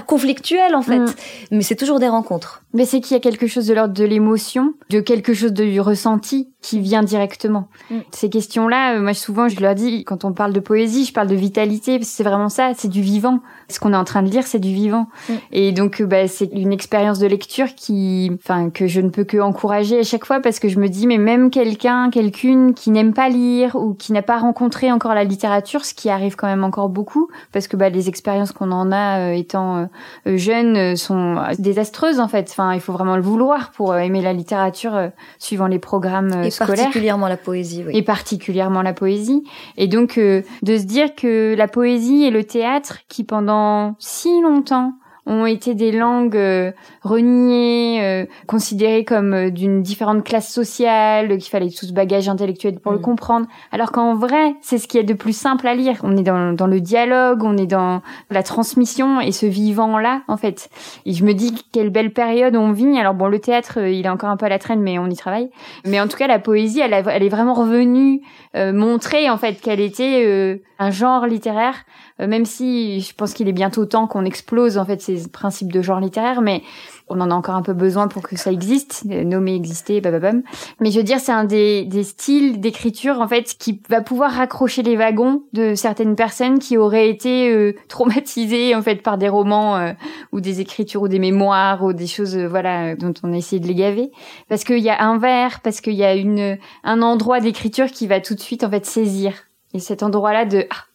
conflictuelles 0.07 0.75
en 0.75 0.81
fait. 0.81 0.99
Mm. 0.99 1.13
Mais 1.51 1.61
c'est 1.61 1.75
toujours 1.75 1.99
des 1.99 2.09
rencontres. 2.09 2.63
Mais 2.73 2.85
c'est 2.85 2.99
qu'il 2.99 3.15
y 3.15 3.17
a 3.17 3.21
quelque 3.21 3.47
chose 3.47 3.67
de 3.67 3.73
l'ordre 3.73 3.93
de 3.93 4.03
l'émotion, 4.03 4.73
de 4.89 4.99
quelque 4.99 5.33
chose 5.33 5.53
de 5.53 5.79
ressenti 5.79 6.49
qui 6.61 6.79
vient 6.79 7.03
directement. 7.03 7.69
Mm. 7.89 7.99
Ces 8.11 8.29
questions-là, 8.29 8.95
euh, 8.95 9.01
moi 9.01 9.13
souvent 9.13 9.47
je 9.47 9.59
leur 9.59 9.75
dis, 9.75 10.03
quand 10.03 10.25
on 10.25 10.33
parle 10.33 10.53
de 10.53 10.59
poésie, 10.59 11.05
je 11.05 11.13
parle 11.13 11.27
de 11.27 11.35
vitalité, 11.35 11.97
parce 11.97 12.09
que 12.09 12.15
c'est 12.15 12.23
vraiment 12.23 12.49
ça, 12.49 12.71
c'est 12.75 12.87
du 12.87 13.01
vivant. 13.01 13.39
Ce 13.69 13.79
qu'on 13.79 13.93
est 13.93 13.97
en 13.97 14.03
train 14.03 14.23
de 14.23 14.29
lire, 14.29 14.45
c'est 14.45 14.59
du 14.59 14.73
vivant. 14.73 15.07
Et 15.51 15.71
donc 15.71 16.01
bah, 16.07 16.27
c'est 16.27 16.49
une 16.51 16.71
expérience 16.71 17.19
de 17.19 17.27
lecture 17.27 17.75
qui, 17.75 18.31
enfin, 18.33 18.69
que 18.69 18.87
je 18.87 19.01
ne 19.01 19.09
peux 19.09 19.23
que 19.23 19.37
encourager 19.37 19.99
à 19.99 20.03
chaque 20.03 20.25
fois 20.25 20.39
parce 20.39 20.59
que 20.59 20.69
je 20.69 20.79
me 20.79 20.87
dis, 20.87 21.07
mais 21.07 21.17
même 21.17 21.49
quelqu'un, 21.49 22.09
quelqu'une 22.09 22.73
qui 22.73 22.91
n'aime 22.91 23.13
pas 23.13 23.29
lire 23.29 23.75
ou 23.75 23.93
qui 23.93 24.13
n'a 24.13 24.21
pas 24.21 24.37
rencontré 24.37 24.91
encore 24.91 25.13
la 25.13 25.23
littérature, 25.23 25.85
ce 25.85 25.93
qui 25.93 26.09
arrive 26.09 26.35
quand 26.35 26.47
même 26.47 26.63
encore 26.63 26.89
beaucoup, 26.89 27.29
parce 27.51 27.67
que 27.67 27.77
bah, 27.77 27.89
les 27.89 28.09
expériences 28.09 28.51
qu'on 28.51 28.71
en 28.71 28.91
a 28.91 29.19
euh, 29.19 29.33
étant 29.33 29.87
euh, 30.25 30.37
jeunes 30.37 30.77
euh, 30.77 30.95
sont 30.95 31.37
désastreuses 31.59 32.19
en 32.19 32.27
fait. 32.27 32.47
Enfin, 32.49 32.73
il 32.73 32.79
faut 32.79 32.93
vraiment 32.93 33.15
le 33.15 33.21
vouloir 33.21 33.71
pour 33.71 33.95
aimer 33.95 34.21
la 34.21 34.33
littérature 34.33 35.11
suivant 35.39 35.67
les 35.67 35.79
programmes 35.79 36.43
et 36.43 36.51
scolaires. 36.51 36.73
Et 36.73 36.83
particulièrement 36.83 37.27
la 37.27 37.37
poésie, 37.37 37.83
oui. 37.85 37.95
Et 37.95 38.01
particulièrement 38.01 38.81
la 38.81 38.93
poésie. 38.93 39.43
Et 39.77 39.87
donc 39.87 40.17
de 40.17 40.43
se 40.63 40.83
dire 40.83 41.15
que 41.15 41.55
la 41.55 41.67
poésie 41.67 42.23
et 42.23 42.31
le 42.31 42.43
théâtre, 42.43 42.99
qui 43.07 43.23
pendant 43.23 43.95
si 43.99 44.41
longtemps 44.41 44.93
ont 45.27 45.45
été 45.45 45.75
des 45.75 45.91
langues 45.91 46.37
euh, 46.37 46.71
reniées, 47.03 48.01
euh, 48.01 48.25
considérées 48.47 49.03
comme 49.03 49.33
euh, 49.33 49.49
d'une 49.49 49.81
différente 49.81 50.23
classe 50.23 50.51
sociale, 50.51 51.37
qu'il 51.37 51.51
fallait 51.51 51.69
tout 51.69 51.85
ce 51.85 51.91
bagage 51.91 52.29
intellectuel 52.29 52.79
pour 52.79 52.93
le 52.93 52.99
mm. 52.99 53.01
comprendre. 53.01 53.47
Alors 53.73 53.91
qu'en 53.91 54.15
vrai, 54.15 54.55
c'est 54.61 54.77
ce 54.77 54.87
qui 54.87 54.97
est 54.97 55.03
de 55.03 55.13
plus 55.13 55.35
simple 55.35 55.67
à 55.67 55.75
lire. 55.75 55.99
On 56.03 56.15
est 56.15 56.23
dans, 56.23 56.53
dans 56.53 56.67
le 56.67 56.79
dialogue, 56.79 57.43
on 57.43 57.57
est 57.57 57.67
dans 57.67 58.01
la 58.31 58.41
transmission 58.41 59.19
et 59.19 59.33
ce 59.33 59.45
vivant-là, 59.45 60.21
en 60.29 60.37
fait. 60.37 60.69
Et 61.05 61.13
je 61.13 61.25
me 61.25 61.33
dis 61.33 61.53
quelle 61.73 61.89
belle 61.89 62.13
période 62.13 62.55
on 62.55 62.71
vit. 62.71 62.97
Alors 62.97 63.13
bon, 63.13 63.27
le 63.27 63.39
théâtre, 63.39 63.79
il 63.79 64.05
est 64.05 64.09
encore 64.09 64.29
un 64.29 64.37
peu 64.37 64.45
à 64.45 64.49
la 64.49 64.59
traîne, 64.59 64.81
mais 64.81 64.97
on 64.97 65.07
y 65.07 65.15
travaille. 65.15 65.49
Mais 65.85 65.99
en 65.99 66.07
tout 66.07 66.17
cas, 66.17 66.27
la 66.27 66.39
poésie, 66.39 66.79
elle, 66.79 66.93
elle 66.93 67.23
est 67.23 67.29
vraiment 67.29 67.53
revenue 67.53 68.21
montrer, 68.55 69.29
en 69.29 69.37
fait, 69.37 69.61
qu'elle 69.61 69.79
était 69.79 70.59
un 70.79 70.91
genre 70.91 71.25
littéraire 71.25 71.85
euh, 72.19 72.27
même 72.27 72.45
si 72.45 73.01
je 73.01 73.13
pense 73.13 73.33
qu'il 73.33 73.47
est 73.47 73.53
bientôt 73.53 73.85
temps 73.85 74.07
qu'on 74.07 74.25
explose 74.25 74.77
en 74.77 74.85
fait 74.85 75.01
ces 75.01 75.27
principes 75.29 75.71
de 75.71 75.81
genre 75.81 75.99
littéraire, 75.99 76.41
mais 76.41 76.63
on 77.09 77.21
en 77.21 77.31
a 77.31 77.33
encore 77.33 77.55
un 77.55 77.61
peu 77.61 77.73
besoin 77.73 78.07
pour 78.07 78.23
que 78.23 78.35
ça 78.35 78.51
existe, 78.51 79.03
euh, 79.09 79.23
nommer, 79.23 79.55
exister, 79.55 80.01
bababam. 80.01 80.41
Mais 80.79 80.91
je 80.91 80.97
veux 80.97 81.03
dire, 81.03 81.19
c'est 81.19 81.31
un 81.31 81.45
des, 81.45 81.85
des 81.85 82.03
styles 82.03 82.59
d'écriture 82.59 83.21
en 83.21 83.27
fait 83.27 83.55
qui 83.57 83.81
va 83.89 84.01
pouvoir 84.01 84.31
raccrocher 84.31 84.81
les 84.81 84.95
wagons 84.95 85.43
de 85.53 85.75
certaines 85.75 86.15
personnes 86.15 86.59
qui 86.59 86.77
auraient 86.77 87.09
été 87.09 87.51
euh, 87.51 87.73
traumatisées 87.87 88.75
en 88.75 88.81
fait 88.81 89.03
par 89.03 89.17
des 89.17 89.29
romans 89.29 89.93
ou 90.31 90.41
des 90.41 90.61
écritures 90.61 91.03
ou 91.03 91.07
des 91.07 91.19
mémoires 91.19 91.83
ou 91.83 91.93
des 91.93 92.07
choses 92.07 92.37
voilà 92.37 92.95
dont 92.95 93.13
on 93.23 93.33
a 93.33 93.37
essayé 93.37 93.59
de 93.59 93.67
les 93.67 93.75
gaver, 93.75 94.11
parce 94.49 94.63
qu'il 94.63 94.79
y 94.79 94.89
a 94.89 95.01
un 95.03 95.17
vers, 95.17 95.61
parce 95.61 95.81
qu'il 95.81 95.93
y 95.93 96.03
a 96.03 96.15
une 96.15 96.57
un 96.83 97.01
endroit 97.01 97.39
d'écriture 97.39 97.87
qui 97.87 98.07
va 98.07 98.19
tout 98.19 98.35
de 98.35 98.39
suite 98.39 98.63
en 98.63 98.69
fait 98.69 98.85
saisir. 98.85 99.46
Et 99.73 99.79
cet 99.79 100.03
endroit-là 100.03 100.45
de 100.45 100.65
ah, 100.69 100.85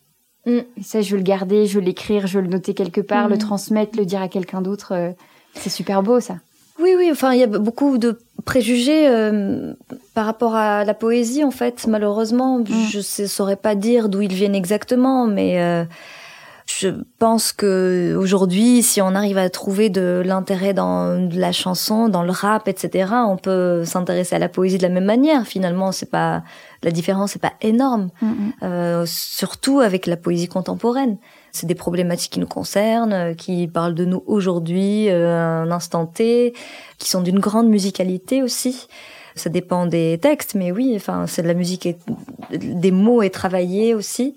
Mm. 0.46 0.60
ça, 0.82 1.00
je 1.00 1.12
veux 1.12 1.18
le 1.18 1.22
garder, 1.22 1.66
je 1.66 1.78
veux 1.78 1.84
l'écrire, 1.84 2.26
je 2.26 2.38
veux 2.38 2.44
le 2.44 2.50
noter 2.50 2.74
quelque 2.74 3.00
part, 3.00 3.28
le 3.28 3.36
mm. 3.36 3.38
transmettre, 3.38 3.98
le 3.98 4.04
dire 4.04 4.22
à 4.22 4.28
quelqu'un 4.28 4.60
d'autre. 4.60 4.92
Euh, 4.92 5.10
c'est 5.54 5.70
super 5.70 6.02
beau, 6.02 6.20
ça. 6.20 6.36
Oui, 6.80 6.94
oui. 6.96 7.08
Enfin, 7.12 7.32
il 7.32 7.40
y 7.40 7.44
a 7.44 7.46
beaucoup 7.46 7.98
de 7.98 8.18
préjugés 8.44 9.08
euh, 9.08 9.72
par 10.14 10.26
rapport 10.26 10.56
à 10.56 10.84
la 10.84 10.94
poésie, 10.94 11.44
en 11.44 11.50
fait. 11.50 11.86
Malheureusement, 11.86 12.58
mm. 12.58 12.66
je 12.90 13.22
ne 13.22 13.28
saurais 13.28 13.56
pas 13.56 13.74
dire 13.74 14.08
d'où 14.08 14.20
ils 14.20 14.32
viennent 14.32 14.54
exactement, 14.54 15.26
mais 15.26 15.60
euh, 15.60 15.84
je 16.82 16.88
pense 17.18 17.52
que 17.52 18.16
aujourd'hui, 18.18 18.82
si 18.82 19.00
on 19.00 19.14
arrive 19.14 19.38
à 19.38 19.48
trouver 19.50 19.88
de 19.88 20.20
l'intérêt 20.24 20.74
dans 20.74 21.28
la 21.30 21.52
chanson, 21.52 22.08
dans 22.08 22.24
le 22.24 22.32
rap, 22.32 22.66
etc., 22.66 23.12
on 23.28 23.36
peut 23.36 23.84
s'intéresser 23.84 24.34
à 24.34 24.38
la 24.40 24.48
poésie 24.48 24.78
de 24.78 24.82
la 24.82 24.88
même 24.88 25.04
manière. 25.04 25.46
Finalement, 25.46 25.92
c'est 25.92 26.10
pas 26.10 26.42
la 26.82 26.90
différence 26.90 27.36
n'est 27.36 27.40
pas 27.40 27.52
énorme, 27.60 28.08
euh, 28.64 29.04
surtout 29.06 29.78
avec 29.78 30.06
la 30.06 30.16
poésie 30.16 30.48
contemporaine. 30.48 31.18
C'est 31.52 31.68
des 31.68 31.76
problématiques 31.76 32.32
qui 32.32 32.40
nous 32.40 32.46
concernent, 32.46 33.12
euh, 33.12 33.34
qui 33.34 33.68
parlent 33.68 33.94
de 33.94 34.04
nous 34.04 34.24
aujourd'hui, 34.26 35.08
euh, 35.08 35.62
un 35.62 35.70
instant 35.70 36.06
T, 36.06 36.54
qui 36.98 37.08
sont 37.08 37.20
d'une 37.20 37.38
grande 37.38 37.68
musicalité 37.68 38.42
aussi. 38.42 38.88
Ça 39.36 39.48
dépend 39.48 39.86
des 39.86 40.18
textes, 40.20 40.56
mais 40.56 40.72
oui, 40.72 40.94
enfin, 40.96 41.26
c'est 41.28 41.42
de 41.42 41.46
la 41.46 41.54
musique 41.54 41.86
et 41.86 41.96
des 42.50 42.90
mots 42.90 43.22
et 43.22 43.30
travaillés 43.30 43.94
aussi. 43.94 44.34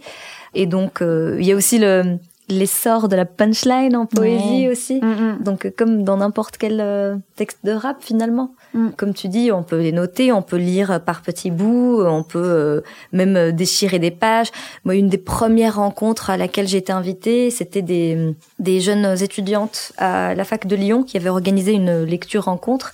Et 0.55 0.65
donc, 0.65 1.01
euh, 1.01 1.37
il 1.39 1.45
y 1.45 1.51
a 1.51 1.55
aussi 1.55 1.77
le, 1.77 2.17
l'essor 2.47 3.07
de 3.07 3.15
la 3.15 3.25
punchline 3.25 3.95
en 3.95 4.05
poésie 4.05 4.67
aussi. 4.69 4.99
Mm, 5.01 5.07
mm. 5.07 5.43
Donc 5.43 5.73
comme 5.75 6.03
dans 6.03 6.17
n'importe 6.17 6.57
quel 6.57 6.79
euh, 6.79 7.15
texte 7.35 7.59
de 7.63 7.71
rap 7.71 7.97
finalement. 8.01 8.53
Mm. 8.73 8.89
Comme 8.97 9.13
tu 9.13 9.27
dis, 9.27 9.51
on 9.51 9.63
peut 9.63 9.79
les 9.79 9.91
noter, 9.91 10.31
on 10.31 10.41
peut 10.41 10.57
lire 10.57 11.01
par 11.01 11.21
petits 11.21 11.51
bouts, 11.51 12.03
on 12.05 12.23
peut 12.23 12.39
euh, 12.39 12.81
même 13.11 13.51
déchirer 13.51 13.99
des 13.99 14.11
pages. 14.11 14.51
Moi, 14.83 14.95
une 14.95 15.09
des 15.09 15.17
premières 15.17 15.75
rencontres 15.75 16.29
à 16.29 16.37
laquelle 16.37 16.67
j'ai 16.67 16.77
été 16.77 16.93
invitée, 16.93 17.49
c'était 17.49 17.81
des, 17.81 18.35
des 18.59 18.79
jeunes 18.79 19.15
étudiantes 19.21 19.91
à 19.97 20.35
la 20.35 20.43
fac 20.43 20.67
de 20.67 20.75
Lyon 20.75 21.03
qui 21.03 21.17
avaient 21.17 21.29
organisé 21.29 21.73
une 21.73 22.03
lecture 22.03 22.45
rencontre. 22.45 22.93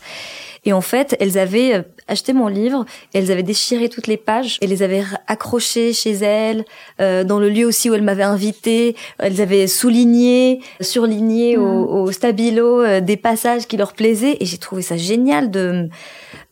Et 0.63 0.73
en 0.73 0.81
fait, 0.81 1.15
elles 1.19 1.39
avaient 1.39 1.75
euh, 1.75 1.81
acheté 2.07 2.33
mon 2.33 2.47
livre, 2.47 2.85
et 3.13 3.19
elles 3.19 3.31
avaient 3.31 3.43
déchiré 3.43 3.89
toutes 3.89 4.07
les 4.07 4.17
pages, 4.17 4.57
et 4.61 4.67
les 4.67 4.83
avaient 4.83 5.03
accrochées 5.27 5.93
chez 5.93 6.11
elles, 6.11 6.65
euh, 6.99 7.23
dans 7.23 7.39
le 7.39 7.49
lieu 7.49 7.65
aussi 7.65 7.89
où 7.89 7.95
elles 7.95 8.03
m'avaient 8.03 8.21
invité. 8.23 8.95
Elles 9.17 9.41
avaient 9.41 9.67
souligné, 9.67 10.61
surligné 10.79 11.57
au, 11.57 11.65
mm. 11.65 12.01
au, 12.01 12.11
stabilo 12.11 12.81
euh, 12.81 13.01
des 13.01 13.17
passages 13.17 13.65
qui 13.65 13.77
leur 13.77 13.93
plaisaient, 13.93 14.37
et 14.39 14.45
j'ai 14.45 14.57
trouvé 14.57 14.81
ça 14.81 14.97
génial 14.97 15.49
de 15.49 15.89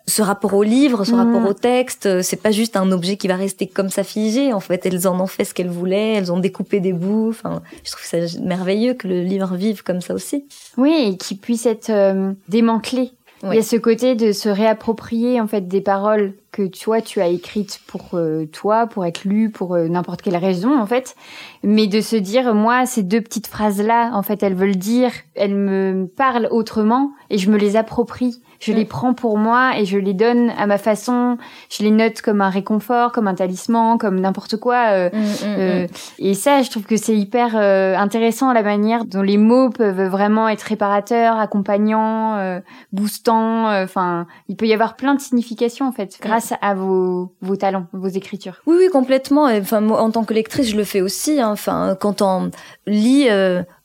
ce 0.09 0.21
rapport 0.21 0.53
au 0.53 0.63
livre, 0.63 1.05
ce 1.05 1.13
rapport 1.13 1.41
mm. 1.41 1.45
au 1.45 1.53
texte, 1.53 2.05
euh, 2.07 2.21
c'est 2.21 2.41
pas 2.41 2.51
juste 2.51 2.75
un 2.75 2.91
objet 2.91 3.15
qui 3.15 3.27
va 3.27 3.35
rester 3.35 3.67
comme 3.67 3.89
ça 3.89 4.03
figé. 4.03 4.51
En 4.51 4.59
fait, 4.59 4.85
elles 4.85 5.07
en 5.07 5.19
ont 5.21 5.27
fait 5.27 5.45
ce 5.45 5.53
qu'elles 5.53 5.69
voulaient, 5.69 6.15
elles 6.15 6.31
ont 6.33 6.39
découpé 6.39 6.79
des 6.79 6.93
bouts. 6.93 7.29
Enfin, 7.29 7.61
je 7.83 7.91
trouve 7.91 8.05
ça 8.05 8.17
merveilleux 8.41 8.95
que 8.95 9.07
le 9.07 9.21
livre 9.21 9.55
vive 9.55 9.83
comme 9.83 10.01
ça 10.01 10.13
aussi. 10.13 10.45
Oui, 10.77 11.11
et 11.11 11.17
qu'il 11.17 11.37
puisse 11.37 11.65
être 11.65 11.89
euh, 11.89 12.33
démantelé. 12.49 13.11
Il 13.43 13.53
y 13.53 13.57
a 13.57 13.63
ce 13.63 13.77
côté 13.77 14.15
de 14.15 14.31
se 14.31 14.49
réapproprier 14.49 15.39
en 15.39 15.47
fait 15.47 15.67
des 15.67 15.81
paroles 15.81 16.33
que 16.51 16.67
toi 16.67 17.01
tu 17.01 17.21
as 17.21 17.27
écrites 17.27 17.81
pour 17.87 18.09
euh, 18.13 18.45
toi, 18.45 18.87
pour 18.87 19.05
être 19.05 19.25
lues, 19.25 19.49
pour 19.49 19.77
n'importe 19.77 20.21
quelle 20.21 20.37
raison 20.37 20.79
en 20.79 20.85
fait, 20.85 21.15
mais 21.63 21.87
de 21.87 22.01
se 22.01 22.15
dire 22.15 22.53
moi 22.53 22.85
ces 22.85 23.03
deux 23.03 23.21
petites 23.21 23.47
phrases 23.47 23.81
là 23.81 24.11
en 24.13 24.23
fait 24.23 24.43
elles 24.43 24.55
veulent 24.55 24.75
dire, 24.75 25.11
elles 25.35 25.55
me 25.55 26.07
parlent 26.07 26.47
autrement 26.51 27.11
et 27.29 27.37
je 27.37 27.49
me 27.49 27.57
les 27.57 27.75
approprie 27.75 28.41
je 28.59 28.73
les 28.73 28.83
mm. 28.83 28.87
prends 28.87 29.13
pour 29.13 29.37
moi 29.37 29.77
et 29.77 29.85
je 29.85 29.97
les 29.97 30.13
donne 30.13 30.51
à 30.57 30.67
ma 30.67 30.77
façon. 30.77 31.37
Je 31.69 31.83
les 31.83 31.91
note 31.91 32.21
comme 32.21 32.41
un 32.41 32.49
réconfort, 32.49 33.11
comme 33.11 33.27
un 33.27 33.33
talisman, 33.33 33.97
comme 33.97 34.19
n'importe 34.19 34.57
quoi. 34.57 34.89
Euh, 34.91 35.09
mm, 35.11 35.17
mm, 35.17 35.35
euh, 35.45 35.87
et 36.19 36.33
ça, 36.33 36.61
je 36.61 36.69
trouve 36.69 36.83
que 36.83 36.97
c'est 36.97 37.15
hyper 37.15 37.55
euh, 37.55 37.95
intéressant 37.95 38.51
la 38.51 38.63
manière 38.63 39.05
dont 39.05 39.21
les 39.21 39.37
mots 39.37 39.69
peuvent 39.69 40.03
vraiment 40.07 40.49
être 40.49 40.63
réparateurs, 40.63 41.37
accompagnants, 41.37 42.59
boostants. 42.91 43.71
Enfin, 43.81 44.27
il 44.49 44.55
peut 44.55 44.67
y 44.67 44.73
avoir 44.73 44.95
plein 44.95 45.15
de 45.15 45.21
significations 45.21 45.87
en 45.87 45.91
fait 45.91 46.17
grâce 46.21 46.38
à 46.61 46.73
vos 46.73 47.33
vos 47.41 47.55
talents, 47.55 47.87
vos 47.93 48.07
écritures. 48.07 48.61
Oui, 48.65 48.75
oui, 48.79 48.89
complètement. 48.89 49.45
Enfin, 49.45 49.81
moi, 49.81 50.01
en 50.01 50.11
tant 50.11 50.23
que 50.23 50.33
lectrice, 50.33 50.69
je 50.69 50.77
le 50.77 50.83
fais 50.83 51.01
aussi. 51.01 51.39
Hein. 51.39 51.51
Enfin, 51.51 51.97
quand 51.99 52.21
on 52.21 52.51
lit 52.85 53.27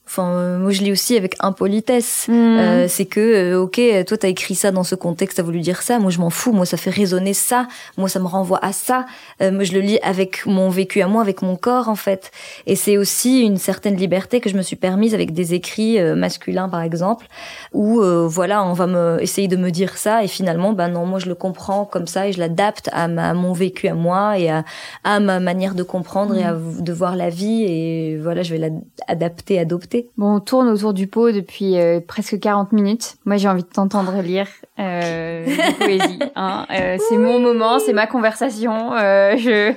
Enfin, 0.06 0.34
euh, 0.34 0.58
moi 0.58 0.70
je 0.70 0.82
lis 0.82 0.92
aussi 0.92 1.16
avec 1.16 1.34
impolitesse. 1.40 2.26
Mmh. 2.28 2.32
Euh, 2.32 2.88
c'est 2.88 3.06
que, 3.06 3.20
euh, 3.20 3.60
ok, 3.62 3.80
toi 4.06 4.18
t'as 4.18 4.28
écrit 4.28 4.54
ça 4.54 4.70
dans 4.70 4.84
ce 4.84 4.94
contexte, 4.94 5.38
t'as 5.38 5.42
voulu 5.42 5.60
dire 5.60 5.80
ça. 5.80 5.98
Moi 5.98 6.10
je 6.10 6.18
m'en 6.18 6.28
fous. 6.28 6.52
Moi 6.52 6.66
ça 6.66 6.76
fait 6.76 6.90
résonner 6.90 7.32
ça. 7.32 7.68
Moi 7.96 8.08
ça 8.10 8.20
me 8.20 8.26
renvoie 8.26 8.62
à 8.62 8.72
ça. 8.72 9.06
moi 9.40 9.64
je 9.64 9.72
le 9.72 9.80
lis 9.80 9.98
avec 10.02 10.44
mon 10.46 10.68
vécu 10.68 11.00
à 11.00 11.08
moi, 11.08 11.22
avec 11.22 11.40
mon 11.40 11.56
corps 11.56 11.88
en 11.88 11.94
fait. 11.94 12.32
Et 12.66 12.76
c'est 12.76 12.98
aussi 12.98 13.40
une 13.40 13.56
certaine 13.56 13.96
liberté 13.96 14.40
que 14.40 14.50
je 14.50 14.56
me 14.56 14.62
suis 14.62 14.76
permise 14.76 15.14
avec 15.14 15.32
des 15.32 15.54
écrits 15.54 16.00
masculins 16.14 16.68
par 16.68 16.82
exemple, 16.82 17.26
où 17.72 18.02
voilà, 18.28 18.62
on 18.64 18.74
va 18.74 18.86
me 18.86 19.22
essayer 19.22 19.48
de 19.48 19.56
me 19.56 19.70
dire 19.70 19.96
ça 19.96 20.22
et 20.22 20.28
finalement, 20.28 20.72
ben 20.74 20.88
non, 20.88 21.06
moi 21.06 21.18
je 21.18 21.26
le 21.26 21.34
comprends 21.34 21.84
comme 21.86 22.06
ça 22.06 22.28
et 22.28 22.32
je 22.32 22.38
l'adapte 22.38 22.90
à, 22.92 23.08
ma, 23.08 23.32
mon 23.32 23.52
vécu 23.52 23.88
à 23.88 23.94
moi 23.94 24.38
et 24.38 24.50
à, 24.50 24.64
à 25.02 25.20
ma 25.20 25.40
manière 25.40 25.74
de 25.74 25.82
comprendre 25.82 26.36
et 26.36 26.44
à, 26.44 26.52
mmh. 26.52 26.82
de 26.82 26.92
voir 26.92 27.16
la 27.16 27.30
vie 27.30 27.64
et 27.64 28.18
voilà, 28.18 28.42
je 28.42 28.54
vais 28.54 28.70
l'adapter, 29.08 29.58
adopter 29.58 29.93
Bon, 30.16 30.36
on 30.36 30.40
tourne 30.40 30.68
autour 30.68 30.94
du 30.94 31.06
pot 31.06 31.30
depuis 31.32 31.78
euh, 31.78 32.00
presque 32.00 32.38
40 32.38 32.72
minutes. 32.72 33.16
Moi, 33.24 33.36
j'ai 33.36 33.48
envie 33.48 33.62
de 33.62 33.68
t'entendre 33.68 34.20
lire 34.20 34.48
euh, 34.78 35.46
poésie. 35.78 36.18
Hein. 36.36 36.66
Euh, 36.70 36.96
c'est 37.08 37.16
mon 37.16 37.38
moment, 37.38 37.78
c'est 37.78 37.92
ma 37.92 38.06
conversation. 38.06 38.92
Euh, 38.94 39.36
je... 39.36 39.72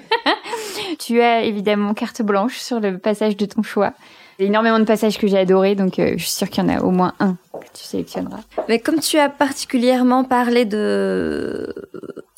tu 0.99 1.21
as 1.21 1.43
évidemment 1.43 1.93
carte 1.93 2.21
blanche 2.21 2.57
sur 2.57 2.79
le 2.79 2.97
passage 2.97 3.37
de 3.37 3.45
ton 3.45 3.61
choix. 3.61 3.93
Il 4.39 4.43
y 4.43 4.45
a 4.45 4.49
énormément 4.49 4.79
de 4.79 4.85
passages 4.85 5.17
que 5.17 5.27
j'ai 5.27 5.37
adorés, 5.37 5.73
donc 5.73 5.95
je 5.97 6.17
suis 6.17 6.29
sûre 6.29 6.49
qu'il 6.49 6.63
y 6.63 6.67
en 6.67 6.69
a 6.69 6.81
au 6.81 6.91
moins 6.91 7.13
un 7.19 7.37
que 7.53 7.65
tu 7.73 7.83
sélectionneras. 7.83 8.41
Mais 8.69 8.77
comme 8.77 8.99
tu 8.99 9.17
as 9.17 9.29
particulièrement 9.29 10.23
parlé 10.23 10.63
de 10.65 11.73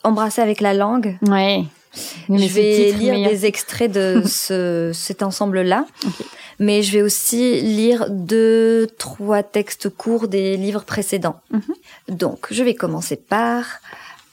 embrasser 0.06 0.42
avec 0.42 0.62
la 0.62 0.74
langue, 0.74 1.18
ouais. 1.28 1.66
Je 1.94 2.54
vais 2.54 2.92
lire 2.92 3.30
des 3.30 3.46
extraits 3.46 3.92
de 3.92 4.22
ce, 4.26 4.92
cet 4.94 5.24
ensemble-là. 5.24 5.86
Okay 6.06 6.26
mais 6.60 6.84
je 6.84 6.92
vais 6.92 7.02
aussi 7.02 7.62
lire 7.62 8.10
deux, 8.10 8.88
trois 8.98 9.44
textes 9.44 9.90
courts 9.90 10.28
des 10.28 10.58
livres 10.58 10.84
précédents. 10.84 11.42
Mhm. 11.52 12.16
Donc, 12.18 12.48
je 12.52 12.64
vais 12.64 12.76
commencer 12.76 13.16
par 13.16 13.66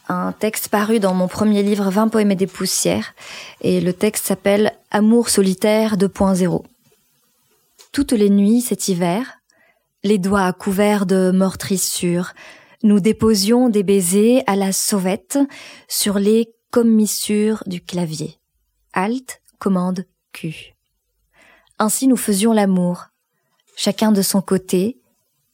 un 0.09 0.32
texte 0.32 0.68
paru 0.68 1.00
dans 1.00 1.14
mon 1.14 1.28
premier 1.28 1.62
livre 1.62 1.88
20 1.88 2.09
poèmes 2.09 2.32
et 2.32 2.36
des 2.36 2.46
poussières, 2.46 3.14
et 3.61 3.80
le 3.80 3.92
texte 3.92 4.26
s'appelle 4.26 4.72
Amour 4.90 5.28
solitaire 5.28 5.96
2.0. 5.96 6.64
Toutes 7.92 8.12
les 8.12 8.30
nuits 8.30 8.61
cet 8.61 8.88
hiver, 8.88 9.38
les 10.04 10.18
doigts 10.18 10.52
couverts 10.52 11.07
de 11.07 11.30
meurtrissures, 11.30 12.34
nous 12.82 13.00
déposions 13.00 13.68
des 13.68 13.82
baisers 13.82 14.42
à 14.46 14.54
la 14.54 14.70
sauvette 14.70 15.38
sur 15.88 16.18
les 16.18 16.52
commissures 16.76 17.62
du 17.64 17.80
clavier. 17.80 18.38
Alt, 18.92 19.40
commande, 19.58 20.04
Q. 20.34 20.74
Ainsi 21.78 22.06
nous 22.06 22.18
faisions 22.18 22.52
l'amour, 22.52 23.06
chacun 23.78 24.12
de 24.12 24.20
son 24.20 24.42
côté, 24.42 25.00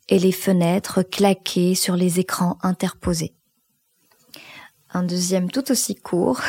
et 0.09 0.19
les 0.19 0.33
fenêtres 0.33 1.05
claquées 1.05 1.77
sur 1.77 1.95
les 1.95 2.19
écrans 2.19 2.59
interposés. 2.65 3.35
Un 4.93 5.05
deuxième 5.05 5.49
tout 5.49 5.71
aussi 5.71 5.95
court, 5.95 6.41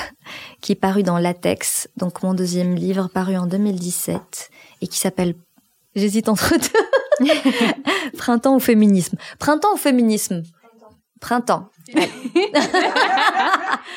qui 0.59 0.74
parut 0.74 1.03
dans 1.03 1.19
Latex, 1.19 1.88
donc 1.97 2.24
mon 2.24 2.34
deuxième 2.34 2.74
livre 2.74 3.09
paru 3.09 3.38
en 3.38 3.45
2017, 3.45 4.49
et 4.82 4.88
qui 4.88 4.97
s'appelle, 4.97 5.36
j'hésite 5.95 6.30
entre 6.30 6.51
deux, 6.57 7.28
Printemps 8.17 8.55
ou 8.55 8.59
féminisme? 8.59 9.17
Printemps 9.38 9.76
ou 9.76 9.78
féminisme? 9.78 10.41
Printemps. 11.24 11.69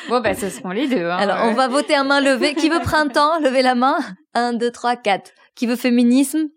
bon, 0.07 0.21
ben, 0.21 0.33
ce 0.33 0.49
seront 0.49 0.69
les 0.69 0.87
deux. 0.87 1.09
Hein, 1.09 1.17
Alors, 1.17 1.39
on 1.43 1.53
va 1.55 1.67
voter 1.67 1.93
à 1.93 2.05
main 2.05 2.21
levée. 2.21 2.55
Qui 2.55 2.69
veut 2.69 2.79
printemps? 2.79 3.37
Levez 3.39 3.61
la 3.61 3.75
main. 3.75 3.97
Un, 4.33 4.53
deux, 4.53 4.71
trois, 4.71 4.95
quatre. 4.95 5.31
Qui 5.53 5.67
veut 5.67 5.75
féminisme? 5.75 6.47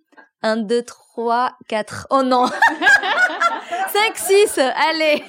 1, 0.43 0.59
2, 0.59 0.83
3, 0.85 1.55
4. 1.69 2.07
Oh 2.11 2.23
non 2.23 2.47
5, 3.93 4.17
6, 4.17 4.59
allez 4.91 5.25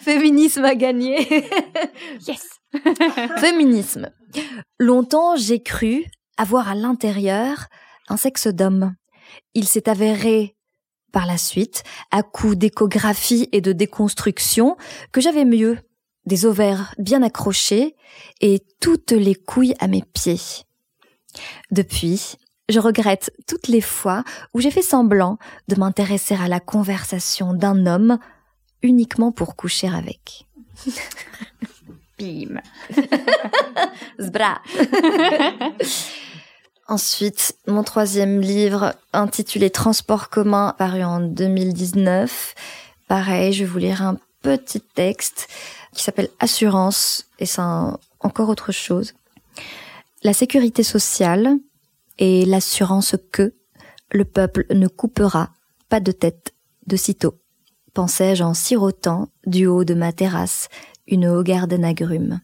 Féminisme 0.00 0.64
a 0.64 0.74
gagné. 0.74 1.44
yes 2.26 2.48
Féminisme. 3.36 4.10
Longtemps, 4.78 5.36
j'ai 5.36 5.62
cru 5.62 6.06
avoir 6.38 6.70
à 6.70 6.74
l'intérieur 6.74 7.66
un 8.08 8.16
sexe 8.16 8.46
d'homme. 8.46 8.94
Il 9.52 9.68
s'est 9.68 9.88
avéré 9.88 10.55
par 11.12 11.26
la 11.26 11.38
suite, 11.38 11.82
à 12.10 12.22
coup 12.22 12.54
d'échographie 12.54 13.48
et 13.52 13.60
de 13.60 13.72
déconstruction, 13.72 14.76
que 15.12 15.20
j'avais 15.20 15.44
mieux, 15.44 15.78
des 16.26 16.44
ovaires 16.44 16.94
bien 16.98 17.22
accrochés 17.22 17.94
et 18.40 18.62
toutes 18.80 19.12
les 19.12 19.34
couilles 19.34 19.74
à 19.78 19.86
mes 19.86 20.02
pieds. 20.02 20.40
Depuis, 21.70 22.36
je 22.68 22.80
regrette 22.80 23.32
toutes 23.46 23.68
les 23.68 23.80
fois 23.80 24.24
où 24.52 24.60
j'ai 24.60 24.70
fait 24.70 24.82
semblant 24.82 25.38
de 25.68 25.76
m'intéresser 25.76 26.34
à 26.34 26.48
la 26.48 26.60
conversation 26.60 27.54
d'un 27.54 27.86
homme 27.86 28.18
uniquement 28.82 29.32
pour 29.32 29.56
coucher 29.56 29.88
avec. 29.88 30.46
Bim. 32.18 32.60
Zbra. 34.20 34.60
Ensuite, 36.88 37.56
mon 37.66 37.82
troisième 37.82 38.40
livre 38.40 38.94
intitulé 39.12 39.70
Transport 39.70 40.30
commun, 40.30 40.72
paru 40.78 41.02
en 41.02 41.18
2019. 41.18 42.54
Pareil, 43.08 43.52
je 43.52 43.64
vais 43.64 43.70
vous 43.70 43.78
lire 43.78 44.02
un 44.02 44.18
petit 44.40 44.80
texte 44.80 45.48
qui 45.92 46.04
s'appelle 46.04 46.28
Assurance, 46.38 47.28
et 47.40 47.46
c'est 47.46 47.62
encore 48.20 48.48
autre 48.48 48.70
chose. 48.70 49.14
La 50.22 50.32
sécurité 50.32 50.84
sociale, 50.84 51.56
et 52.18 52.44
l'assurance 52.44 53.16
que 53.32 53.54
le 54.12 54.24
peuple 54.24 54.64
ne 54.70 54.86
coupera 54.86 55.50
pas 55.88 56.00
de 56.00 56.12
tête 56.12 56.54
de 56.86 56.96
sitôt, 56.96 57.34
pensais-je 57.94 58.44
en 58.44 58.54
sirotant 58.54 59.28
du 59.44 59.66
haut 59.66 59.84
de 59.84 59.94
ma 59.94 60.12
terrasse 60.12 60.68
une 61.08 61.26
hogarde 61.26 61.74
d'agrumes. 61.74 62.40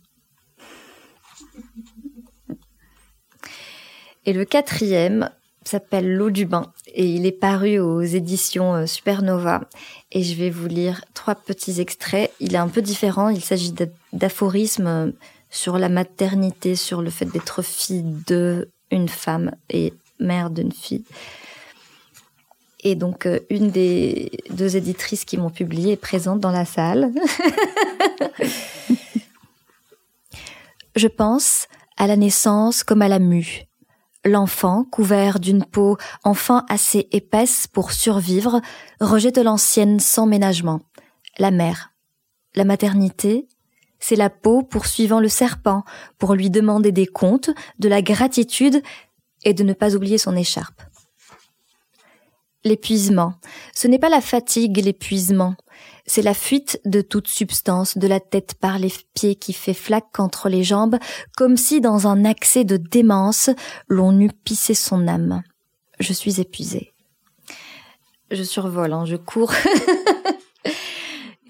Et 4.24 4.32
le 4.32 4.44
quatrième 4.44 5.30
s'appelle 5.64 6.14
L'eau 6.14 6.30
du 6.30 6.44
bain 6.44 6.72
et 6.86 7.06
il 7.06 7.26
est 7.26 7.32
paru 7.32 7.78
aux 7.78 8.02
éditions 8.02 8.74
euh, 8.74 8.86
Supernova 8.86 9.62
et 10.10 10.22
je 10.22 10.34
vais 10.34 10.50
vous 10.50 10.66
lire 10.66 11.04
trois 11.14 11.34
petits 11.34 11.80
extraits. 11.80 12.32
Il 12.40 12.54
est 12.54 12.58
un 12.58 12.68
peu 12.68 12.82
différent, 12.82 13.28
il 13.28 13.42
s'agit 13.42 13.74
d'aphorismes 14.12 14.86
euh, 14.86 15.10
sur 15.50 15.78
la 15.78 15.88
maternité, 15.88 16.76
sur 16.76 17.02
le 17.02 17.10
fait 17.10 17.26
d'être 17.26 17.62
fille 17.62 18.04
de 18.26 18.68
une 18.90 19.08
femme 19.08 19.52
et 19.70 19.92
mère 20.18 20.50
d'une 20.50 20.72
fille. 20.72 21.04
Et 22.84 22.94
donc, 22.96 23.26
euh, 23.26 23.38
une 23.48 23.70
des 23.70 24.32
deux 24.50 24.76
éditrices 24.76 25.24
qui 25.24 25.36
m'ont 25.38 25.50
publié 25.50 25.92
est 25.92 25.96
présente 25.96 26.40
dans 26.40 26.50
la 26.50 26.64
salle. 26.64 27.12
Je 30.96 31.06
pense 31.06 31.68
à 31.96 32.06
la 32.06 32.16
naissance 32.16 32.82
comme 32.82 33.02
à 33.02 33.08
la 33.08 33.18
mue. 33.20 33.66
L'enfant, 34.24 34.84
couvert 34.84 35.40
d'une 35.40 35.64
peau 35.64 35.96
enfin 36.22 36.64
assez 36.68 37.08
épaisse 37.10 37.66
pour 37.66 37.90
survivre, 37.90 38.60
rejette 39.00 39.38
l'ancienne 39.38 39.98
sans 39.98 40.26
ménagement. 40.26 40.80
La 41.38 41.50
mère. 41.50 41.92
la 42.54 42.64
maternité, 42.64 43.48
c'est 43.98 44.16
la 44.16 44.30
peau 44.30 44.62
poursuivant 44.62 45.20
le 45.20 45.28
serpent 45.28 45.84
pour 46.18 46.34
lui 46.34 46.50
demander 46.50 46.92
des 46.92 47.06
comptes, 47.06 47.50
de 47.78 47.88
la 47.88 48.02
gratitude 48.02 48.82
et 49.44 49.54
de 49.54 49.62
ne 49.62 49.72
pas 49.72 49.94
oublier 49.94 50.18
son 50.18 50.36
écharpe. 50.36 50.82
L'épuisement. 52.64 53.34
Ce 53.74 53.88
n'est 53.88 53.98
pas 53.98 54.08
la 54.08 54.20
fatigue, 54.20 54.84
l'épuisement. 54.84 55.54
C'est 56.06 56.22
la 56.22 56.34
fuite 56.34 56.80
de 56.84 57.00
toute 57.00 57.28
substance, 57.28 57.96
de 57.96 58.06
la 58.08 58.20
tête 58.20 58.54
par 58.54 58.78
les 58.78 58.92
pieds 59.14 59.36
qui 59.36 59.52
fait 59.52 59.74
flaque 59.74 60.18
entre 60.18 60.48
les 60.48 60.64
jambes, 60.64 60.98
comme 61.36 61.56
si 61.56 61.80
dans 61.80 62.08
un 62.08 62.24
accès 62.24 62.64
de 62.64 62.76
démence, 62.76 63.50
l'on 63.88 64.18
eût 64.18 64.32
pissé 64.44 64.74
son 64.74 65.06
âme. 65.06 65.42
Je 66.00 66.12
suis 66.12 66.40
épuisée. 66.40 66.92
Je 68.30 68.42
survole, 68.42 68.92
hein, 68.92 69.04
je 69.04 69.16
cours. 69.16 69.52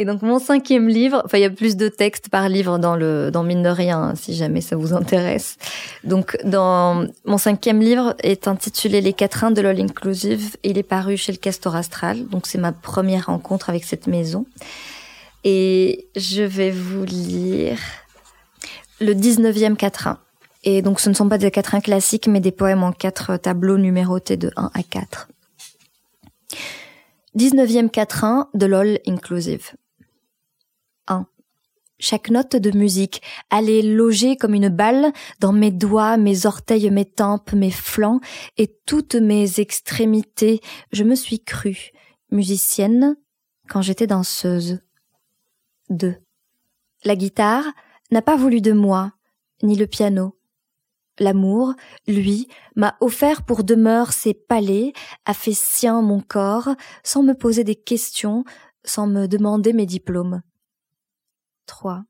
Et 0.03 0.05
donc 0.05 0.22
mon 0.22 0.40
cinquième 0.40 0.88
livre, 0.88 1.22
enfin 1.24 1.38
il 1.38 1.42
y 1.42 1.44
a 1.44 1.50
plus 1.50 1.76
de 1.76 1.86
textes 1.86 2.28
par 2.28 2.48
livre 2.48 2.76
dans 2.80 2.96
le 2.96 3.30
dans 3.30 3.44
mine 3.44 3.62
de 3.62 3.68
rien, 3.68 4.03
hein, 4.03 4.14
si 4.16 4.34
jamais 4.34 4.61
ça 4.61 4.74
vous 4.74 4.94
intéresse. 4.94 5.59
Donc 6.03 6.36
dans 6.42 7.07
mon 7.24 7.38
cinquième 7.38 7.80
livre 7.80 8.16
est 8.20 8.48
intitulé 8.48 9.00
Les 9.00 9.12
quatrains 9.12 9.53
de 9.53 9.61
l'All 9.61 9.80
Inclusive. 9.80 10.57
Il 10.64 10.76
est 10.76 10.82
paru 10.82 11.16
chez 11.16 11.30
le 11.30 11.38
Castor 11.38 11.76
Astral, 11.76 12.26
donc 12.26 12.48
c'est 12.48 12.59
ma 12.59 12.72
première 12.72 13.26
rencontre 13.26 13.70
avec 13.70 13.84
cette 13.84 14.09
maison. 14.09 14.44
Et 15.44 16.09
je 16.16 16.42
vais 16.42 16.72
vous 16.72 17.05
lire 17.05 17.78
le 19.00 19.14
19e 19.14 19.76
quatrain. 19.76 20.18
Et 20.64 20.82
donc 20.82 20.98
ce 20.98 21.11
ne 21.11 21.14
sont 21.14 21.28
pas 21.28 21.38
des 21.38 21.53
quatrains 21.53 21.80
classiques, 21.80 22.26
mais 22.26 22.40
des 22.40 22.50
poèmes 22.50 22.82
en 22.82 22.90
quatre 22.90 23.36
tableaux 23.36 23.78
numérotés 23.78 24.36
de 24.36 24.50
1 24.57 24.72
à 24.74 24.82
4. 24.82 25.28
19e 27.38 27.88
quatrain 27.88 28.48
de 28.53 28.66
LOL 28.66 28.98
Inclusive. 29.07 29.74
1. 31.09 31.26
Chaque 31.98 32.30
note 32.30 32.57
de 32.57 32.76
musique 32.76 33.22
allait 33.48 33.82
loger 33.82 34.36
comme 34.36 34.55
une 34.55 34.68
balle 34.68 35.12
dans 35.38 35.53
mes 35.53 35.70
doigts, 35.70 36.16
mes 36.16 36.46
orteils, 36.46 36.90
mes 36.90 37.05
tempes, 37.05 37.53
mes 37.53 37.70
flancs 37.70 38.20
et 38.57 38.76
toutes 38.86 39.14
mes 39.14 39.61
extrémités. 39.61 40.61
Je 40.90 41.05
me 41.05 41.14
suis 41.14 41.44
crue 41.44 41.92
musicienne 42.32 43.16
quand 43.68 43.82
j'étais 43.82 44.09
danseuse. 44.09 44.80
2. 45.90 46.16
La 47.05 47.14
guitare 47.14 47.66
n'a 48.11 48.22
pas 48.22 48.36
voulu 48.36 48.61
de 48.61 48.72
moi, 48.72 49.12
ni 49.62 49.76
le 49.76 49.86
piano. 49.86 50.36
L'amour, 51.20 51.74
lui, 52.09 52.48
m'a 52.74 52.96
offert 53.00 53.44
pour 53.44 53.62
demeure 53.62 54.12
ses 54.12 54.34
palais, 54.34 54.92
a 55.24 55.34
fait 55.34 55.55
sien 55.55 56.03
mon 56.03 56.20
corps, 56.20 56.70
sans 57.05 57.22
me 57.22 57.34
poser 57.34 57.62
des 57.64 57.76
questions, 57.76 58.44
sans 58.84 59.07
me 59.07 59.28
demander 59.28 59.72
mes 59.72 59.86
diplômes. 59.86 60.42
3. 61.73 62.05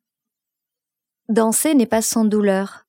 Danser 1.29 1.75
n'est 1.75 1.87
pas 1.87 2.03
sans 2.03 2.25
douleur, 2.25 2.85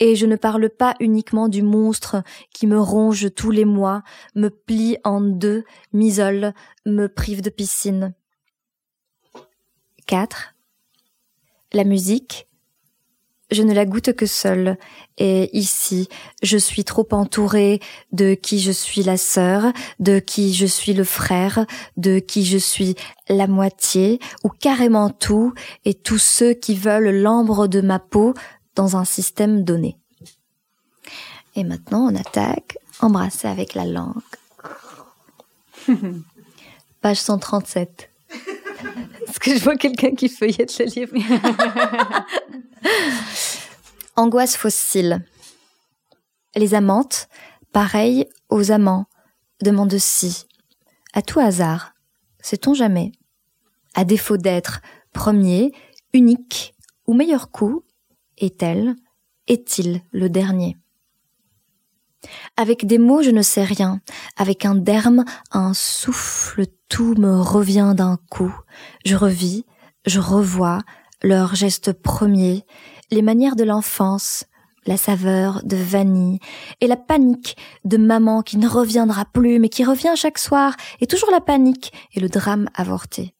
et 0.00 0.16
je 0.16 0.26
ne 0.26 0.34
parle 0.34 0.68
pas 0.68 0.96
uniquement 0.98 1.46
du 1.46 1.62
monstre 1.62 2.24
qui 2.52 2.66
me 2.66 2.80
ronge 2.80 3.32
tous 3.32 3.52
les 3.52 3.64
mois, 3.64 4.02
me 4.34 4.48
plie 4.48 4.98
en 5.04 5.20
deux, 5.20 5.62
m'isole, 5.92 6.52
me 6.84 7.06
prive 7.06 7.42
de 7.42 7.50
piscine. 7.50 8.12
4. 10.08 10.56
La 11.72 11.84
musique, 11.84 12.48
je 13.50 13.62
ne 13.62 13.72
la 13.72 13.86
goûte 13.86 14.12
que 14.12 14.26
seule, 14.26 14.76
et 15.18 15.56
ici, 15.56 16.08
je 16.42 16.58
suis 16.58 16.84
trop 16.84 17.06
entourée 17.12 17.80
de 18.12 18.34
qui 18.34 18.58
je 18.60 18.72
suis 18.72 19.02
la 19.02 19.16
sœur, 19.16 19.72
de 20.00 20.18
qui 20.18 20.52
je 20.52 20.66
suis 20.66 20.94
le 20.94 21.04
frère, 21.04 21.64
de 21.96 22.18
qui 22.18 22.44
je 22.44 22.58
suis 22.58 22.96
la 23.28 23.46
moitié, 23.46 24.18
ou 24.42 24.48
carrément 24.48 25.10
tout, 25.10 25.54
et 25.84 25.94
tous 25.94 26.18
ceux 26.18 26.54
qui 26.54 26.74
veulent 26.74 27.22
l'ambre 27.22 27.68
de 27.68 27.80
ma 27.80 27.98
peau 27.98 28.34
dans 28.74 28.96
un 28.96 29.04
système 29.04 29.62
donné. 29.62 29.96
Et 31.54 31.64
maintenant, 31.64 32.10
on 32.10 32.14
attaque, 32.16 32.78
embrasser 33.00 33.48
avec 33.48 33.74
la 33.74 33.86
langue. 33.86 34.12
Page 37.00 37.20
137. 37.20 38.10
Est-ce 39.26 39.40
que 39.40 39.56
je 39.56 39.62
vois 39.62 39.76
quelqu'un 39.76 40.14
qui 40.14 40.28
feuillette 40.28 40.78
le 40.78 40.84
livre. 40.86 41.16
Angoisse 44.16 44.56
fossile. 44.56 45.24
Les 46.54 46.74
amantes, 46.74 47.28
pareilles 47.72 48.26
aux 48.48 48.70
amants, 48.70 49.06
demandent 49.62 49.98
si, 49.98 50.46
à 51.12 51.22
tout 51.22 51.40
hasard, 51.40 51.94
sait-on 52.40 52.74
jamais, 52.74 53.12
à 53.94 54.04
défaut 54.04 54.36
d'être 54.36 54.80
premier, 55.12 55.72
unique 56.12 56.74
ou 57.06 57.14
meilleur 57.14 57.50
coup, 57.50 57.84
est-elle, 58.38 58.94
est-il 59.46 60.02
le 60.12 60.28
dernier? 60.28 60.76
Avec 62.56 62.86
des 62.86 62.98
mots, 62.98 63.22
je 63.22 63.30
ne 63.30 63.42
sais 63.42 63.64
rien. 63.64 64.00
Avec 64.36 64.64
un 64.64 64.74
derme, 64.74 65.24
un 65.52 65.74
souffle, 65.74 66.66
tout 66.88 67.14
me 67.18 67.40
revient 67.40 67.94
d'un 67.96 68.18
coup. 68.30 68.54
Je 69.04 69.16
revis, 69.16 69.64
je 70.06 70.20
revois 70.20 70.82
leurs 71.22 71.54
gestes 71.54 71.92
premiers, 71.92 72.64
les 73.10 73.22
manières 73.22 73.56
de 73.56 73.64
l'enfance, 73.64 74.44
la 74.86 74.96
saveur 74.96 75.62
de 75.64 75.76
vanille 75.76 76.38
et 76.80 76.86
la 76.86 76.96
panique 76.96 77.56
de 77.84 77.96
maman 77.96 78.42
qui 78.42 78.56
ne 78.56 78.68
reviendra 78.68 79.24
plus 79.24 79.58
mais 79.58 79.68
qui 79.68 79.84
revient 79.84 80.14
chaque 80.16 80.38
soir 80.38 80.76
et 81.00 81.06
toujours 81.06 81.30
la 81.30 81.40
panique 81.40 81.92
et 82.14 82.20
le 82.20 82.28
drame 82.28 82.68
avorté. 82.74 83.34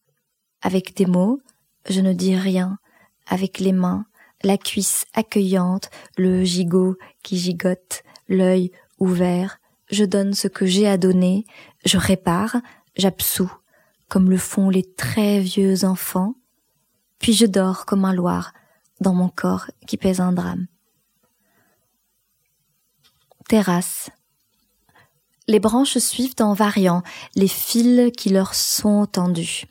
Avec 0.62 0.96
des 0.96 1.06
mots, 1.06 1.40
je 1.88 2.00
ne 2.00 2.12
dis 2.12 2.36
rien. 2.36 2.78
Avec 3.28 3.58
les 3.58 3.72
mains, 3.72 4.06
la 4.42 4.56
cuisse 4.56 5.04
accueillante, 5.14 5.90
le 6.16 6.44
gigot 6.44 6.96
qui 7.22 7.36
gigote, 7.36 8.02
l'œil 8.28 8.70
ouvert, 8.98 9.58
je 9.90 10.04
donne 10.04 10.34
ce 10.34 10.48
que 10.48 10.66
j'ai 10.66 10.86
à 10.86 10.96
donner, 10.96 11.44
je 11.84 11.98
répare, 11.98 12.56
j'absous, 12.96 13.52
comme 14.08 14.30
le 14.30 14.38
font 14.38 14.70
les 14.70 14.84
très 14.94 15.40
vieux 15.40 15.84
enfants, 15.84 16.34
puis 17.18 17.32
je 17.32 17.46
dors 17.46 17.86
comme 17.86 18.04
un 18.04 18.12
loir 18.12 18.52
dans 19.00 19.14
mon 19.14 19.28
corps 19.28 19.66
qui 19.86 19.96
pèse 19.96 20.20
un 20.20 20.32
drame. 20.32 20.66
Terrasse. 23.48 24.10
Les 25.48 25.60
branches 25.60 25.98
suivent 25.98 26.34
en 26.40 26.54
variant 26.54 27.02
les 27.36 27.48
fils 27.48 28.10
qui 28.16 28.30
leur 28.30 28.54
sont 28.54 29.06
tendus. 29.06 29.66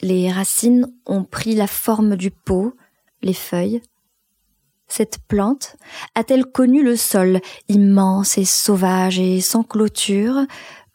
Les 0.00 0.32
racines 0.32 0.90
ont 1.04 1.24
pris 1.24 1.54
la 1.54 1.66
forme 1.66 2.16
du 2.16 2.30
pot, 2.30 2.74
les 3.22 3.34
feuilles. 3.34 3.82
Cette 4.86 5.18
plante 5.26 5.76
a-t-elle 6.14 6.46
connu 6.46 6.82
le 6.82 6.96
sol 6.96 7.40
immense 7.68 8.38
et 8.38 8.44
sauvage 8.44 9.18
et 9.18 9.40
sans 9.40 9.62
clôture, 9.62 10.42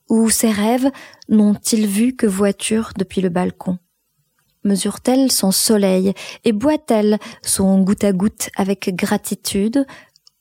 où 0.09 0.29
ses 0.29 0.51
rêves 0.51 0.89
n'ont-ils 1.27 1.87
vu 1.87 2.15
que 2.15 2.25
voiture 2.25 2.91
depuis 2.97 3.21
le 3.21 3.29
balcon? 3.29 3.77
Mesure-t-elle 4.63 5.31
son 5.31 5.51
soleil 5.51 6.13
et 6.43 6.51
boit-elle 6.51 7.17
son 7.43 7.79
goutte 7.81 8.03
à 8.03 8.11
goutte 8.11 8.49
avec 8.55 8.93
gratitude 8.95 9.85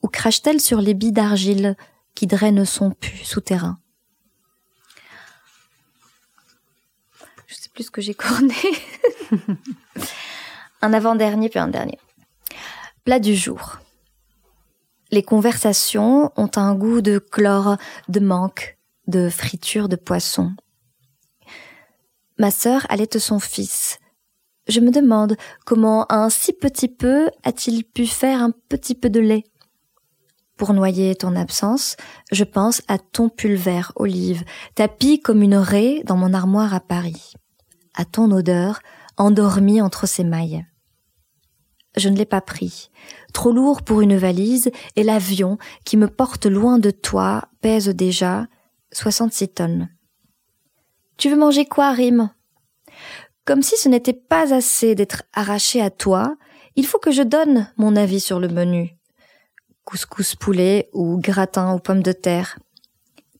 ou 0.01 0.07
crache-t-elle 0.07 0.59
sur 0.59 0.81
les 0.81 0.93
billes 0.93 1.13
d'argile 1.13 1.75
qui 2.15 2.27
drainent 2.27 2.65
son 2.65 2.91
pu 2.91 3.17
souterrain? 3.17 3.79
Je 7.47 7.55
sais 7.55 7.69
plus 7.69 7.85
ce 7.85 7.91
que 7.91 8.01
j'ai 8.01 8.13
corné. 8.13 8.53
un 10.81 10.93
avant-dernier 10.93 11.49
puis 11.49 11.59
un 11.59 11.67
dernier. 11.67 11.97
Plat 13.09 13.19
du 13.19 13.35
jour. 13.35 13.79
Les 15.09 15.23
conversations 15.23 16.31
ont 16.37 16.51
un 16.57 16.75
goût 16.75 17.01
de 17.01 17.17
chlore, 17.17 17.77
de 18.07 18.19
manque, 18.19 18.77
de 19.07 19.29
friture 19.29 19.89
de 19.89 19.95
poisson. 19.95 20.51
Ma 22.37 22.51
sœur 22.51 22.85
allait 22.87 23.17
son 23.17 23.39
fils. 23.39 23.97
Je 24.67 24.79
me 24.79 24.91
demande 24.91 25.37
comment 25.65 26.05
un 26.11 26.29
si 26.29 26.53
petit 26.53 26.87
peu 26.87 27.31
a-t-il 27.43 27.83
pu 27.83 28.05
faire 28.05 28.43
un 28.43 28.51
petit 28.51 28.93
peu 28.93 29.09
de 29.09 29.21
lait. 29.21 29.45
Pour 30.55 30.73
noyer 30.73 31.15
ton 31.15 31.35
absence, 31.35 31.97
je 32.31 32.43
pense 32.43 32.83
à 32.87 32.99
ton 32.99 33.29
pulvère 33.29 33.91
olive, 33.95 34.43
tapis 34.75 35.19
comme 35.19 35.41
une 35.41 35.55
raie 35.55 36.03
dans 36.05 36.15
mon 36.15 36.31
armoire 36.31 36.75
à 36.75 36.79
Paris, 36.79 37.33
à 37.95 38.05
ton 38.05 38.29
odeur, 38.29 38.81
endormie 39.17 39.81
entre 39.81 40.05
ses 40.05 40.23
mailles. 40.23 40.63
Je 41.99 42.09
ne 42.09 42.17
l'ai 42.17 42.25
pas 42.25 42.41
pris, 42.41 42.89
trop 43.33 43.51
lourd 43.51 43.83
pour 43.83 44.01
une 44.01 44.17
valise, 44.17 44.71
et 44.95 45.03
l'avion 45.03 45.57
qui 45.85 45.97
me 45.97 46.07
porte 46.07 46.45
loin 46.47 46.79
de 46.79 46.89
toi 46.91 47.49
pèse 47.61 47.89
déjà 47.89 48.47
soixante-six 48.91 49.49
tonnes. 49.49 49.89
Tu 51.17 51.29
veux 51.29 51.37
manger 51.37 51.65
quoi, 51.65 51.91
Rime 51.91 52.31
comme 53.49 53.63
si 53.63 53.77
ce 53.77 53.89
n'était 53.89 54.13
pas 54.13 54.53
assez 54.53 54.93
d'être 54.93 55.23
arraché 55.33 55.81
à 55.81 55.89
toi, 55.89 56.37
il 56.75 56.85
faut 56.85 56.99
que 56.99 57.09
je 57.09 57.23
donne 57.23 57.67
mon 57.77 57.95
avis 57.95 58.19
sur 58.19 58.39
le 58.39 58.47
menu. 58.47 58.95
Couscous 59.85 60.35
poulet 60.35 60.87
ou 60.93 61.17
gratin 61.17 61.73
aux 61.73 61.79
pommes 61.79 62.03
de 62.03 62.11
terre. 62.11 62.59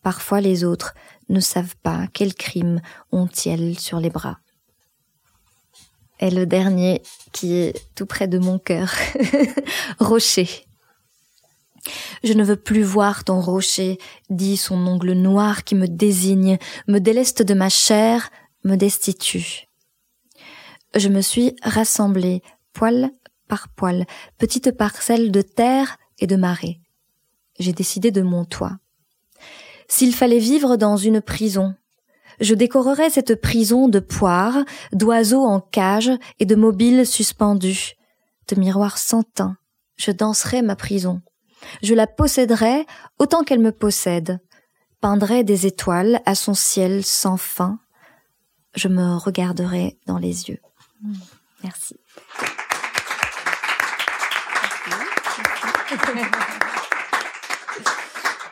Parfois 0.01 0.41
les 0.41 0.63
autres 0.63 0.95
ne 1.29 1.39
savent 1.39 1.75
pas 1.83 2.07
quel 2.11 2.33
crime 2.33 2.81
ont-ils 3.11 3.79
sur 3.79 3.99
les 3.99 4.09
bras. 4.09 4.39
Et 6.19 6.29
le 6.29 6.45
dernier, 6.45 7.01
qui 7.31 7.55
est 7.55 7.73
tout 7.95 8.05
près 8.05 8.27
de 8.27 8.37
mon 8.39 8.59
cœur. 8.59 8.93
rocher. 9.99 10.65
Je 12.23 12.33
ne 12.33 12.43
veux 12.43 12.57
plus 12.57 12.83
voir 12.83 13.23
ton 13.23 13.39
rocher, 13.39 13.97
dit 14.29 14.57
son 14.57 14.85
ongle 14.85 15.13
noir 15.13 15.63
qui 15.63 15.75
me 15.75 15.87
désigne, 15.87 16.57
me 16.87 16.99
déleste 16.99 17.41
de 17.41 17.53
ma 17.53 17.69
chair, 17.69 18.29
me 18.63 18.75
destitue. 18.75 19.67
Je 20.95 21.07
me 21.07 21.21
suis 21.21 21.55
rassemblée, 21.63 22.41
poil 22.73 23.11
par 23.47 23.69
poil, 23.69 24.05
petite 24.37 24.71
parcelle 24.71 25.31
de 25.31 25.41
terre 25.41 25.97
et 26.19 26.27
de 26.27 26.35
marée. 26.35 26.79
J'ai 27.59 27.73
décidé 27.73 28.11
de 28.11 28.21
mon 28.21 28.45
toit. 28.45 28.77
S'il 29.87 30.13
fallait 30.13 30.39
vivre 30.39 30.77
dans 30.77 30.97
une 30.97 31.19
prison, 31.19 31.75
je 32.39 32.53
décorerais 32.53 33.09
cette 33.09 33.39
prison 33.39 33.87
de 33.87 33.99
poires, 33.99 34.63
d'oiseaux 34.93 35.43
en 35.43 35.59
cage 35.59 36.11
et 36.39 36.45
de 36.45 36.55
mobiles 36.55 37.05
suspendus, 37.05 37.95
de 38.47 38.59
miroirs 38.59 38.97
sans 38.97 39.23
teint. 39.23 39.57
Je 39.97 40.11
danserais 40.11 40.61
ma 40.61 40.75
prison. 40.75 41.21
Je 41.83 41.93
la 41.93 42.07
posséderais 42.07 42.85
autant 43.17 43.43
qu'elle 43.43 43.59
me 43.59 43.71
possède, 43.71 44.39
peindrais 45.01 45.43
des 45.43 45.65
étoiles 45.65 46.21
à 46.25 46.35
son 46.35 46.53
ciel 46.53 47.03
sans 47.03 47.37
fin. 47.37 47.79
Je 48.75 48.87
me 48.87 49.17
regarderai 49.17 49.97
dans 50.05 50.17
les 50.17 50.49
yeux. 50.49 50.59
Merci. 51.63 51.95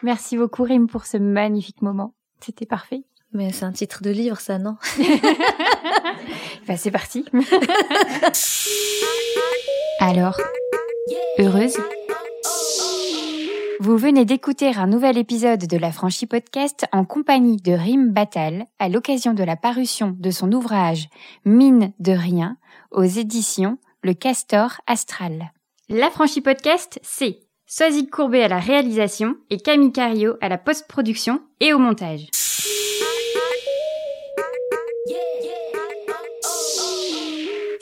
Merci 0.03 0.37
beaucoup 0.37 0.63
Rim 0.63 0.87
pour 0.87 1.05
ce 1.05 1.17
magnifique 1.17 1.81
moment. 1.81 2.13
C'était 2.41 2.65
parfait. 2.65 3.03
Mais 3.33 3.51
c'est 3.51 3.65
un 3.65 3.71
titre 3.71 4.01
de 4.01 4.09
livre, 4.09 4.39
ça, 4.39 4.57
non 4.57 4.77
bah, 6.67 6.77
C'est 6.77 6.91
parti. 6.91 7.25
Alors, 9.99 10.39
heureuse 11.39 11.77
Vous 13.79 13.97
venez 13.97 14.25
d'écouter 14.25 14.71
un 14.75 14.87
nouvel 14.87 15.17
épisode 15.17 15.67
de 15.67 15.77
la 15.77 15.91
Franchie 15.91 16.25
Podcast 16.25 16.85
en 16.91 17.03
compagnie 17.03 17.57
de 17.57 17.73
Rim 17.73 18.11
Batal 18.11 18.65
à 18.79 18.89
l'occasion 18.89 19.33
de 19.33 19.43
la 19.43 19.55
parution 19.55 20.15
de 20.17 20.31
son 20.31 20.51
ouvrage 20.51 21.09
Mine 21.45 21.93
de 21.99 22.13
rien 22.13 22.57
aux 22.91 23.03
éditions 23.03 23.77
Le 24.03 24.13
Castor 24.13 24.79
Astral. 24.87 25.51
La 25.89 26.09
Franchie 26.09 26.41
Podcast, 26.41 26.99
c'est 27.03 27.39
Soazic 27.65 28.09
Courbet 28.09 28.43
à 28.43 28.47
la 28.47 28.59
réalisation 28.59 29.35
et 29.49 29.57
Camille 29.57 29.91
Cario 29.91 30.35
à 30.41 30.47
la 30.47 30.57
post-production 30.57 31.41
et 31.59 31.73
au 31.73 31.79
montage. 31.79 32.27